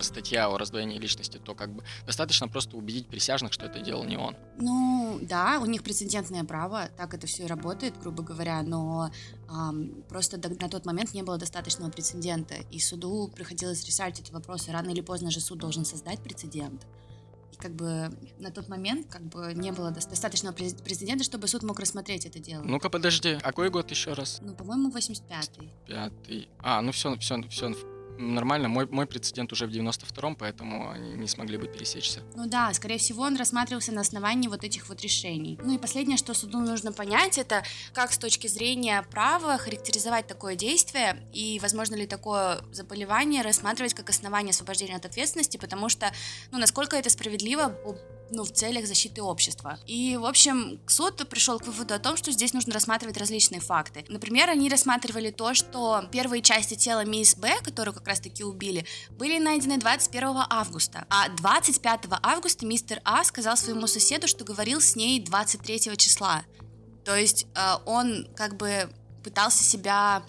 статья 0.00 0.48
о 0.48 0.58
раздвоении 0.58 0.98
личности, 0.98 1.38
то 1.38 1.54
как 1.54 1.70
бы 1.70 1.82
достаточно 2.06 2.48
просто 2.48 2.76
убедить 2.76 3.08
присяжных, 3.08 3.52
что 3.52 3.66
это 3.66 3.80
делал 3.80 4.04
не 4.04 4.16
он. 4.16 4.36
Ну, 4.58 5.18
да, 5.22 5.58
у 5.60 5.66
них 5.66 5.82
прецедентное 5.82 6.44
право, 6.44 6.88
так 6.98 7.14
это 7.14 7.28
все 7.28 7.44
и 7.44 7.46
работает, 7.46 7.96
грубо 8.00 8.24
говоря, 8.24 8.60
но 8.62 9.10
эм, 9.48 10.02
просто 10.08 10.36
до, 10.36 10.48
на 10.48 10.68
тот 10.68 10.84
момент 10.84 11.14
не 11.14 11.22
было 11.22 11.38
достаточного 11.38 11.90
прецедента, 11.90 12.56
и 12.72 12.80
суду 12.80 13.30
приходилось 13.34 13.84
решать 13.86 14.18
эти 14.18 14.32
вопросы. 14.32 14.72
Рано 14.72 14.90
или 14.90 15.00
поздно 15.00 15.30
же 15.30 15.38
суд 15.38 15.58
должен 15.58 15.84
создать 15.84 16.20
прецедент. 16.20 16.88
И 17.52 17.56
как 17.56 17.72
бы 17.72 18.10
на 18.40 18.50
тот 18.50 18.68
момент 18.68 19.06
как 19.08 19.22
бы 19.22 19.54
не 19.54 19.70
было 19.70 19.92
достаточного 19.92 20.52
прецедента, 20.52 21.22
чтобы 21.22 21.46
суд 21.46 21.62
мог 21.62 21.78
рассмотреть 21.78 22.26
это 22.26 22.40
дело. 22.40 22.62
Ну-ка, 22.64 22.90
подожди, 22.90 23.38
а 23.42 23.50
какой 23.50 23.70
год 23.70 23.88
еще 23.92 24.14
раз? 24.14 24.40
Ну, 24.42 24.56
по-моему, 24.56 24.90
85-й. 24.90 25.70
Пятый. 25.86 26.48
А, 26.58 26.82
ну 26.82 26.90
все, 26.90 27.16
все, 27.18 27.40
все 27.48 27.74
нормально. 28.18 28.68
Мой, 28.68 28.86
мой 28.86 29.06
прецедент 29.06 29.52
уже 29.52 29.66
в 29.66 29.70
92-м, 29.70 30.36
поэтому 30.36 30.90
они 30.90 31.14
не 31.14 31.28
смогли 31.28 31.56
бы 31.56 31.66
пересечься. 31.66 32.20
Ну 32.34 32.46
да, 32.46 32.72
скорее 32.74 32.98
всего, 32.98 33.22
он 33.22 33.36
рассматривался 33.36 33.92
на 33.92 34.00
основании 34.00 34.48
вот 34.48 34.64
этих 34.64 34.88
вот 34.88 35.00
решений. 35.00 35.58
Ну 35.62 35.74
и 35.74 35.78
последнее, 35.78 36.16
что 36.16 36.34
суду 36.34 36.58
нужно 36.58 36.92
понять, 36.92 37.38
это 37.38 37.62
как 37.92 38.12
с 38.12 38.18
точки 38.18 38.46
зрения 38.46 39.02
права 39.10 39.56
характеризовать 39.58 40.26
такое 40.26 40.56
действие 40.56 41.28
и 41.32 41.58
возможно 41.60 41.94
ли 41.94 42.06
такое 42.06 42.60
заболевание 42.72 43.42
рассматривать 43.42 43.94
как 43.94 44.10
основание 44.10 44.50
освобождения 44.50 44.96
от 44.96 45.06
ответственности, 45.06 45.56
потому 45.56 45.88
что, 45.88 46.12
ну, 46.50 46.58
насколько 46.58 46.96
это 46.96 47.10
справедливо 47.10 47.74
ну, 48.30 48.44
в 48.44 48.52
целях 48.52 48.86
защиты 48.86 49.22
общества. 49.22 49.78
И, 49.86 50.16
в 50.16 50.24
общем, 50.24 50.80
суд 50.86 51.28
пришел 51.28 51.58
к 51.58 51.66
выводу 51.66 51.94
о 51.94 51.98
том, 51.98 52.16
что 52.16 52.30
здесь 52.32 52.52
нужно 52.52 52.72
рассматривать 52.72 53.16
различные 53.16 53.60
факты. 53.60 54.04
Например, 54.08 54.50
они 54.50 54.68
рассматривали 54.68 55.30
то, 55.30 55.54
что 55.54 56.04
первые 56.12 56.42
части 56.42 56.74
тела 56.74 57.04
мисс 57.04 57.36
Б, 57.36 57.60
которую 57.62 57.94
как 57.94 58.06
раз-таки 58.06 58.44
убили, 58.44 58.84
были 59.10 59.38
найдены 59.38 59.78
21 59.78 60.44
августа. 60.50 61.06
А 61.10 61.28
25 61.28 62.00
августа 62.22 62.66
мистер 62.66 63.00
А 63.04 63.24
сказал 63.24 63.56
своему 63.56 63.86
соседу, 63.86 64.28
что 64.28 64.44
говорил 64.44 64.80
с 64.80 64.96
ней 64.96 65.20
23 65.20 65.96
числа. 65.96 66.44
То 67.04 67.16
есть 67.16 67.46
э, 67.54 67.74
он 67.86 68.28
как 68.36 68.56
бы 68.56 68.90
пытался 69.24 69.64
себя 69.64 70.22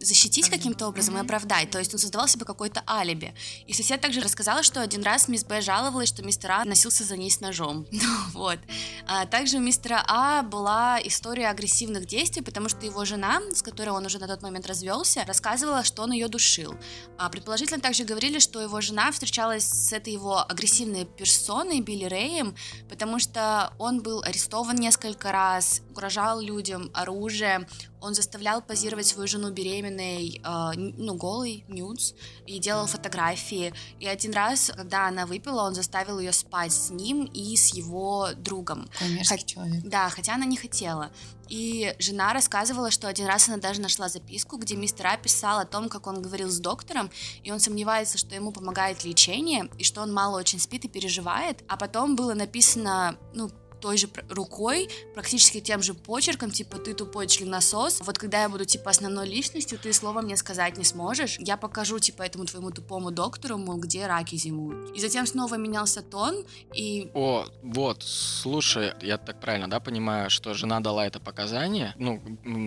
защитить 0.00 0.48
каким-то 0.48 0.88
образом 0.88 1.16
и 1.16 1.20
оправдать. 1.20 1.70
То 1.70 1.78
есть 1.78 1.92
он 1.92 1.98
создавал 1.98 2.28
себе 2.28 2.44
какое-то 2.44 2.82
алиби. 2.88 3.34
И 3.66 3.72
сосед 3.72 4.00
также 4.00 4.20
рассказала, 4.20 4.62
что 4.62 4.80
один 4.80 5.02
раз 5.02 5.28
мисс 5.28 5.44
Б 5.44 5.60
жаловалась, 5.60 6.08
что 6.08 6.22
мистер 6.22 6.50
А 6.52 6.64
носился 6.64 7.04
за 7.04 7.16
ней 7.16 7.30
с 7.30 7.40
ножом. 7.40 7.86
вот. 8.32 8.58
А 9.06 9.26
также 9.26 9.58
у 9.58 9.60
мистера 9.60 10.02
А 10.06 10.42
была 10.42 10.98
история 11.02 11.48
агрессивных 11.48 12.06
действий, 12.06 12.42
потому 12.42 12.68
что 12.68 12.84
его 12.86 13.04
жена, 13.04 13.40
с 13.54 13.62
которой 13.62 13.90
он 13.90 14.06
уже 14.06 14.18
на 14.18 14.26
тот 14.26 14.42
момент 14.42 14.66
развелся, 14.66 15.24
рассказывала, 15.26 15.84
что 15.84 16.02
он 16.02 16.12
ее 16.12 16.28
душил. 16.28 16.74
А 17.18 17.28
предположительно 17.28 17.80
также 17.80 18.04
говорили, 18.04 18.38
что 18.38 18.60
его 18.60 18.80
жена 18.80 19.12
встречалась 19.12 19.64
с 19.64 19.92
этой 19.92 20.12
его 20.12 20.38
агрессивной 20.48 21.04
персоной, 21.04 21.80
Билли 21.80 22.04
Рэем, 22.04 22.54
потому 22.88 23.18
что 23.18 23.72
он 23.78 24.02
был 24.02 24.22
арестован 24.22 24.76
несколько 24.76 25.32
раз, 25.32 25.82
угрожал 25.90 26.40
людям 26.40 26.90
оружием, 26.94 27.66
он 28.00 28.14
заставлял 28.14 28.62
позировать 28.62 29.06
свою 29.06 29.28
жену 29.28 29.50
беременной, 29.50 30.40
э, 30.42 30.72
ну, 30.76 31.14
голой, 31.14 31.64
нюдс, 31.68 32.12
и 32.46 32.58
делал 32.58 32.86
фотографии. 32.86 33.72
И 33.98 34.06
один 34.06 34.32
раз, 34.32 34.72
когда 34.74 35.08
она 35.08 35.26
выпила, 35.26 35.62
он 35.62 35.74
заставил 35.74 36.18
ее 36.18 36.32
спать 36.32 36.72
с 36.72 36.90
ним 36.90 37.24
и 37.24 37.56
с 37.56 37.74
его 37.74 38.28
другом. 38.36 38.88
Хот... 39.28 39.44
человек. 39.44 39.82
Да, 39.84 40.08
хотя 40.08 40.34
она 40.34 40.46
не 40.46 40.56
хотела. 40.56 41.10
И 41.50 41.94
жена 41.98 42.32
рассказывала, 42.32 42.92
что 42.92 43.08
один 43.08 43.26
раз 43.26 43.48
она 43.48 43.58
даже 43.58 43.80
нашла 43.80 44.08
записку, 44.08 44.56
где 44.56 44.76
мистер 44.76 45.08
А 45.08 45.16
писал 45.16 45.58
о 45.58 45.64
том, 45.64 45.88
как 45.88 46.06
он 46.06 46.22
говорил 46.22 46.48
с 46.48 46.60
доктором, 46.60 47.10
и 47.42 47.50
он 47.50 47.58
сомневается, 47.58 48.18
что 48.18 48.36
ему 48.36 48.52
помогает 48.52 49.04
лечение, 49.04 49.68
и 49.76 49.82
что 49.82 50.00
он 50.00 50.12
мало 50.12 50.38
очень 50.38 50.60
спит 50.60 50.84
и 50.84 50.88
переживает. 50.88 51.64
А 51.66 51.76
потом 51.76 52.14
было 52.14 52.34
написано, 52.34 53.18
ну, 53.34 53.50
той 53.80 53.96
же 53.96 54.08
рукой, 54.28 54.88
практически 55.14 55.60
тем 55.60 55.82
же 55.82 55.94
почерком, 55.94 56.50
типа, 56.50 56.78
ты 56.78 56.94
тупой 56.94 57.26
членосос, 57.26 58.00
вот 58.04 58.18
когда 58.18 58.42
я 58.42 58.48
буду, 58.48 58.64
типа, 58.64 58.90
основной 58.90 59.28
личностью, 59.28 59.78
ты 59.78 59.92
слова 59.92 60.22
мне 60.22 60.36
сказать 60.36 60.76
не 60.76 60.84
сможешь, 60.84 61.36
я 61.38 61.56
покажу, 61.56 61.98
типа, 61.98 62.22
этому 62.22 62.44
твоему 62.44 62.70
тупому 62.70 63.10
доктору, 63.10 63.58
мол, 63.58 63.78
где 63.78 64.06
раки 64.06 64.36
зимуют. 64.36 64.96
И 64.96 65.00
затем 65.00 65.26
снова 65.26 65.56
менялся 65.56 66.02
тон, 66.02 66.44
и... 66.74 67.10
О, 67.14 67.46
вот, 67.62 68.02
слушай, 68.02 68.92
я 69.00 69.16
так 69.16 69.40
правильно, 69.40 69.68
да, 69.68 69.80
понимаю, 69.80 70.30
что 70.30 70.54
жена 70.54 70.80
дала 70.80 71.06
это 71.06 71.20
показание, 71.20 71.94
ну, 71.96 72.20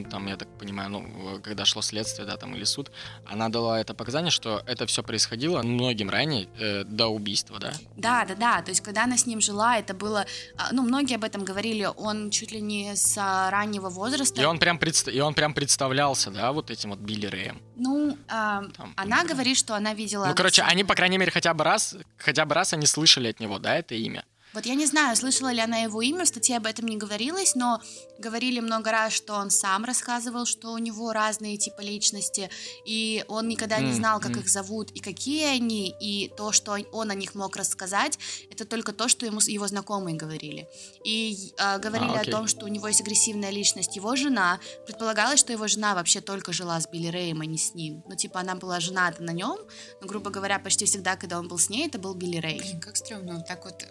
там, 0.10 0.28
я 0.28 0.36
так 0.36 0.48
понимаю, 0.58 0.90
ну, 0.90 1.40
когда 1.44 1.66
шло 1.66 1.82
следствие, 1.82 2.28
да, 2.28 2.38
там, 2.38 2.56
или 2.56 2.64
суд, 2.64 2.92
она 3.26 3.50
дала 3.50 3.80
это 3.80 3.94
показание, 3.94 4.32
что 4.32 4.62
это 4.66 4.86
все 4.86 5.04
происходило 5.04 5.62
многим 5.62 6.10
ранее, 6.10 6.48
э, 6.60 6.84
до 6.84 7.08
убийства, 7.08 7.60
да? 7.60 7.74
Да, 7.96 8.26
да, 8.26 8.36
да, 8.36 8.62
то 8.62 8.72
есть, 8.72 8.82
когда 8.82 9.04
она 9.04 9.18
с 9.18 9.26
ним 9.26 9.42
жила, 9.42 9.78
это 9.78 9.94
было, 9.94 10.26
а, 10.58 10.74
ну, 10.74 10.84
многие 10.84 11.03
многие 11.04 11.16
об 11.16 11.24
этом 11.26 11.44
говорили, 11.44 11.90
он 11.98 12.30
чуть 12.30 12.52
ли 12.54 12.62
не 12.62 12.96
с 12.96 13.18
раннего 13.52 13.90
возраста. 13.90 14.42
И 14.42 14.46
он 14.46 14.58
прям, 14.58 14.78
предста- 14.78 15.12
и 15.12 15.20
он 15.20 15.34
прям 15.34 15.54
представлялся, 15.54 16.32
да, 16.32 16.52
вот 16.54 16.72
этим 16.72 16.92
вот 16.92 17.00
Билли 17.00 17.26
Рэем. 17.28 17.62
Ну, 17.76 18.18
а, 18.30 18.64
Там, 18.78 18.94
она 18.96 19.26
говорит, 19.26 19.58
что 19.58 19.76
она 19.76 19.94
видела... 19.94 20.28
Ну, 20.28 20.36
короче, 20.36 20.62
они, 20.62 20.84
по 20.86 20.96
крайней 20.96 21.18
мере, 21.18 21.32
хотя 21.32 21.54
бы 21.54 21.64
раз, 21.66 21.96
хотя 22.18 22.46
бы 22.46 22.56
раз 22.56 22.74
они 22.74 22.86
слышали 22.86 23.28
от 23.28 23.42
него, 23.42 23.60
да, 23.60 23.76
это 23.76 23.96
имя. 23.96 24.24
Вот 24.54 24.68
я 24.68 24.76
не 24.76 24.86
знаю, 24.86 25.16
слышала 25.16 25.52
ли 25.52 25.60
она 25.62 25.80
его 25.80 26.02
имя, 26.02 26.26
в 26.26 26.28
статье 26.28 26.58
об 26.58 26.68
этом 26.68 26.86
не 26.88 26.98
говорилось, 26.98 27.56
но 27.56 27.82
говорили 28.20 28.60
много 28.60 28.92
раз, 28.92 29.14
что 29.14 29.34
он 29.34 29.50
сам 29.50 29.84
рассказывал, 29.84 30.46
что 30.46 30.72
у 30.72 30.78
него 30.78 31.12
разные 31.12 31.58
типы 31.58 31.82
личности, 31.82 32.50
и 32.86 33.26
он 33.28 33.48
никогда 33.48 33.80
не 33.80 33.94
знал, 33.94 34.20
как 34.20 34.38
их 34.38 34.48
зовут 34.48 34.92
и 34.92 35.00
какие 35.00 35.46
они, 35.46 35.96
и 36.00 36.30
то, 36.38 36.52
что 36.52 36.78
он 36.92 37.10
о 37.10 37.16
них 37.16 37.34
мог 37.36 37.56
рассказать, 37.56 38.20
это 38.52 38.66
только 38.66 38.94
то, 38.94 39.08
что 39.08 39.26
ему 39.26 39.40
его 39.40 39.68
знакомые 39.68 40.16
говорили. 40.16 40.68
И 41.04 41.54
э, 41.58 41.80
говорили 41.80 42.16
а, 42.16 42.22
о 42.22 42.24
том, 42.24 42.48
что 42.48 42.66
у 42.66 42.70
него 42.70 42.88
есть 42.88 43.02
агрессивная 43.02 43.50
личность. 43.50 43.96
Его 43.96 44.16
жена, 44.16 44.60
предполагалось, 44.86 45.40
что 45.40 45.52
его 45.52 45.68
жена 45.68 45.96
вообще 45.96 46.22
только 46.22 46.54
жила 46.54 46.80
с 46.80 46.88
Билли 46.88 47.08
Рэем, 47.08 47.42
а 47.42 47.46
не 47.46 47.58
с 47.58 47.74
ним. 47.74 48.04
Ну, 48.08 48.16
типа, 48.16 48.40
она 48.42 48.56
была 48.56 48.80
жената 48.80 49.24
на 49.24 49.32
нем, 49.32 49.58
но, 50.00 50.08
грубо 50.08 50.30
говоря, 50.30 50.60
почти 50.60 50.86
всегда, 50.86 51.16
когда 51.16 51.40
он 51.40 51.48
был 51.48 51.58
с 51.58 51.70
ней, 51.70 51.88
это 51.88 51.98
был 51.98 52.14
Билли 52.14 52.38
Рэй. 52.38 52.60
Блин, 52.60 52.80
как 52.80 52.96
стрёмно, 52.96 53.36
вот 53.36 53.48
так 53.48 53.66
вот 53.66 53.84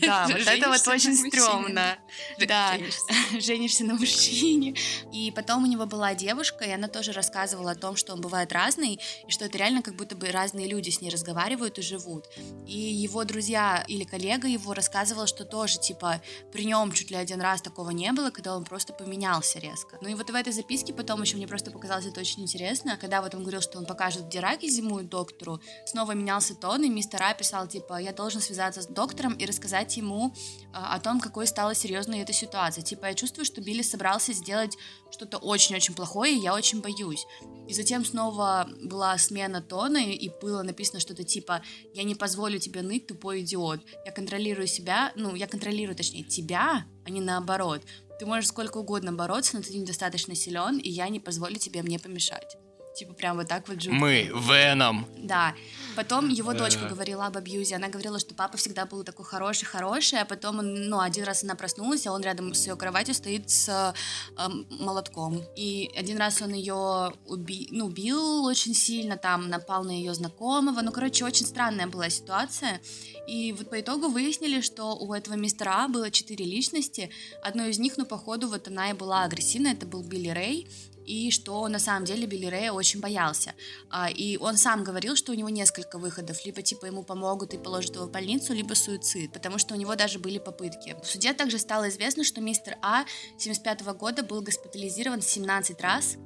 Да, 0.00 0.26
вот 0.26 0.46
это 0.46 0.68
вот 0.68 0.88
очень 0.88 1.16
стрёмно. 1.16 1.98
Да, 2.38 2.76
Женишься. 3.40 3.84
на 3.84 3.94
мужчине. 3.94 4.74
И 5.12 5.30
потом 5.30 5.64
у 5.64 5.66
него 5.66 5.86
была 5.86 6.14
девушка, 6.14 6.64
и 6.64 6.70
она 6.70 6.88
тоже 6.88 7.12
рассказывала 7.12 7.72
о 7.72 7.74
том, 7.74 7.96
что 7.96 8.12
он 8.12 8.20
бывает 8.20 8.52
разный, 8.52 9.00
и 9.26 9.30
что 9.30 9.44
это 9.44 9.58
реально 9.58 9.82
как 9.82 9.96
будто 9.96 10.16
бы 10.16 10.26
разные 10.30 10.66
люди 10.66 10.90
с 10.90 11.00
ней 11.00 11.10
разговаривают 11.10 11.78
и 11.78 11.82
живут. 11.82 12.26
И 12.66 12.78
его 12.78 13.24
друзья 13.24 13.84
или 13.88 14.04
коллега 14.04 14.48
его 14.48 14.74
рассказывал, 14.74 15.26
что 15.26 15.44
тоже, 15.44 15.78
типа, 15.80 16.20
при 16.52 16.64
нем 16.64 16.92
чуть 16.92 17.10
ли 17.10 17.16
один 17.16 17.40
раз 17.40 17.62
такого 17.62 17.90
не 17.90 18.12
было, 18.12 18.30
когда 18.30 18.56
он 18.56 18.64
просто 18.64 18.92
поменялся 18.92 19.58
резко. 19.58 19.98
Ну 20.00 20.08
и 20.08 20.14
вот 20.14 20.30
в 20.30 20.34
этой 20.34 20.52
записке 20.52 20.92
потом 20.92 21.22
еще 21.22 21.36
мне 21.36 21.46
просто 21.46 21.70
показалось 21.70 22.06
это 22.06 22.20
очень 22.20 22.42
интересно, 22.42 22.96
когда 22.96 23.22
вот 23.22 23.34
он 23.34 23.42
говорил, 23.42 23.60
что 23.60 23.78
он 23.78 23.86
покажет, 23.86 24.26
где 24.26 24.40
раки 24.40 24.68
зимуют 24.68 25.08
доктору, 25.08 25.60
снова 25.86 26.12
менялся 26.12 26.54
тон, 26.54 26.84
и 26.84 26.88
мистер 26.88 27.22
А 27.22 27.34
писал, 27.34 27.66
типа, 27.68 28.00
я 28.00 28.12
должен 28.12 28.40
связаться 28.40 28.82
с 28.82 28.86
доктором 28.86 29.34
и 29.34 29.46
рассказать 29.46 29.85
ему 29.94 30.34
а, 30.72 30.94
о 30.94 31.00
том, 31.00 31.20
какой 31.20 31.46
стала 31.46 31.74
серьезной 31.74 32.20
эта 32.20 32.32
ситуация. 32.32 32.82
Типа, 32.82 33.06
я 33.06 33.14
чувствую, 33.14 33.44
что 33.44 33.60
Билли 33.60 33.82
собрался 33.82 34.32
сделать 34.32 34.76
что-то 35.10 35.38
очень-очень 35.38 35.94
плохое, 35.94 36.34
и 36.34 36.40
я 36.40 36.54
очень 36.54 36.80
боюсь. 36.80 37.26
И 37.68 37.74
затем 37.74 38.04
снова 38.04 38.68
была 38.82 39.18
смена 39.18 39.60
тона, 39.60 39.98
и 39.98 40.30
было 40.40 40.62
написано 40.62 41.00
что-то 41.00 41.24
типа 41.24 41.62
«Я 41.94 42.02
не 42.02 42.14
позволю 42.14 42.58
тебе 42.58 42.82
ныть, 42.82 43.06
тупой 43.06 43.40
идиот. 43.40 43.80
Я 44.04 44.12
контролирую 44.12 44.66
себя, 44.66 45.12
ну, 45.16 45.34
я 45.34 45.46
контролирую, 45.46 45.96
точнее, 45.96 46.24
тебя, 46.24 46.86
а 47.04 47.10
не 47.10 47.20
наоборот. 47.20 47.82
Ты 48.18 48.26
можешь 48.26 48.48
сколько 48.48 48.78
угодно 48.78 49.12
бороться, 49.12 49.56
но 49.56 49.62
ты 49.62 49.76
недостаточно 49.76 50.34
силен, 50.34 50.78
и 50.78 50.88
я 50.88 51.08
не 51.08 51.20
позволю 51.20 51.56
тебе 51.56 51.82
мне 51.82 51.98
помешать». 51.98 52.56
Типа 52.96 53.12
прям 53.12 53.36
вот 53.36 53.46
так 53.46 53.68
вот 53.68 53.82
жутко. 53.82 53.94
Мы 53.98 54.32
Веном. 54.34 55.06
Да. 55.18 55.54
Потом 55.96 56.30
его 56.30 56.52
Да. 56.52 56.60
дочка 56.60 56.86
говорила 56.88 57.26
об 57.26 57.36
абьюзе. 57.36 57.76
Она 57.76 57.88
говорила, 57.88 58.18
что 58.18 58.34
папа 58.34 58.56
всегда 58.56 58.86
был 58.86 59.04
такой 59.04 59.26
хороший-хороший, 59.26 60.20
а 60.20 60.24
потом, 60.24 60.60
он, 60.60 60.88
ну, 60.88 61.00
один 61.00 61.24
раз 61.24 61.44
она 61.44 61.54
проснулась, 61.56 62.06
а 62.06 62.12
он 62.12 62.22
рядом 62.22 62.54
с 62.54 62.66
ее 62.66 62.74
кроватью 62.74 63.14
стоит 63.14 63.50
с 63.50 63.94
эм, 64.38 64.66
молотком. 64.70 65.42
И 65.56 65.90
один 65.94 66.16
раз 66.16 66.40
он 66.40 66.54
ее 66.54 67.12
уби... 67.26 67.68
ну, 67.70 67.86
убил 67.86 68.44
очень 68.46 68.74
сильно, 68.74 69.18
там, 69.18 69.50
напал 69.50 69.84
на 69.84 69.90
ее 69.90 70.14
знакомого. 70.14 70.80
Ну, 70.80 70.90
короче, 70.90 71.26
очень 71.26 71.44
странная 71.44 71.88
была 71.88 72.08
ситуация. 72.08 72.80
И 73.28 73.52
вот 73.52 73.68
по 73.68 73.78
итогу 73.78 74.08
выяснили, 74.08 74.62
что 74.62 74.96
у 74.96 75.12
этого 75.12 75.34
мистера 75.34 75.84
А 75.84 75.88
было 75.88 76.10
четыре 76.10 76.46
личности. 76.46 77.10
Одной 77.42 77.70
из 77.70 77.78
них, 77.78 77.98
ну, 77.98 78.06
походу, 78.06 78.48
вот 78.48 78.68
она 78.68 78.90
и 78.90 78.94
была 78.94 79.24
агрессивная, 79.24 79.72
это 79.72 79.84
был 79.84 80.02
Билли 80.02 80.28
Рэй 80.28 80.66
и 81.06 81.30
что 81.30 81.66
на 81.68 81.78
самом 81.78 82.04
деле 82.04 82.26
Билли 82.26 82.46
Рэя 82.46 82.72
очень 82.72 83.00
боялся. 83.00 83.54
А, 83.90 84.10
и 84.10 84.36
он 84.36 84.56
сам 84.56 84.84
говорил, 84.84 85.16
что 85.16 85.32
у 85.32 85.34
него 85.34 85.48
несколько 85.48 85.98
выходов. 85.98 86.44
Либо 86.44 86.62
типа 86.62 86.86
ему 86.86 87.02
помогут 87.02 87.54
и 87.54 87.58
положат 87.58 87.94
его 87.94 88.06
в 88.06 88.10
больницу, 88.10 88.52
либо 88.52 88.74
суицид, 88.74 89.32
потому 89.32 89.58
что 89.58 89.74
у 89.74 89.78
него 89.78 89.94
даже 89.94 90.18
были 90.18 90.38
попытки. 90.38 90.96
В 91.02 91.06
суде 91.06 91.32
также 91.32 91.58
стало 91.58 91.88
известно, 91.88 92.24
что 92.24 92.40
мистер 92.40 92.76
А 92.82 93.04
75 93.38 93.82
года 93.96 94.22
был 94.22 94.42
госпитализирован 94.42 95.22
17 95.22 95.80
раз 95.80 96.16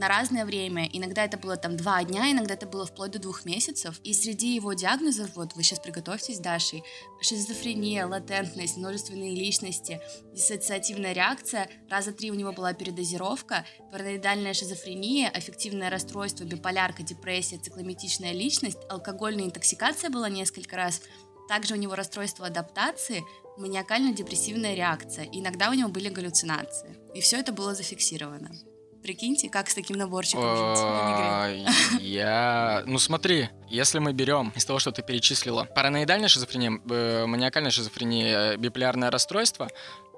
на 0.00 0.08
разное 0.08 0.46
время. 0.46 0.88
Иногда 0.90 1.26
это 1.26 1.36
было 1.36 1.56
там 1.56 1.76
два 1.76 2.02
дня, 2.04 2.32
иногда 2.32 2.54
это 2.54 2.66
было 2.66 2.86
вплоть 2.86 3.10
до 3.10 3.18
двух 3.18 3.44
месяцев. 3.44 4.00
И 4.02 4.14
среди 4.14 4.54
его 4.54 4.72
диагнозов, 4.72 5.36
вот 5.36 5.54
вы 5.54 5.62
сейчас 5.62 5.78
приготовьтесь, 5.78 6.38
Дашей, 6.38 6.82
шизофрения, 7.20 8.06
латентность, 8.06 8.78
множественные 8.78 9.34
личности, 9.34 10.00
диссоциативная 10.32 11.12
реакция, 11.12 11.68
раза 11.90 12.12
три 12.12 12.30
у 12.30 12.34
него 12.34 12.50
была 12.52 12.72
передозировка, 12.72 13.66
параноидальная 13.92 14.54
шизофрения, 14.54 15.28
аффективное 15.28 15.90
расстройство, 15.90 16.44
биполярка, 16.44 17.02
депрессия, 17.02 17.58
циклометичная 17.58 18.32
личность, 18.32 18.78
алкогольная 18.88 19.44
интоксикация 19.44 20.08
была 20.08 20.30
несколько 20.30 20.76
раз, 20.76 21.02
также 21.46 21.74
у 21.74 21.76
него 21.76 21.94
расстройство 21.94 22.46
адаптации, 22.46 23.22
маниакально-депрессивная 23.58 24.74
реакция, 24.74 25.28
иногда 25.30 25.68
у 25.68 25.74
него 25.74 25.90
были 25.90 26.08
галлюцинации. 26.08 26.96
И 27.14 27.20
все 27.20 27.38
это 27.38 27.52
было 27.52 27.74
зафиксировано. 27.74 28.50
Прикиньте, 29.10 29.48
как 29.48 29.68
с 29.68 29.74
таким 29.74 29.96
наборчиком 29.96 30.56
жить. 30.56 30.84
Ой, 30.84 31.66
Я... 32.00 32.84
Ну 32.86 33.00
смотри, 33.00 33.48
если 33.68 33.98
мы 33.98 34.12
берем 34.12 34.52
из 34.54 34.64
того, 34.64 34.78
что 34.78 34.92
ты 34.92 35.02
перечислила, 35.02 35.64
параноидальная 35.64 36.28
шизофрения, 36.28 36.80
э, 36.88 37.26
маниакальная 37.26 37.72
шизофрения, 37.72 38.56
биполярное 38.56 39.10
расстройство, 39.10 39.68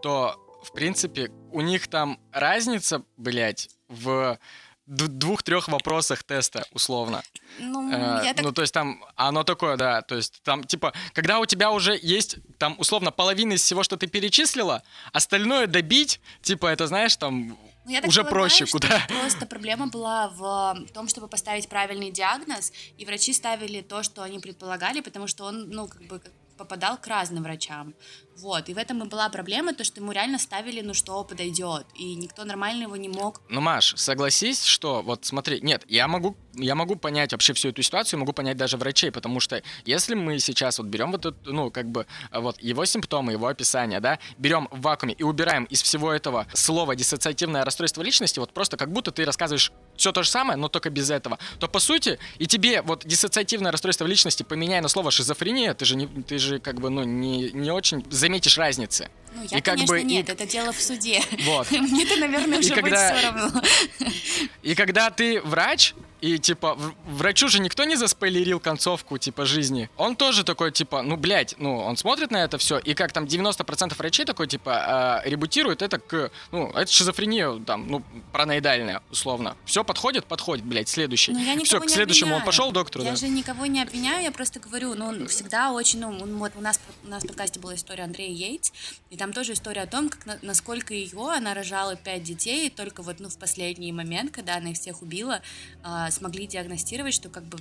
то, 0.02 0.36
в 0.62 0.72
принципе, 0.72 1.30
у 1.52 1.62
них 1.62 1.88
там 1.88 2.20
разница, 2.32 3.02
блядь, 3.16 3.70
в 3.88 4.38
двух-трех 4.86 5.68
вопросах 5.68 6.22
теста, 6.22 6.66
условно. 6.72 7.22
Ну, 7.58 7.90
Э, 7.90 8.20
я 8.24 8.34
так 8.34 8.44
Ну, 8.44 8.52
то 8.52 8.60
есть 8.60 8.74
там 8.74 9.02
оно 9.16 9.42
такое, 9.42 9.78
да, 9.78 10.02
то 10.02 10.16
есть 10.16 10.42
там, 10.42 10.64
типа, 10.64 10.92
когда 11.14 11.38
у 11.38 11.46
тебя 11.46 11.70
уже 11.70 11.98
есть, 12.02 12.36
там, 12.58 12.74
условно, 12.78 13.10
половина 13.10 13.54
из 13.54 13.62
всего, 13.62 13.82
что 13.84 13.96
ты 13.96 14.06
перечислила, 14.06 14.82
остальное 15.14 15.66
добить, 15.66 16.20
типа, 16.42 16.66
это, 16.66 16.86
знаешь, 16.86 17.16
там, 17.16 17.56
Ну, 17.84 17.90
я 17.90 18.00
так 18.00 18.08
уже 18.08 18.20
полагаю, 18.22 18.48
проще 18.48 18.66
куда. 18.66 19.06
Просто 19.08 19.46
проблема 19.46 19.88
была 19.88 20.28
в 20.28 20.86
том, 20.94 21.08
чтобы 21.08 21.28
поставить 21.28 21.68
правильный 21.68 22.10
диагноз, 22.10 22.72
и 22.96 23.04
врачи 23.04 23.32
ставили 23.32 23.80
то, 23.80 24.02
что 24.02 24.22
они 24.22 24.38
предполагали, 24.38 25.00
потому 25.00 25.26
что 25.26 25.44
он, 25.44 25.68
ну, 25.70 25.88
как 25.88 26.02
бы 26.02 26.20
попадал 26.56 26.96
к 26.96 27.06
разным 27.08 27.42
врачам. 27.42 27.94
Вот, 28.38 28.68
и 28.68 28.74
в 28.74 28.78
этом 28.78 29.02
и 29.02 29.08
была 29.08 29.28
проблема, 29.28 29.74
то, 29.74 29.84
что 29.84 30.00
ему 30.00 30.12
реально 30.12 30.38
ставили, 30.38 30.80
ну, 30.80 30.94
что 30.94 31.22
подойдет, 31.24 31.86
и 31.94 32.14
никто 32.14 32.44
нормально 32.44 32.84
его 32.84 32.96
не 32.96 33.08
мог. 33.08 33.40
Ну, 33.48 33.60
Маш, 33.60 33.94
согласись, 33.96 34.64
что, 34.64 35.02
вот 35.02 35.24
смотри, 35.24 35.60
нет, 35.60 35.84
я 35.88 36.08
могу, 36.08 36.36
я 36.54 36.74
могу 36.74 36.96
понять 36.96 37.32
вообще 37.32 37.52
всю 37.52 37.68
эту 37.68 37.82
ситуацию, 37.82 38.20
могу 38.20 38.32
понять 38.32 38.56
даже 38.56 38.76
врачей, 38.76 39.10
потому 39.10 39.40
что 39.40 39.62
если 39.84 40.14
мы 40.14 40.38
сейчас 40.38 40.78
вот 40.78 40.88
берем 40.88 41.12
вот 41.12 41.26
эту, 41.26 41.52
ну, 41.52 41.70
как 41.70 41.88
бы, 41.88 42.06
вот 42.32 42.60
его 42.60 42.84
симптомы, 42.84 43.32
его 43.32 43.46
описание, 43.46 44.00
да, 44.00 44.18
берем 44.38 44.68
в 44.70 44.80
вакууме 44.80 45.14
и 45.14 45.22
убираем 45.22 45.64
из 45.64 45.82
всего 45.82 46.12
этого 46.12 46.46
слово 46.54 46.96
диссоциативное 46.96 47.64
расстройство 47.64 48.02
личности, 48.02 48.38
вот 48.38 48.52
просто 48.52 48.76
как 48.76 48.92
будто 48.92 49.10
ты 49.10 49.24
рассказываешь 49.24 49.72
все 49.96 50.12
то 50.12 50.22
же 50.22 50.30
самое, 50.30 50.56
но 50.56 50.68
только 50.68 50.90
без 50.90 51.10
этого, 51.10 51.38
то 51.58 51.68
по 51.68 51.78
сути 51.78 52.18
и 52.38 52.46
тебе 52.46 52.82
вот 52.82 53.04
диссоциативное 53.06 53.70
расстройство 53.70 54.06
личности 54.06 54.42
поменяй 54.42 54.80
на 54.80 54.88
слово 54.88 55.10
шизофрения, 55.10 55.74
ты 55.74 55.84
же 55.84 55.96
не, 55.96 56.06
ты 56.06 56.38
же 56.38 56.58
как 56.58 56.80
бы 56.80 56.90
ну 56.90 57.04
не 57.04 57.50
не 57.52 57.70
очень 57.70 58.04
заметишь 58.22 58.56
разницы. 58.56 59.10
Ну, 59.34 59.42
я, 59.42 59.58
И 59.58 59.60
как 59.60 59.74
конечно, 59.74 59.94
бы 59.94 60.00
и- 60.00 60.04
нет, 60.04 60.28
это 60.28 60.46
дело 60.46 60.72
в 60.72 60.80
суде. 60.80 61.22
Вот. 61.44 61.70
Мне-то, 61.70 62.16
наверное, 62.16 62.58
И 62.58 62.60
уже 62.60 62.74
когда- 62.74 63.10
будет 63.10 63.18
все 63.18 63.26
равно. 63.26 63.62
И 64.62 64.74
когда 64.74 65.10
ты 65.10 65.40
врач, 65.42 65.94
и 66.20 66.38
типа 66.38 66.78
врачу 67.04 67.48
же 67.48 67.58
никто 67.58 67.82
не 67.82 67.96
заспойлерил 67.96 68.60
концовку 68.60 69.18
типа 69.18 69.44
жизни. 69.44 69.90
Он 69.96 70.14
тоже 70.14 70.44
такой 70.44 70.70
типа, 70.70 71.02
ну 71.02 71.16
блядь, 71.16 71.56
ну 71.58 71.78
он 71.78 71.96
смотрит 71.96 72.30
на 72.30 72.44
это 72.44 72.58
все, 72.58 72.78
и 72.78 72.94
как 72.94 73.12
там 73.12 73.24
90% 73.24 73.96
врачей 73.98 74.24
такой 74.24 74.46
типа 74.46 75.20
э, 75.24 75.28
ребутирует 75.28 75.82
это 75.82 75.98
к, 75.98 76.30
ну 76.52 76.70
это 76.70 76.86
шизофрения 76.92 77.58
там, 77.66 77.88
ну 77.88 78.04
параноидальная 78.30 79.02
условно. 79.10 79.56
Все 79.64 79.82
подходит, 79.82 80.24
подходит, 80.26 80.64
блядь, 80.64 80.88
следующий. 80.88 81.32
Никого 81.32 81.64
Все, 81.64 81.80
к 81.80 81.90
следующему 81.90 82.28
он 82.28 82.42
обвиняю. 82.42 82.46
пошел 82.46 82.70
к 82.70 82.72
доктору, 82.74 83.02
Я 83.04 83.10
да. 83.10 83.16
же 83.16 83.26
никого 83.26 83.66
не 83.66 83.82
обвиняю, 83.82 84.22
я 84.22 84.30
просто 84.30 84.60
говорю, 84.60 84.94
ну, 84.94 85.06
он 85.06 85.26
всегда 85.26 85.72
очень, 85.72 85.98
ну, 85.98 86.10
он- 86.10 86.36
вот 86.38 86.52
у 86.54 86.60
нас, 86.60 86.78
у 87.04 87.08
нас 87.08 87.24
в 87.24 87.26
подкасте 87.26 87.58
была 87.58 87.74
история 87.74 88.04
Андрея 88.04 88.30
Йейтс, 88.30 88.70
и 89.10 89.16
там 89.22 89.32
тоже 89.32 89.52
история 89.52 89.82
о 89.82 89.86
том, 89.86 90.08
как 90.08 90.26
на- 90.26 90.38
насколько 90.42 90.92
ее, 90.94 91.30
она 91.30 91.54
рожала 91.54 91.94
пять 91.94 92.24
детей, 92.24 92.66
и 92.66 92.70
только 92.70 93.02
вот, 93.04 93.20
ну, 93.20 93.28
в 93.28 93.38
последний 93.38 93.92
момент, 93.92 94.32
когда 94.32 94.56
она 94.56 94.70
их 94.70 94.76
всех 94.76 95.00
убила, 95.00 95.42
а, 95.84 96.10
смогли 96.10 96.48
диагностировать, 96.48 97.14
что 97.14 97.28
как 97.28 97.44
бы... 97.44 97.56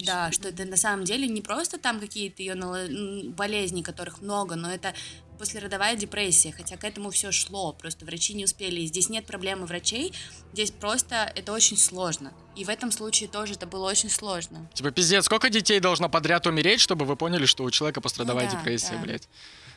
Да, 0.00 0.30
что 0.32 0.48
это 0.48 0.66
на 0.66 0.76
самом 0.76 1.06
деле 1.06 1.26
не 1.28 1.40
просто 1.40 1.78
там 1.78 1.98
какие-то 1.98 2.42
ее 2.42 2.54
болезни, 3.30 3.80
которых 3.80 4.20
много, 4.20 4.54
но 4.54 4.70
это 4.70 4.92
послеродовая 5.38 5.96
депрессия, 5.96 6.52
хотя 6.52 6.76
к 6.76 6.84
этому 6.84 7.10
все 7.10 7.32
шло, 7.32 7.72
просто 7.72 8.04
врачи 8.04 8.34
не 8.34 8.44
успели. 8.44 8.80
И 8.82 8.86
Здесь 8.86 9.08
нет 9.08 9.24
проблемы 9.24 9.64
врачей, 9.64 10.12
здесь 10.52 10.70
просто 10.72 11.32
это 11.34 11.52
очень 11.52 11.78
сложно. 11.78 12.34
И 12.54 12.64
в 12.64 12.68
этом 12.68 12.90
случае 12.92 13.30
тоже 13.30 13.54
это 13.54 13.66
было 13.66 13.88
очень 13.88 14.10
сложно. 14.10 14.68
Типа 14.74 14.90
пиздец, 14.90 15.24
сколько 15.24 15.48
детей 15.48 15.80
должно 15.80 16.10
подряд 16.10 16.46
умереть, 16.46 16.80
чтобы 16.80 17.06
вы 17.06 17.16
поняли, 17.16 17.46
что 17.46 17.64
у 17.64 17.70
человека 17.70 18.02
пострадовая 18.02 18.44
Ну 18.44 18.50
да, 18.50 18.58
депрессия, 18.58 18.92
да. 18.92 18.98
блядь. 18.98 19.28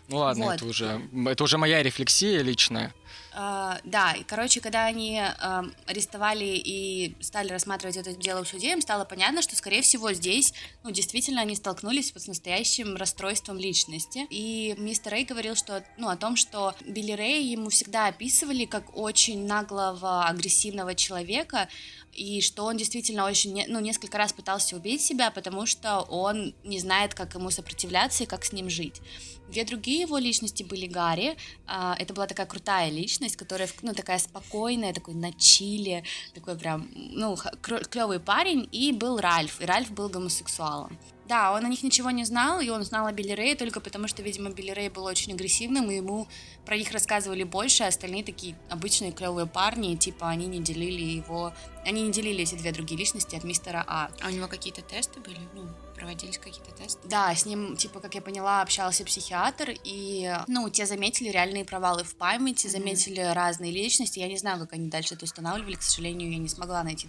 Ну 0.09 0.17
ладно, 0.17 0.45
Вот. 0.45 0.55
это 0.55 0.65
уже 0.65 1.01
это 1.27 1.43
уже 1.43 1.57
моя 1.57 1.83
рефлексия 1.83 2.41
личная. 2.41 2.93
А, 3.31 3.79
да, 3.83 4.13
и, 4.13 4.23
короче, 4.23 4.59
когда 4.59 4.85
они 4.85 5.21
ам, 5.39 5.71
арестовали 5.85 6.45
и 6.45 7.15
стали 7.21 7.49
рассматривать 7.49 7.95
это 7.95 8.13
дело 8.13 8.43
в 8.43 8.47
суде, 8.47 8.71
им 8.71 8.81
стало 8.81 9.05
понятно, 9.05 9.41
что, 9.41 9.55
скорее 9.55 9.81
всего, 9.81 10.11
здесь, 10.13 10.53
ну, 10.83 10.91
действительно, 10.91 11.41
они 11.41 11.55
столкнулись 11.55 12.11
вот 12.13 12.23
с 12.23 12.27
настоящим 12.27 12.95
расстройством 12.95 13.57
личности. 13.57 14.25
И 14.29 14.75
мистер 14.77 15.13
Рэй 15.13 15.25
говорил, 15.25 15.55
что, 15.55 15.83
ну, 15.97 16.09
о 16.09 16.17
том, 16.17 16.35
что 16.35 16.73
Билли 16.85 17.11
Рэй 17.11 17.43
ему 17.43 17.69
всегда 17.69 18.07
описывали 18.07 18.65
как 18.65 18.97
очень 18.97 19.45
наглого, 19.45 20.25
агрессивного 20.25 20.95
человека, 20.95 21.69
и 22.13 22.41
что 22.41 22.63
он 22.65 22.77
действительно 22.77 23.25
очень, 23.25 23.65
ну, 23.67 23.79
несколько 23.79 24.17
раз 24.17 24.33
пытался 24.33 24.75
убить 24.75 25.01
себя, 25.01 25.31
потому 25.31 25.65
что 25.65 26.01
он 26.01 26.53
не 26.63 26.79
знает, 26.79 27.13
как 27.13 27.35
ему 27.35 27.49
сопротивляться 27.49 28.23
и 28.23 28.27
как 28.27 28.45
с 28.45 28.51
ним 28.51 28.69
жить. 28.69 29.01
Две 29.49 29.63
другие 29.65 30.01
его 30.01 30.17
личности 30.17 30.63
были 30.63 30.85
Гарри. 30.85 31.35
а, 31.65 31.95
Это 31.99 32.13
была 32.13 32.27
такая 32.27 32.45
крутая 32.45 32.91
личность, 32.91 33.35
которая, 33.35 33.67
ну, 33.81 33.93
такая 33.93 34.19
спокойная, 34.19 34.93
такой 34.93 35.15
на 35.15 35.33
чиле, 35.33 36.03
такой 36.35 36.57
прям, 36.57 36.87
ну, 36.93 37.35
клевый 37.61 38.19
парень. 38.19 38.67
И 38.71 38.91
был 38.91 39.19
Ральф. 39.19 39.59
И 39.61 39.65
Ральф 39.65 39.91
был 39.91 40.09
гомосексуалом. 40.09 40.97
Да, 41.29 41.51
он 41.51 41.63
о 41.63 41.69
них 41.69 41.83
ничего 41.83 42.09
не 42.09 42.25
знал, 42.25 42.59
и 42.59 42.69
он 42.69 42.83
знал 42.83 43.05
о 43.05 43.11
Билли 43.11 43.33
Рэй 43.33 43.53
только 43.53 43.79
потому, 43.81 44.07
что, 44.07 44.23
видимо, 44.23 44.49
Билли 44.49 44.71
Рэй 44.71 44.89
был 44.89 45.03
очень 45.03 45.33
агрессивным, 45.33 45.91
и 45.91 45.97
ему 45.97 46.27
про 46.65 46.75
них 46.75 46.91
рассказывали 46.91 47.43
больше, 47.43 47.83
а 47.83 47.87
остальные 47.87 48.23
такие 48.23 48.55
обычные 48.67 49.11
клевые 49.11 49.45
парни, 49.45 49.95
типа 49.95 50.27
они 50.27 50.47
не 50.47 50.59
делили 50.59 51.03
его, 51.03 51.53
они 51.85 52.01
не 52.01 52.11
делили 52.11 52.41
эти 52.41 52.55
две 52.55 52.71
другие 52.71 52.99
личности 52.99 53.35
от 53.35 53.43
мистера 53.43 53.85
А. 53.87 54.09
А 54.21 54.27
у 54.27 54.31
него 54.31 54.47
какие-то 54.47 54.81
тесты 54.81 55.19
были? 55.19 55.37
Ну, 55.53 55.67
проводились 55.95 56.39
какие-то 56.39 56.71
тесты? 56.71 57.07
Да, 57.07 57.35
с 57.35 57.45
ним, 57.45 57.77
типа, 57.77 57.99
как 57.99 58.15
я 58.15 58.21
поняла, 58.21 58.63
общался 58.63 59.05
психиатр, 59.05 59.75
и, 59.83 60.35
ну, 60.47 60.67
те 60.71 60.87
заметили 60.87 61.29
реальные 61.29 61.63
провалы 61.63 62.03
в 62.03 62.15
памяти, 62.15 62.65
mm-hmm. 62.65 62.71
заметили 62.71 63.19
разные 63.19 63.71
личности. 63.71 64.17
Я 64.17 64.27
не 64.27 64.37
знаю, 64.39 64.59
как 64.59 64.73
они 64.73 64.89
дальше 64.89 65.13
это 65.13 65.25
устанавливали, 65.25 65.75
к 65.75 65.83
сожалению, 65.83 66.31
я 66.31 66.39
не 66.39 66.49
смогла 66.49 66.81
найти 66.81 67.07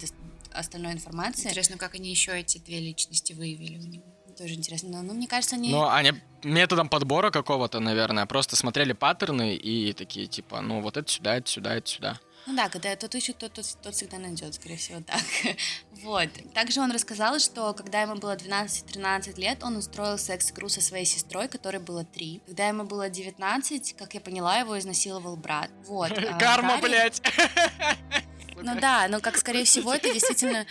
остальной 0.52 0.92
информации. 0.92 1.48
Интересно, 1.48 1.76
как 1.76 1.94
они 1.94 2.10
еще 2.10 2.38
эти 2.38 2.58
две 2.58 2.80
личности 2.80 3.32
выявили 3.32 3.78
у 3.78 3.86
него. 3.86 4.04
Тоже 4.36 4.54
интересно. 4.54 4.88
Но, 4.90 5.02
ну, 5.02 5.14
мне 5.14 5.26
кажется, 5.26 5.56
они... 5.56 5.70
Ну, 5.70 5.86
они 5.88 6.12
методом 6.42 6.88
подбора 6.88 7.30
какого-то, 7.30 7.80
наверное, 7.80 8.24
просто 8.26 8.56
смотрели 8.56 8.92
паттерны 8.92 9.54
и 9.54 9.92
такие, 9.92 10.26
типа, 10.26 10.60
ну, 10.62 10.80
вот 10.80 10.96
это 10.96 11.10
сюда, 11.10 11.36
это 11.36 11.50
сюда, 11.50 11.74
это 11.74 11.88
сюда. 11.88 12.20
Ну 12.46 12.56
да, 12.56 12.68
когда 12.68 12.96
тот 12.96 13.14
ищет, 13.14 13.36
тот, 13.36 13.52
тот, 13.52 13.66
тот 13.82 13.94
всегда 13.94 14.18
найдет, 14.18 14.54
скорее 14.54 14.76
всего, 14.76 15.00
так. 15.02 15.22
вот. 16.02 16.30
Также 16.54 16.80
он 16.80 16.90
рассказал, 16.90 17.38
что 17.38 17.74
когда 17.74 18.00
ему 18.02 18.14
было 18.16 18.34
12-13 18.34 19.38
лет, 19.38 19.62
он 19.62 19.76
устроил 19.76 20.16
секс-игру 20.16 20.68
со 20.68 20.80
своей 20.80 21.04
сестрой, 21.04 21.48
которой 21.48 21.78
было 21.78 22.04
3. 22.04 22.42
Когда 22.46 22.68
ему 22.68 22.84
было 22.84 23.10
19, 23.10 23.94
как 23.96 24.14
я 24.14 24.20
поняла, 24.20 24.56
его 24.56 24.78
изнасиловал 24.78 25.36
брат. 25.36 25.70
Вот. 25.86 26.12
А 26.30 26.38
Карма, 26.38 26.78
блядь! 26.78 27.20
Ну 28.62 28.80
да, 28.80 29.06
но 29.08 29.20
как 29.20 29.36
скорее 29.36 29.64
всего 29.64 29.92
это 29.94 30.10
действительно 30.12 30.66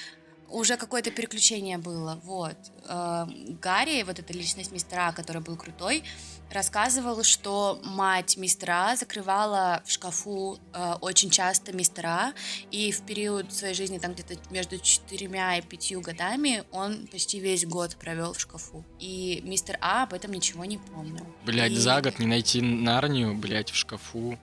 уже 0.50 0.78
какое-то 0.78 1.12
переключение 1.12 1.78
было, 1.78 2.20
вот. 2.24 2.58
Э, 2.88 3.26
Гарри, 3.62 4.04
вот 4.04 4.20
эта 4.20 4.34
личность 4.34 4.72
мистера, 4.72 5.12
который 5.12 5.42
был 5.42 5.56
крутой, 5.56 6.04
рассказывал, 6.52 7.24
что 7.24 7.80
мать 7.84 8.38
мистера 8.38 8.96
закрывала 8.98 9.84
в 9.86 9.92
шкафу 9.92 10.58
э, 10.74 10.94
очень 11.02 11.30
часто 11.30 11.74
мистера, 11.74 12.34
и 12.72 12.92
в 12.92 13.02
период 13.02 13.54
своей 13.54 13.74
жизни, 13.74 14.00
там 14.00 14.14
где-то 14.14 14.36
между 14.50 14.80
четырьмя 14.80 15.58
и 15.58 15.62
пятью 15.62 16.02
годами, 16.02 16.64
он 16.72 17.08
почти 17.08 17.40
весь 17.40 17.66
год 17.66 17.96
провел 17.96 18.34
в 18.34 18.40
шкафу. 18.40 18.84
И 19.00 19.42
мистер 19.44 19.78
А 19.82 20.04
об 20.04 20.14
этом 20.14 20.32
ничего 20.32 20.66
не 20.66 20.78
помнил. 20.78 21.26
Блять, 21.46 21.74
и... 21.74 21.76
за 21.76 22.02
год 22.02 22.20
не 22.20 22.26
найти 22.26 22.62
Нарнию, 22.62 23.36
блять, 23.36 23.70
в 23.70 23.76
шкафу. 23.76 24.38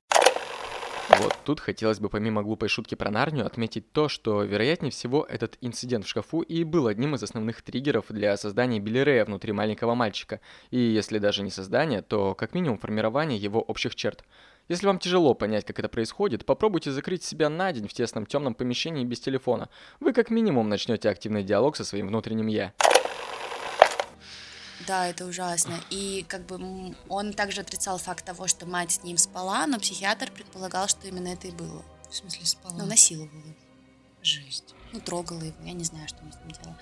Вот 1.09 1.37
тут 1.45 1.61
хотелось 1.61 2.01
бы 2.01 2.09
помимо 2.09 2.43
глупой 2.43 2.69
шутки 2.69 2.97
про 2.97 3.11
Нарнию 3.11 3.47
отметить 3.47 3.93
то, 3.93 4.09
что, 4.09 4.43
вероятнее 4.43 4.91
всего, 4.91 5.25
этот 5.25 5.57
инцидент 5.61 6.05
в 6.05 6.09
шкафу 6.09 6.41
и 6.41 6.65
был 6.65 6.89
одним 6.89 7.15
из 7.15 7.23
основных 7.23 7.63
триггеров 7.63 8.07
для 8.09 8.37
создания 8.37 8.81
Билли 8.81 8.99
Рэя 8.99 9.25
внутри 9.25 9.53
маленького 9.53 9.95
мальчика, 9.95 10.41
и 10.71 10.79
если 10.79 11.19
даже 11.19 11.43
не 11.43 11.51
создания, 11.51 12.03
то 12.03 12.35
как 12.35 12.55
минимум 12.55 12.79
формирование 12.79 13.39
его 13.39 13.61
общих 13.61 13.95
черт. 13.95 14.25
Если 14.69 14.87
вам 14.87 14.99
тяжело 14.99 15.35
понять, 15.35 15.65
как 15.65 15.79
это 15.79 15.89
происходит, 15.89 16.45
попробуйте 16.45 16.91
закрыть 16.91 17.23
себя 17.23 17.49
на 17.49 17.73
день 17.73 17.87
в 17.87 17.93
тесном 17.93 18.27
темном 18.27 18.55
помещении 18.55 19.05
без 19.05 19.21
телефона. 19.21 19.69
Вы 20.01 20.13
как 20.13 20.31
минимум 20.31 20.69
начнете 20.69 21.09
активный 21.09 21.45
диалог 21.45 21.77
со 21.77 21.85
своим 21.85 22.09
внутренним 22.09 22.49
«я». 22.49 22.73
Да, 24.87 25.09
это 25.09 25.27
ужасно. 25.27 25.81
И 25.91 26.25
как 26.29 26.47
бы 26.47 26.95
он 27.09 27.33
также 27.33 27.61
отрицал 27.61 27.99
факт 27.99 28.25
того, 28.25 28.47
что 28.47 28.67
мать 28.67 28.93
с 28.93 29.03
ним 29.03 29.19
спала, 29.19 29.67
но 29.67 29.79
психиатр 29.79 30.31
предполагал, 30.31 30.89
что 30.89 31.07
именно 31.09 31.29
это 31.29 31.49
и 31.49 31.51
было. 31.51 31.85
В 32.11 32.15
смысле 32.15 32.47
спала? 32.47 32.75
Ну, 32.79 32.87
насиловала. 32.87 33.55
Жесть. 34.23 34.75
Ну, 34.93 35.01
трогала 35.01 35.43
его, 35.43 35.63
я 35.65 35.73
не 35.73 35.85
знаю, 35.85 36.09
что 36.09 36.19
он 36.23 36.33
с 36.33 36.37
ним 36.37 36.51
делал. 36.51 36.77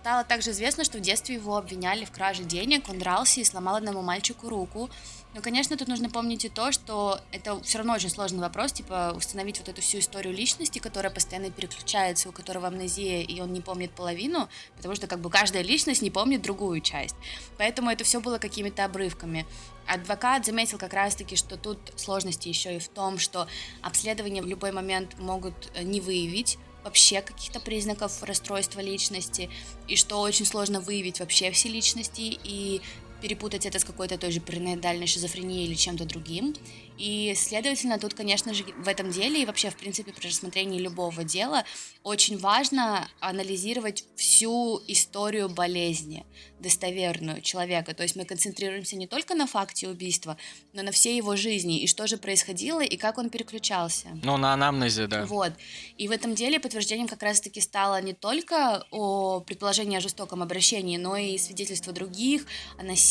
Стало 0.00 0.24
также 0.24 0.52
известно, 0.52 0.82
что 0.82 0.96
в 0.96 1.02
детстве 1.02 1.34
его 1.34 1.58
обвиняли 1.58 2.06
в 2.06 2.10
краже 2.10 2.42
денег, 2.42 2.88
он 2.88 2.98
дрался 2.98 3.40
и 3.40 3.44
сломал 3.44 3.76
одному 3.76 4.00
мальчику 4.00 4.48
руку. 4.48 4.88
Но, 5.34 5.42
конечно, 5.42 5.76
тут 5.76 5.88
нужно 5.88 6.08
помнить 6.08 6.46
и 6.46 6.48
то, 6.48 6.72
что 6.72 7.20
это 7.32 7.60
все 7.60 7.78
равно 7.78 7.92
очень 7.92 8.08
сложный 8.08 8.40
вопрос, 8.40 8.72
типа 8.72 9.12
установить 9.14 9.58
вот 9.58 9.68
эту 9.68 9.82
всю 9.82 9.98
историю 9.98 10.34
личности, 10.34 10.78
которая 10.78 11.12
постоянно 11.12 11.50
переключается, 11.50 12.30
у 12.30 12.32
которого 12.32 12.68
амнезия, 12.68 13.20
и 13.20 13.40
он 13.42 13.52
не 13.52 13.60
помнит 13.60 13.90
половину, 13.90 14.48
потому 14.74 14.94
что 14.94 15.06
как 15.06 15.20
бы 15.20 15.28
каждая 15.28 15.62
личность 15.62 16.00
не 16.00 16.10
помнит 16.10 16.40
другую 16.40 16.80
часть. 16.80 17.14
Поэтому 17.58 17.90
это 17.90 18.02
все 18.02 18.20
было 18.20 18.38
какими-то 18.38 18.86
обрывками. 18.86 19.46
Адвокат 19.86 20.46
заметил 20.46 20.78
как 20.78 20.94
раз-таки, 20.94 21.36
что 21.36 21.58
тут 21.58 21.78
сложности 21.96 22.48
еще 22.48 22.76
и 22.76 22.78
в 22.78 22.88
том, 22.88 23.18
что 23.18 23.46
обследование 23.82 24.42
в 24.42 24.46
любой 24.46 24.72
момент 24.72 25.18
могут 25.18 25.70
э, 25.74 25.82
не 25.82 26.00
выявить 26.00 26.58
вообще 26.84 27.22
каких-то 27.22 27.60
признаков 27.60 28.22
расстройства 28.22 28.80
личности, 28.80 29.50
и 29.88 29.96
что 29.96 30.20
очень 30.20 30.46
сложно 30.46 30.80
выявить 30.80 31.20
вообще 31.20 31.50
все 31.50 31.68
личности, 31.68 32.38
и 32.42 32.80
перепутать 33.20 33.66
это 33.66 33.78
с 33.78 33.84
какой-то 33.84 34.18
той 34.18 34.30
же 34.32 34.40
параноидальной 34.40 35.06
шизофренией 35.06 35.66
или 35.66 35.74
чем-то 35.74 36.04
другим. 36.04 36.54
И, 36.98 37.32
следовательно, 37.34 37.98
тут, 37.98 38.14
конечно 38.14 38.52
же, 38.52 38.64
в 38.64 38.86
этом 38.86 39.10
деле 39.10 39.42
и 39.42 39.46
вообще, 39.46 39.70
в 39.70 39.76
принципе, 39.76 40.12
при 40.12 40.28
рассмотрении 40.28 40.78
любого 40.78 41.24
дела 41.24 41.64
очень 42.02 42.36
важно 42.38 43.08
анализировать 43.20 44.04
всю 44.16 44.82
историю 44.86 45.48
болезни, 45.48 46.26
достоверную 46.58 47.40
человека. 47.40 47.94
То 47.94 48.02
есть 48.02 48.16
мы 48.16 48.24
концентрируемся 48.24 48.96
не 48.96 49.06
только 49.06 49.34
на 49.34 49.46
факте 49.46 49.88
убийства, 49.88 50.36
но 50.74 50.82
на 50.82 50.92
всей 50.92 51.16
его 51.16 51.36
жизни, 51.36 51.80
и 51.80 51.86
что 51.86 52.06
же 52.06 52.18
происходило, 52.18 52.80
и 52.80 52.96
как 52.98 53.16
он 53.18 53.30
переключался. 53.30 54.08
Ну, 54.22 54.36
на 54.36 54.52
анамнезе, 54.52 55.06
да. 55.06 55.24
Вот. 55.24 55.52
И 55.96 56.06
в 56.06 56.10
этом 56.10 56.34
деле 56.34 56.60
подтверждением 56.60 57.08
как 57.08 57.22
раз-таки 57.22 57.60
стало 57.60 58.00
не 58.02 58.12
только 58.12 58.84
о 58.90 59.40
предположении 59.40 59.96
о 59.96 60.00
жестоком 60.00 60.42
обращении, 60.42 60.98
но 60.98 61.16
и 61.16 61.38
свидетельства 61.38 61.92
других, 61.92 62.46
о 62.78 62.82
насилии, 62.82 63.09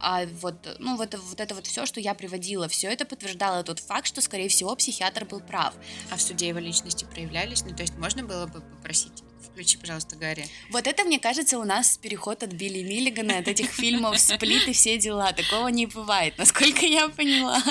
а 0.00 0.26
вот, 0.40 0.76
ну, 0.78 0.96
вот, 0.96 1.14
вот 1.14 1.40
это 1.40 1.54
вот 1.54 1.66
все, 1.66 1.86
что 1.86 2.00
я 2.00 2.14
приводила, 2.14 2.68
все 2.68 2.88
это 2.88 3.04
подтверждало 3.04 3.62
тот 3.62 3.78
факт, 3.78 4.06
что, 4.06 4.20
скорее 4.20 4.48
всего, 4.48 4.74
психиатр 4.76 5.24
был 5.24 5.40
прав. 5.40 5.74
А 6.10 6.16
в 6.16 6.22
суде 6.22 6.48
его 6.48 6.58
личности 6.58 7.04
проявлялись? 7.04 7.64
Ну, 7.64 7.74
то 7.74 7.82
есть 7.82 7.96
можно 7.96 8.22
было 8.24 8.46
бы 8.46 8.60
попросить 8.60 9.22
Включи, 9.56 9.78
пожалуйста, 9.78 10.16
Гарри. 10.16 10.44
Вот 10.70 10.86
это, 10.86 11.02
мне 11.04 11.18
кажется, 11.18 11.58
у 11.58 11.64
нас 11.64 11.96
переход 11.96 12.42
от 12.42 12.52
Билли 12.52 12.82
Миллигана, 12.82 13.38
от 13.38 13.48
этих 13.48 13.70
фильмов 13.70 14.20
«Сплит» 14.20 14.68
и 14.68 14.74
все 14.74 14.98
дела. 14.98 15.32
Такого 15.32 15.68
не 15.68 15.86
бывает, 15.86 16.36
насколько 16.36 16.84
я 16.84 17.08
поняла. 17.08 17.62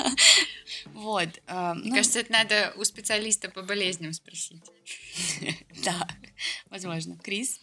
Вот. 0.86 1.28
Э, 1.46 1.74
мне 1.74 1.90
ну... 1.90 1.94
кажется, 1.94 2.18
это 2.18 2.32
надо 2.32 2.72
у 2.76 2.82
специалиста 2.82 3.50
по 3.50 3.62
болезням 3.62 4.12
спросить. 4.12 4.64
Да, 5.84 6.08
возможно. 6.70 7.16
Крис? 7.22 7.60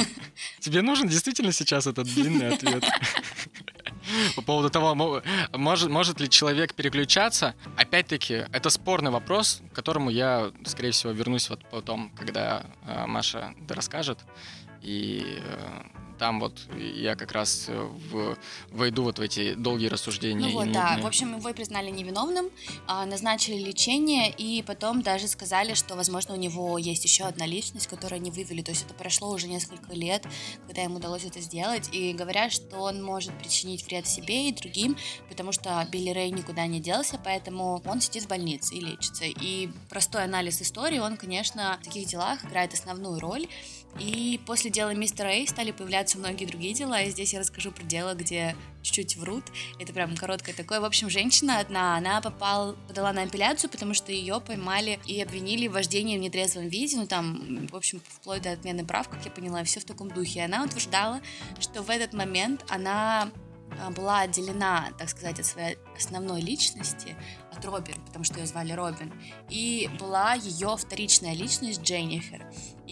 Тебе 0.60 0.82
нужен 0.82 1.08
действительно 1.08 1.52
сейчас 1.52 1.86
этот 1.86 2.06
длинный 2.06 2.54
ответ? 2.54 2.84
По 4.36 4.42
поводу 4.42 4.70
того, 4.70 5.22
может, 5.52 5.90
может 5.90 6.20
ли 6.20 6.28
человек 6.28 6.74
переключаться, 6.74 7.54
опять-таки, 7.76 8.44
это 8.52 8.68
спорный 8.70 9.10
вопрос, 9.10 9.62
к 9.72 9.74
которому 9.74 10.10
я, 10.10 10.52
скорее 10.64 10.90
всего, 10.90 11.12
вернусь 11.12 11.48
вот 11.48 11.64
потом, 11.70 12.10
когда 12.10 12.66
э, 12.86 13.06
Маша 13.06 13.54
расскажет. 13.68 14.18
И 14.82 15.40
э, 15.40 15.82
там 16.18 16.40
вот 16.40 16.60
я 16.76 17.16
как 17.16 17.32
раз 17.32 17.66
э, 17.68 17.88
в, 18.10 18.36
войду 18.70 19.02
вот 19.02 19.18
в 19.18 19.22
эти 19.22 19.54
долгие 19.54 19.88
рассуждения. 19.88 20.46
Ну 20.46 20.52
вот, 20.52 20.72
да. 20.72 20.98
В 21.00 21.06
общем, 21.06 21.36
его 21.36 21.52
признали 21.52 21.90
невиновным, 21.90 22.50
а, 22.86 23.04
назначили 23.06 23.58
лечение, 23.58 24.30
и 24.30 24.62
потом 24.62 25.02
даже 25.02 25.28
сказали, 25.28 25.74
что, 25.74 25.96
возможно, 25.96 26.34
у 26.34 26.38
него 26.38 26.78
есть 26.78 27.04
еще 27.04 27.24
одна 27.24 27.46
личность, 27.46 27.86
которую 27.86 28.16
они 28.20 28.30
вывели. 28.30 28.62
То 28.62 28.70
есть 28.70 28.84
это 28.84 28.94
прошло 28.94 29.30
уже 29.30 29.48
несколько 29.48 29.92
лет, 29.92 30.26
когда 30.66 30.82
ему 30.82 30.96
удалось 30.96 31.24
это 31.24 31.40
сделать, 31.40 31.88
и 31.92 32.12
говорят, 32.12 32.52
что 32.52 32.78
он 32.78 33.02
может 33.02 33.36
причинить 33.38 33.84
вред 33.86 34.06
себе 34.06 34.48
и 34.48 34.52
другим, 34.52 34.96
потому 35.28 35.52
что 35.52 35.86
Билли 35.90 36.10
Рэй 36.10 36.30
никуда 36.30 36.66
не 36.66 36.80
делся, 36.80 37.20
поэтому 37.22 37.82
он 37.84 38.00
сидит 38.00 38.24
в 38.24 38.28
больнице 38.28 38.74
и 38.74 38.80
лечится. 38.80 39.24
И 39.24 39.68
простой 39.88 40.24
анализ 40.24 40.62
истории, 40.62 40.98
он, 40.98 41.16
конечно, 41.16 41.78
в 41.80 41.84
таких 41.84 42.06
делах 42.06 42.44
играет 42.44 42.72
основную 42.72 43.20
роль. 43.20 43.46
И 44.00 44.40
после 44.46 44.70
дела 44.70 44.92
мистера 44.94 45.28
Эй 45.28 45.46
стали 45.46 45.70
появляться 45.70 46.18
многие 46.18 46.46
другие 46.46 46.74
дела, 46.74 47.02
и 47.02 47.10
здесь 47.10 47.32
я 47.32 47.40
расскажу 47.40 47.70
про 47.70 47.84
дело, 47.84 48.14
где 48.14 48.56
чуть-чуть 48.82 49.16
врут. 49.16 49.44
Это 49.78 49.92
прям 49.92 50.16
короткое 50.16 50.54
такое. 50.54 50.80
В 50.80 50.84
общем, 50.84 51.08
женщина 51.08 51.58
одна, 51.58 51.96
она 51.96 52.20
попала, 52.20 52.74
подала 52.88 53.12
на 53.12 53.22
апелляцию, 53.22 53.70
потому 53.70 53.94
что 53.94 54.12
ее 54.12 54.40
поймали 54.40 55.00
и 55.06 55.20
обвинили 55.22 55.68
в 55.68 55.72
вождении 55.72 56.18
в 56.18 56.20
нетрезвом 56.20 56.68
виде, 56.68 56.96
ну 56.96 57.06
там, 57.06 57.66
в 57.70 57.76
общем, 57.76 58.00
вплоть 58.06 58.42
до 58.42 58.52
отмены 58.52 58.84
прав, 58.84 59.08
как 59.08 59.24
я 59.24 59.30
поняла, 59.30 59.64
все 59.64 59.80
в 59.80 59.84
таком 59.84 60.10
духе. 60.10 60.40
И 60.40 60.42
она 60.42 60.64
утверждала, 60.64 61.20
что 61.60 61.82
в 61.82 61.90
этот 61.90 62.12
момент 62.12 62.64
она 62.68 63.30
была 63.96 64.20
отделена, 64.20 64.90
так 64.98 65.08
сказать, 65.08 65.38
от 65.40 65.46
своей 65.46 65.78
основной 65.96 66.40
личности, 66.40 67.16
от 67.52 67.64
Робин, 67.64 67.94
потому 68.06 68.24
что 68.24 68.38
ее 68.38 68.46
звали 68.46 68.72
Робин, 68.72 69.12
и 69.48 69.90
была 69.98 70.34
ее 70.34 70.76
вторичная 70.76 71.34
личность 71.34 71.82
Дженнифер. 71.82 72.46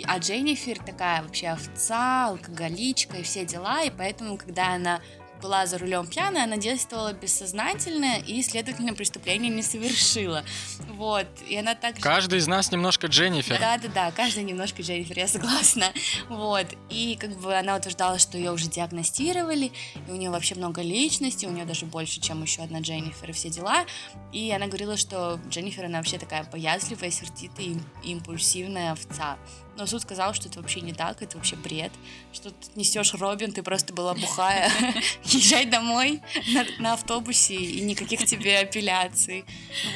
А 0.04 0.18
Дженнифер 0.18 0.78
такая 0.78 1.22
вообще 1.22 1.48
овца, 1.48 2.28
алкоголичка 2.28 3.18
и 3.18 3.22
все 3.22 3.44
дела, 3.44 3.82
и 3.82 3.90
поэтому, 3.90 4.36
когда 4.36 4.74
она 4.74 5.00
была 5.42 5.66
за 5.66 5.78
рулем 5.78 6.06
пьяная, 6.06 6.44
она 6.44 6.56
действовала 6.56 7.12
бессознательно 7.12 8.18
и, 8.20 8.42
следовательно, 8.42 8.94
преступление 8.94 9.50
не 9.50 9.62
совершила. 9.62 10.44
Вот. 10.90 11.26
И 11.48 11.56
она 11.56 11.74
так... 11.74 11.98
Каждый 11.98 12.38
из 12.38 12.46
нас 12.46 12.70
немножко 12.70 13.08
Дженнифер. 13.08 13.58
Да-да-да, 13.58 14.12
каждый 14.12 14.44
немножко 14.44 14.82
Дженнифер, 14.82 15.18
я 15.18 15.28
согласна. 15.28 15.92
Вот. 16.28 16.66
И 16.88 17.16
как 17.20 17.36
бы 17.38 17.54
она 17.54 17.76
утверждала, 17.76 18.18
что 18.18 18.38
ее 18.38 18.52
уже 18.52 18.68
диагностировали, 18.68 19.72
и 20.06 20.10
у 20.10 20.14
нее 20.14 20.30
вообще 20.30 20.54
много 20.54 20.80
личностей, 20.80 21.46
у 21.46 21.50
нее 21.50 21.64
даже 21.64 21.86
больше, 21.86 22.20
чем 22.20 22.42
еще 22.42 22.62
одна 22.62 22.80
Дженнифер 22.80 23.30
и 23.30 23.32
все 23.32 23.50
дела. 23.50 23.84
И 24.32 24.50
она 24.52 24.66
говорила, 24.68 24.96
что 24.96 25.40
Дженнифер, 25.48 25.86
она 25.86 25.98
вообще 25.98 26.18
такая 26.18 26.44
поязливая, 26.44 27.10
сердитая 27.10 27.66
и 27.66 27.78
импульсивная 28.04 28.92
овца. 28.92 29.36
Но 29.76 29.86
суд 29.86 30.02
сказал, 30.02 30.34
что 30.34 30.48
это 30.48 30.60
вообще 30.60 30.80
не 30.80 30.92
так, 30.92 31.22
это 31.22 31.36
вообще 31.36 31.56
бред, 31.56 31.92
что 32.32 32.50
ты 32.50 32.68
несешь 32.74 33.14
Робин, 33.14 33.52
ты 33.52 33.62
просто 33.62 33.92
была 33.92 34.14
бухая, 34.14 34.70
езжай 35.24 35.64
домой 35.64 36.20
на, 36.52 36.64
на 36.78 36.92
автобусе 36.94 37.54
и 37.54 37.80
никаких 37.80 38.24
тебе 38.26 38.58
апелляций. 38.58 39.44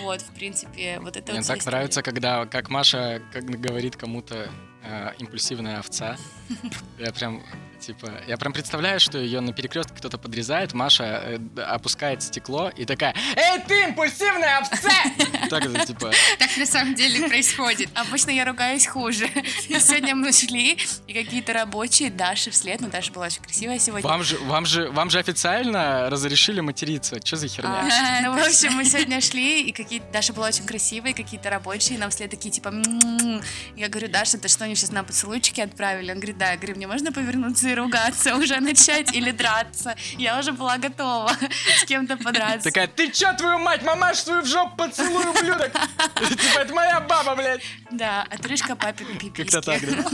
Вот, 0.03 0.22
в 0.22 0.33
принципе, 0.33 0.99
вот 1.01 1.16
это 1.16 1.33
Мне 1.33 1.41
вот 1.41 1.49
так 1.49 1.64
нравится, 1.64 2.03
когда, 2.03 2.47
как 2.47 2.70
Маша 2.70 3.22
как 3.33 3.45
говорит 3.45 3.97
кому-то 3.97 4.51
э, 4.83 5.12
импульсивная 5.18 5.79
овца. 5.79 6.16
Я 6.99 7.12
прям, 7.12 7.43
типа, 7.87 8.11
я 8.26 8.37
прям 8.37 8.53
представляю, 8.53 8.99
что 8.99 9.18
ее 9.18 9.41
на 9.41 9.53
перекрестке 9.53 9.95
кто-то 9.97 10.18
подрезает, 10.18 10.74
Маша 10.74 11.05
э, 11.05 11.39
опускает 11.62 12.22
стекло 12.22 12.68
и 12.68 12.84
такая, 12.84 13.14
«Эй, 13.37 13.61
ты 13.66 13.84
импульсивная 13.84 14.59
овца!» 14.59 14.91
Так 15.51 15.64
это, 15.64 15.87
типа, 15.87 16.11
Так 16.39 16.57
на 16.57 16.66
самом 16.66 16.95
деле 16.95 17.28
происходит. 17.28 17.89
Обычно 17.95 18.30
я 18.30 18.45
ругаюсь 18.45 18.87
хуже. 18.87 19.28
Сегодня 19.68 20.16
мы 20.16 20.32
шли, 20.32 20.76
и 21.07 21.12
какие-то 21.12 21.53
рабочие 21.53 22.11
Даши 22.11 22.51
вслед, 22.51 22.80
ну 22.80 22.89
Даша 22.89 23.12
была 23.12 23.26
очень 23.26 23.43
красивая 23.43 23.78
сегодня. 23.78 24.09
вам 24.09 24.22
же, 24.24 24.39
вам 24.39 24.66
же, 24.66 24.91
вам 24.91 25.11
же 25.11 25.18
официально 25.18 26.11
разрешили 26.11 26.61
материться. 26.61 27.20
Что 27.24 27.37
за 27.37 27.49
херня? 27.49 27.89
А, 27.89 28.20
ну, 28.22 28.34
в 28.34 28.45
общем, 28.45 28.72
мы 28.72 28.84
сегодня 28.84 29.20
шли, 29.20 29.62
и 29.62 29.72
какие-то... 29.72 30.07
Даша 30.12 30.32
была 30.32 30.49
очень 30.49 30.66
красивая, 30.66 31.12
какие-то 31.12 31.51
рабочие 31.51 31.99
нам 31.99 32.11
вслед 32.11 32.30
такие, 32.30 32.51
типа... 32.51 32.68
«М-м-м». 32.68 33.43
Я 33.76 33.89
говорю, 33.89 34.09
Даша, 34.09 34.39
ты 34.39 34.49
что, 34.49 34.64
они 34.64 34.74
сейчас 34.74 34.91
на 34.91 35.05
поцелуйчики 35.05 35.61
отправили? 35.61 36.11
Он 36.11 36.16
говорит, 36.16 36.39
да. 36.39 36.51
Я 36.51 36.57
говорю, 36.57 36.76
мне 36.76 36.87
можно 36.89 37.12
повернуться 37.12 37.68
и 37.68 37.76
ругаться, 37.77 38.35
уже 38.37 38.61
начать 38.61 39.14
или 39.14 39.31
драться? 39.31 39.95
Я 40.18 40.39
уже 40.39 40.53
была 40.53 40.79
готова 40.79 41.33
с 41.81 41.85
кем-то 41.85 42.16
подраться. 42.16 42.70
Такая, 42.70 42.87
ты 42.89 43.11
чё, 43.11 43.33
твою 43.35 43.59
мать, 43.59 43.83
мамаш 43.83 44.18
свою 44.18 44.43
в 44.43 44.47
жопу 44.47 44.77
поцелуй, 44.77 45.27
ублюдок! 45.27 45.72
Типа, 46.29 46.61
это 46.61 46.74
моя 46.74 47.01
баба, 47.01 47.35
блядь! 47.35 47.62
Да, 47.91 48.27
отрыжка 48.31 48.77
папе 48.77 49.05
пиписки. 49.05 49.51
Как-то 49.51 49.62
так, 49.62 49.83
да? 49.83 50.05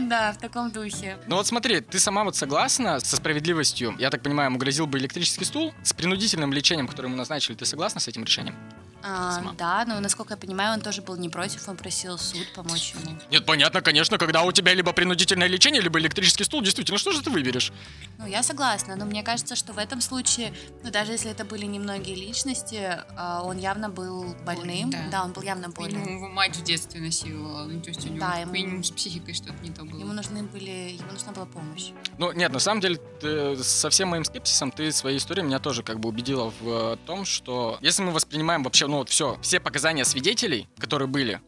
Да, 0.00 0.32
в 0.32 0.38
таком 0.38 0.70
духе. 0.70 1.18
Ну 1.26 1.36
вот 1.36 1.46
смотри, 1.46 1.80
ты 1.80 1.98
сама 1.98 2.24
вот 2.24 2.36
согласна 2.36 3.00
со 3.00 3.16
справедливостью? 3.16 3.94
Я 3.98 4.10
так 4.10 4.22
понимаю, 4.22 4.50
ему 4.50 4.58
грозил 4.58 4.86
бы 4.86 4.98
электрический 4.98 5.44
стул 5.44 5.74
с 5.82 5.92
принудительным 5.92 6.52
лечением, 6.52 6.88
которое 6.88 7.08
ему 7.08 7.16
назначили. 7.16 7.56
Ты 7.56 7.64
согласна 7.64 8.00
с 8.00 8.08
этим 8.08 8.24
решением? 8.24 8.54
А, 9.02 9.52
да, 9.56 9.84
но 9.86 10.00
насколько 10.00 10.34
я 10.34 10.36
понимаю, 10.36 10.74
он 10.74 10.80
тоже 10.80 11.02
был 11.02 11.16
не 11.16 11.28
против, 11.28 11.68
он 11.68 11.76
просил 11.76 12.18
суд 12.18 12.46
помочь 12.54 12.94
ему. 12.94 13.16
Нет, 13.30 13.46
понятно, 13.46 13.80
конечно, 13.80 14.18
когда 14.18 14.42
у 14.42 14.52
тебя 14.52 14.74
либо 14.74 14.92
принудительное 14.92 15.46
лечение, 15.46 15.80
либо 15.80 15.98
электрический 16.00 16.44
стул, 16.44 16.62
действительно, 16.62 16.98
что 16.98 17.12
же 17.12 17.22
ты 17.22 17.30
выберешь? 17.30 17.72
Ну, 18.18 18.26
я 18.26 18.42
согласна, 18.42 18.96
но 18.96 19.04
мне 19.04 19.22
кажется, 19.22 19.54
что 19.54 19.72
в 19.72 19.78
этом 19.78 20.00
случае, 20.00 20.52
ну, 20.82 20.90
даже 20.90 21.12
если 21.12 21.30
это 21.30 21.44
были 21.44 21.64
немногие 21.66 22.16
личности, 22.16 22.98
а, 23.16 23.42
он 23.44 23.58
явно 23.58 23.88
был 23.88 24.34
больным. 24.44 24.90
Болен, 24.90 24.90
да. 24.90 24.98
да. 25.10 25.24
он 25.24 25.32
был 25.32 25.42
явно 25.42 25.68
больным. 25.68 26.00
Минимум 26.00 26.24
его 26.24 26.28
мать 26.28 26.56
в 26.56 26.64
детстве 26.64 27.00
насиловала. 27.00 27.64
Ну, 27.64 27.80
то 27.80 27.90
есть 27.90 28.04
у 28.04 28.08
него 28.08 28.18
Да, 28.26 28.38
ему- 28.38 28.52
минимум 28.52 28.82
с 28.82 28.90
психикой 28.90 29.34
что-то 29.34 29.62
не 29.62 29.70
то 29.70 29.84
было. 29.84 30.00
Ему 30.00 30.12
нужны 30.12 30.42
были, 30.42 30.96
ему 30.98 31.12
нужна 31.12 31.32
была 31.32 31.46
помощь. 31.46 31.90
Ну, 32.18 32.32
нет, 32.32 32.52
на 32.52 32.58
самом 32.58 32.80
деле, 32.80 32.96
ты, 33.20 33.56
со 33.62 33.90
всем 33.90 34.08
моим 34.08 34.24
скепсисом 34.24 34.72
ты 34.72 34.90
своей 34.90 35.18
историей 35.18 35.46
меня 35.46 35.60
тоже 35.60 35.82
как 35.82 36.00
бы 36.00 36.08
убедила 36.08 36.52
в 36.60 36.68
э, 36.68 36.96
том, 37.06 37.24
что 37.24 37.78
если 37.80 38.02
мы 38.02 38.10
воспринимаем 38.10 38.64
вообще, 38.64 38.87
ну 38.88 38.98
вот 38.98 39.10
все, 39.10 39.38
все 39.42 39.60
показания 39.60 40.04
свидетелей, 40.04 40.66
которые 40.78 41.08
были, 41.08 41.40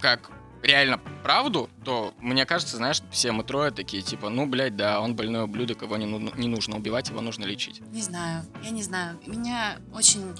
как 0.00 0.30
реально 0.62 0.98
правду, 1.22 1.68
то, 1.84 2.14
мне 2.18 2.46
кажется, 2.46 2.78
знаешь, 2.78 3.02
все 3.12 3.30
мы 3.30 3.44
трое 3.44 3.70
такие, 3.70 4.02
типа, 4.02 4.30
ну, 4.30 4.46
блядь, 4.46 4.74
да, 4.74 5.00
он 5.00 5.14
больной 5.14 5.44
ублюдок, 5.44 5.82
его 5.82 5.96
не, 5.96 6.06
не 6.06 6.48
нужно 6.48 6.76
убивать, 6.76 7.10
его 7.10 7.20
нужно 7.20 7.44
лечить. 7.44 7.80
Не 7.92 8.02
знаю, 8.02 8.44
я 8.64 8.70
не 8.70 8.82
знаю. 8.82 9.20
Меня 9.26 9.78
очень 9.92 10.34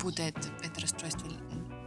путает 0.00 0.36
это 0.62 0.80
расстройство 0.80 1.28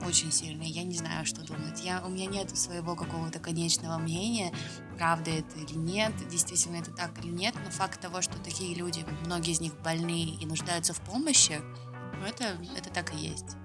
очень 0.05 0.31
сильно. 0.31 0.63
Я 0.63 0.83
не 0.83 0.95
знаю, 0.95 1.25
что 1.25 1.41
думать. 1.41 1.81
Я, 1.83 2.01
у 2.05 2.09
меня 2.09 2.25
нет 2.25 2.55
своего 2.57 2.95
какого-то 2.95 3.39
конечного 3.39 3.97
мнения, 3.97 4.53
правда 4.97 5.31
это 5.31 5.59
или 5.59 5.77
нет, 5.77 6.13
действительно 6.29 6.77
это 6.77 6.91
так 6.91 7.11
или 7.23 7.31
нет. 7.31 7.53
Но 7.63 7.71
факт 7.71 7.99
того, 7.99 8.21
что 8.21 8.37
такие 8.39 8.75
люди, 8.75 9.05
многие 9.25 9.51
из 9.51 9.61
них 9.61 9.75
больны 9.81 10.37
и 10.39 10.45
нуждаются 10.45 10.93
в 10.93 11.01
помощи, 11.01 11.61
это, 12.25 12.57
это 12.75 12.89
так 12.89 13.13
и 13.13 13.17
есть. 13.17 13.55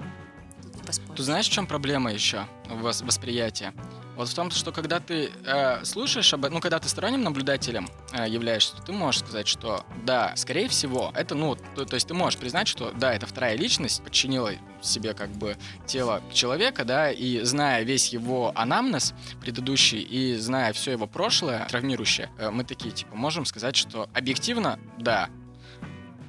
Тут. 1.06 1.16
Ты 1.16 1.22
знаешь, 1.22 1.48
в 1.48 1.52
чем 1.52 1.66
проблема 1.66 2.12
еще 2.12 2.46
в 2.68 2.86
вос- 2.86 3.04
восприятии? 3.04 3.72
Вот 4.16 4.28
в 4.28 4.34
том, 4.34 4.50
что 4.50 4.70
когда 4.70 5.00
ты 5.00 5.30
э, 5.44 5.84
слушаешь 5.84 6.32
об 6.34 6.48
ну, 6.48 6.60
когда 6.60 6.78
ты 6.78 6.88
сторонним 6.88 7.22
наблюдателем 7.22 7.88
э, 8.12 8.28
являешься, 8.28 8.76
то 8.76 8.82
ты 8.82 8.92
можешь 8.92 9.20
сказать, 9.22 9.48
что 9.48 9.84
да, 10.04 10.36
скорее 10.36 10.68
всего, 10.68 11.10
это, 11.16 11.34
ну, 11.34 11.56
то, 11.74 11.84
то 11.84 11.94
есть 11.94 12.06
ты 12.06 12.14
можешь 12.14 12.38
признать, 12.38 12.68
что 12.68 12.92
да, 12.92 13.12
это 13.12 13.26
вторая 13.26 13.56
личность 13.56 14.02
подчинила 14.04 14.52
себе 14.82 15.14
как 15.14 15.30
бы 15.30 15.56
тело 15.86 16.22
человека, 16.32 16.84
да, 16.84 17.10
и 17.10 17.40
зная 17.40 17.82
весь 17.82 18.12
его 18.12 18.52
анамнез 18.54 19.14
предыдущий 19.40 20.00
и 20.00 20.36
зная 20.36 20.72
все 20.72 20.92
его 20.92 21.06
прошлое 21.08 21.66
травмирующее, 21.68 22.30
э, 22.38 22.50
мы 22.50 22.62
такие, 22.62 22.92
типа, 22.92 23.16
можем 23.16 23.44
сказать, 23.46 23.74
что 23.74 24.08
объективно, 24.14 24.78
да, 24.98 25.28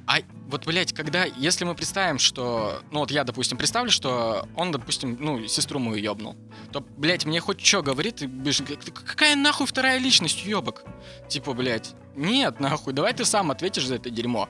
а 0.06 0.18
вот, 0.48 0.64
блядь, 0.66 0.92
когда, 0.92 1.24
если 1.24 1.64
мы 1.64 1.74
представим, 1.74 2.18
что, 2.18 2.80
ну 2.92 3.00
вот 3.00 3.10
я, 3.10 3.24
допустим, 3.24 3.58
представлю, 3.58 3.90
что 3.90 4.48
он, 4.54 4.70
допустим, 4.70 5.16
ну, 5.18 5.46
сестру 5.48 5.80
мою 5.80 6.00
ёбнул, 6.00 6.36
то, 6.72 6.80
блядь, 6.96 7.24
мне 7.24 7.40
хоть 7.40 7.64
что 7.64 7.82
говорит, 7.82 8.22
и 8.22 8.28
будешь 8.28 8.60
говорить, 8.60 8.84
«Да 8.86 8.92
какая 8.92 9.34
нахуй 9.34 9.66
вторая 9.66 9.98
личность, 9.98 10.44
ёбок? 10.44 10.84
Типа, 11.28 11.52
блядь, 11.54 11.94
нет, 12.14 12.60
нахуй, 12.60 12.92
давай 12.92 13.12
ты 13.14 13.24
сам 13.24 13.50
ответишь 13.50 13.86
за 13.86 13.96
это 13.96 14.08
дерьмо. 14.10 14.48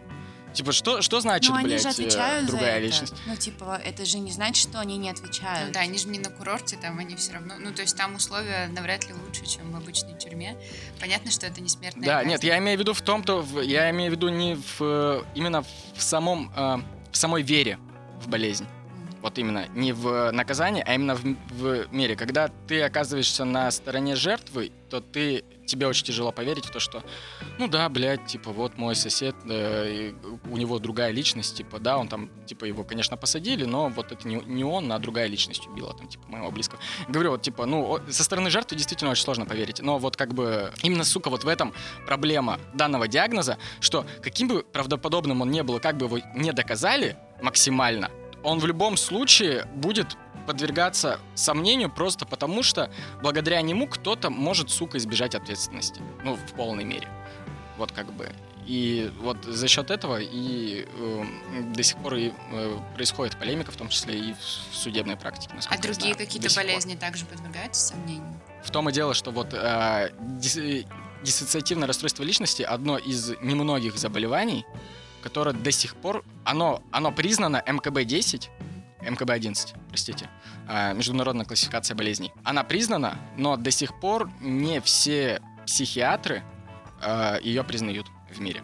Типа, 0.57 0.73
что, 0.73 1.03
что 1.03 1.21
значит, 1.21 1.51
Ну, 1.51 1.57
они 1.59 1.69
блядь, 1.69 1.83
же 1.83 1.89
э, 1.89 1.91
отвечают 1.91 2.47
другая 2.47 2.65
за 2.73 2.77
это. 2.79 2.87
личность? 2.87 3.15
Ну, 3.27 3.37
типа, 3.37 3.81
это 3.85 4.05
же 4.05 4.19
не 4.19 4.33
значит, 4.33 4.57
что 4.69 4.81
они 4.81 4.97
не 4.97 5.11
отвечают. 5.11 5.69
Ну 5.69 5.73
да, 5.75 5.81
они 5.81 5.99
же 5.99 6.09
не 6.09 6.19
на 6.19 6.31
курорте, 6.31 6.77
там 6.77 6.99
они 6.99 7.15
все 7.17 7.35
равно... 7.35 7.55
Ну, 7.59 7.73
то 7.73 7.83
есть 7.83 7.97
там 7.97 8.15
условия 8.15 8.69
навряд 8.69 9.07
ли 9.07 9.15
лучше, 9.15 9.45
чем 9.47 9.71
в 9.73 9.77
обычной 9.77 10.19
тюрьме. 10.19 10.57
Понятно, 10.99 11.31
что 11.31 11.47
это 11.47 11.61
не 11.61 11.69
смертная 11.69 12.05
Да, 12.07 12.17
казнь. 12.19 12.29
нет, 12.31 12.43
я 12.45 12.59
имею 12.59 12.79
в 12.79 12.81
виду 12.81 12.95
в 12.95 13.03
том-то, 13.03 13.43
в- 13.43 13.61
я 13.61 13.91
имею 13.91 14.11
в 14.11 14.15
виду 14.15 14.29
не 14.31 14.55
в, 14.57 14.81
э, 14.81 15.23
именно 15.35 15.63
в 15.63 16.03
самом, 16.03 16.51
э, 16.57 16.79
в 17.13 17.17
самой 17.17 17.43
вере 17.43 17.79
в 18.23 18.29
болезнь. 18.29 18.67
Вот 19.23 19.39
именно, 19.39 19.67
не 19.75 19.93
в 19.93 20.31
наказании, 20.31 20.83
а 20.87 20.95
именно 20.95 21.17
в, 21.17 21.23
в 21.51 21.93
мире. 21.93 22.17
Когда 22.17 22.49
ты 22.69 22.81
оказываешься 22.83 23.45
на 23.45 23.71
стороне 23.73 24.15
жертвы, 24.15 24.71
то 24.89 25.01
ты 25.01 25.43
тебе 25.67 25.87
очень 25.87 26.05
тяжело 26.05 26.33
поверить 26.33 26.67
в 26.67 26.71
то, 26.71 26.81
что, 26.81 27.03
ну 27.59 27.69
да, 27.69 27.89
блядь, 27.89 28.27
типа, 28.27 28.53
вот 28.53 28.79
мой 28.79 28.95
сосед, 28.95 29.35
э, 29.49 30.13
у 30.51 30.57
него 30.57 30.79
другая 30.79 31.11
личность, 31.11 31.57
типа, 31.57 31.79
да, 31.79 31.99
он 31.99 32.09
там, 32.09 32.31
типа, 32.47 32.65
его, 32.65 32.85
конечно, 32.85 33.17
посадили, 33.17 33.65
но 33.65 33.89
вот 33.89 34.13
это 34.13 34.27
не, 34.27 34.37
не 34.37 34.65
он, 34.65 34.91
а 34.93 34.99
другая 34.99 35.27
личность 35.27 35.67
убила, 35.67 35.93
там, 35.95 36.09
типа, 36.09 36.25
моего 36.29 36.51
близкого. 36.51 36.81
Говорю, 37.09 37.33
вот, 37.33 37.43
типа, 37.43 37.67
ну, 37.67 37.99
со 38.09 38.25
стороны 38.25 38.51
жертвы 38.51 38.77
действительно 38.77 39.11
очень 39.11 39.25
сложно 39.25 39.47
поверить, 39.47 39.81
но 39.81 39.99
вот 39.99 40.17
как 40.17 40.35
бы 40.35 40.73
именно, 40.83 41.05
сука, 41.05 41.31
вот 41.31 41.45
в 41.45 41.49
этом 41.49 41.75
проблема 42.07 42.59
данного 42.75 43.09
диагноза, 43.09 43.59
что 43.81 44.07
каким 44.23 44.49
бы 44.49 44.63
правдоподобным 44.63 45.43
он 45.43 45.51
не 45.51 45.63
был, 45.63 45.81
как 45.81 45.97
бы 45.97 46.07
его 46.07 46.19
не 46.35 46.53
доказали 46.53 47.17
максимально, 47.43 48.11
он 48.43 48.61
в 48.61 48.67
любом 48.67 48.97
случае 48.97 49.67
будет 49.75 50.17
подвергаться 50.47 51.21
сомнению 51.35 51.91
просто 51.91 52.25
потому, 52.27 52.63
что 52.63 52.91
благодаря 53.23 53.61
нему 53.63 53.87
кто-то 53.87 54.31
может, 54.31 54.71
сука, 54.71 54.99
избежать 54.99 55.35
ответственности. 55.35 56.01
Ну, 56.25 56.37
в 56.37 56.53
полной 56.55 56.85
мере. 56.85 57.09
Вот 57.77 57.93
как 57.93 58.13
бы. 58.13 58.31
И 58.67 59.13
вот 59.21 59.45
за 59.45 59.69
счет 59.69 59.91
этого 59.93 60.19
и 60.21 60.87
э, 60.89 61.25
до 61.73 61.83
сих 61.85 61.97
пор 61.99 62.15
и 62.15 62.33
э, 62.51 62.79
происходит 62.97 63.39
полемика, 63.39 63.71
в 63.71 63.77
том 63.77 63.89
числе 63.89 64.19
и 64.19 64.35
в 64.35 64.75
судебной 64.75 65.17
практике. 65.17 65.55
А 65.69 65.79
другие 65.79 66.15
какие-то 66.17 66.49
сих 66.49 66.59
пор. 66.59 66.67
болезни 66.67 66.97
также 66.97 67.27
подвергаются 67.27 67.89
сомнению? 67.89 68.41
В 68.65 68.71
том 68.73 68.89
и 68.89 68.93
дело, 68.93 69.15
что 69.15 69.31
вот 69.31 69.53
э, 69.53 70.11
дис- 70.41 70.85
диссоциативное 71.23 71.87
расстройство 71.87 72.25
личности 72.25 72.63
одно 72.63 72.99
из 72.99 73.31
немногих 73.41 73.97
заболеваний, 73.99 74.67
которое 75.23 75.53
до 75.53 75.71
сих 75.71 75.95
пор, 75.95 76.25
оно, 76.45 76.83
оно 76.91 77.13
признано 77.13 77.63
МКБ-10, 77.65 78.49
МКБ-11, 79.07 79.77
простите, 79.89 80.29
э, 80.69 80.95
Международная 80.95 81.47
классификация 81.47 81.95
болезней. 81.95 82.33
Она 82.45 82.65
признана, 82.65 83.19
но 83.37 83.57
до 83.57 83.71
сих 83.71 83.99
пор 84.01 84.31
не 84.41 84.81
все 84.81 85.41
психиатры 85.67 86.43
э, 87.03 87.39
ее 87.43 87.65
признают 87.65 88.07
в 88.31 88.41
мире. 88.41 88.63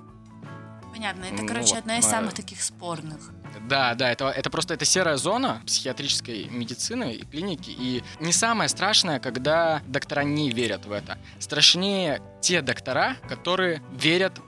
Понятно, 0.93 1.25
это, 1.25 1.43
Ну 1.43 1.49
короче, 1.49 1.75
вот, 1.75 1.79
одна 1.79 1.99
из 1.99 2.05
самых 2.05 2.35
таких 2.35 2.63
спорных. 2.63 3.31
Да, 3.69 3.95
да, 3.95 4.11
это, 4.11 4.29
это 4.29 4.51
просто 4.51 4.75
это 4.75 4.85
серая 4.85 5.17
зона 5.17 5.63
психиатрической 5.67 6.49
медицины 6.51 7.13
и 7.13 7.25
клиники. 7.25 7.71
И 7.71 8.03
не 8.21 8.33
самое 8.33 8.69
страшное, 8.69 9.19
когда 9.19 9.81
доктора 9.87 10.23
не 10.23 10.51
верят 10.51 10.87
в 10.87 10.93
это. 10.93 11.19
Страшнее 11.39 12.21
те 12.41 12.61
доктора, 12.61 13.17
которые 13.29 13.83
верят 13.93 14.41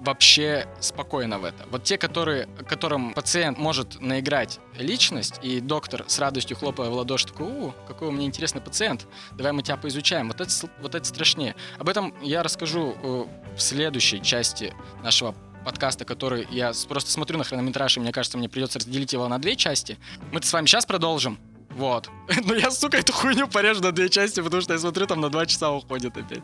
вообще 0.00 0.66
спокойно 0.80 1.38
в 1.38 1.44
это. 1.44 1.66
Вот 1.70 1.84
те, 1.84 1.98
которые, 1.98 2.46
которым 2.66 3.12
пациент 3.12 3.58
может 3.58 4.00
наиграть 4.00 4.58
личность, 4.78 5.38
и 5.42 5.60
доктор 5.60 6.04
с 6.06 6.18
радостью 6.18 6.56
хлопая 6.56 6.88
в 6.88 6.94
ладоши 6.94 7.26
такой, 7.26 7.46
у, 7.46 7.74
какой 7.86 8.08
у 8.08 8.10
меня 8.10 8.26
интересный 8.26 8.60
пациент, 8.60 9.06
давай 9.32 9.52
мы 9.52 9.62
тебя 9.62 9.76
поизучаем. 9.76 10.28
Вот 10.28 10.40
это, 10.40 10.50
вот 10.80 10.94
это 10.94 11.04
страшнее. 11.04 11.54
Об 11.78 11.88
этом 11.88 12.14
я 12.22 12.42
расскажу 12.42 12.96
э, 13.02 13.24
в 13.56 13.60
следующей 13.60 14.22
части 14.22 14.72
нашего 15.02 15.34
подкаста, 15.64 16.06
который 16.06 16.48
я 16.50 16.72
просто 16.88 17.10
смотрю 17.10 17.36
на 17.36 17.44
хронометраж, 17.44 17.98
и 17.98 18.00
мне 18.00 18.12
кажется, 18.12 18.38
мне 18.38 18.48
придется 18.48 18.78
разделить 18.78 19.12
его 19.12 19.28
на 19.28 19.38
две 19.38 19.56
части. 19.56 19.98
Мы 20.32 20.42
с 20.42 20.52
вами 20.52 20.66
сейчас 20.66 20.86
продолжим. 20.86 21.38
Вот. 21.70 22.08
Но 22.44 22.54
я, 22.54 22.70
сука, 22.70 22.96
эту 22.96 23.12
хуйню 23.12 23.46
порежу 23.46 23.82
на 23.82 23.92
две 23.92 24.08
части, 24.08 24.40
потому 24.40 24.62
что 24.62 24.72
я 24.72 24.78
смотрю, 24.78 25.06
там 25.06 25.20
на 25.20 25.28
два 25.28 25.44
часа 25.46 25.70
уходит 25.70 26.16
опять. 26.16 26.42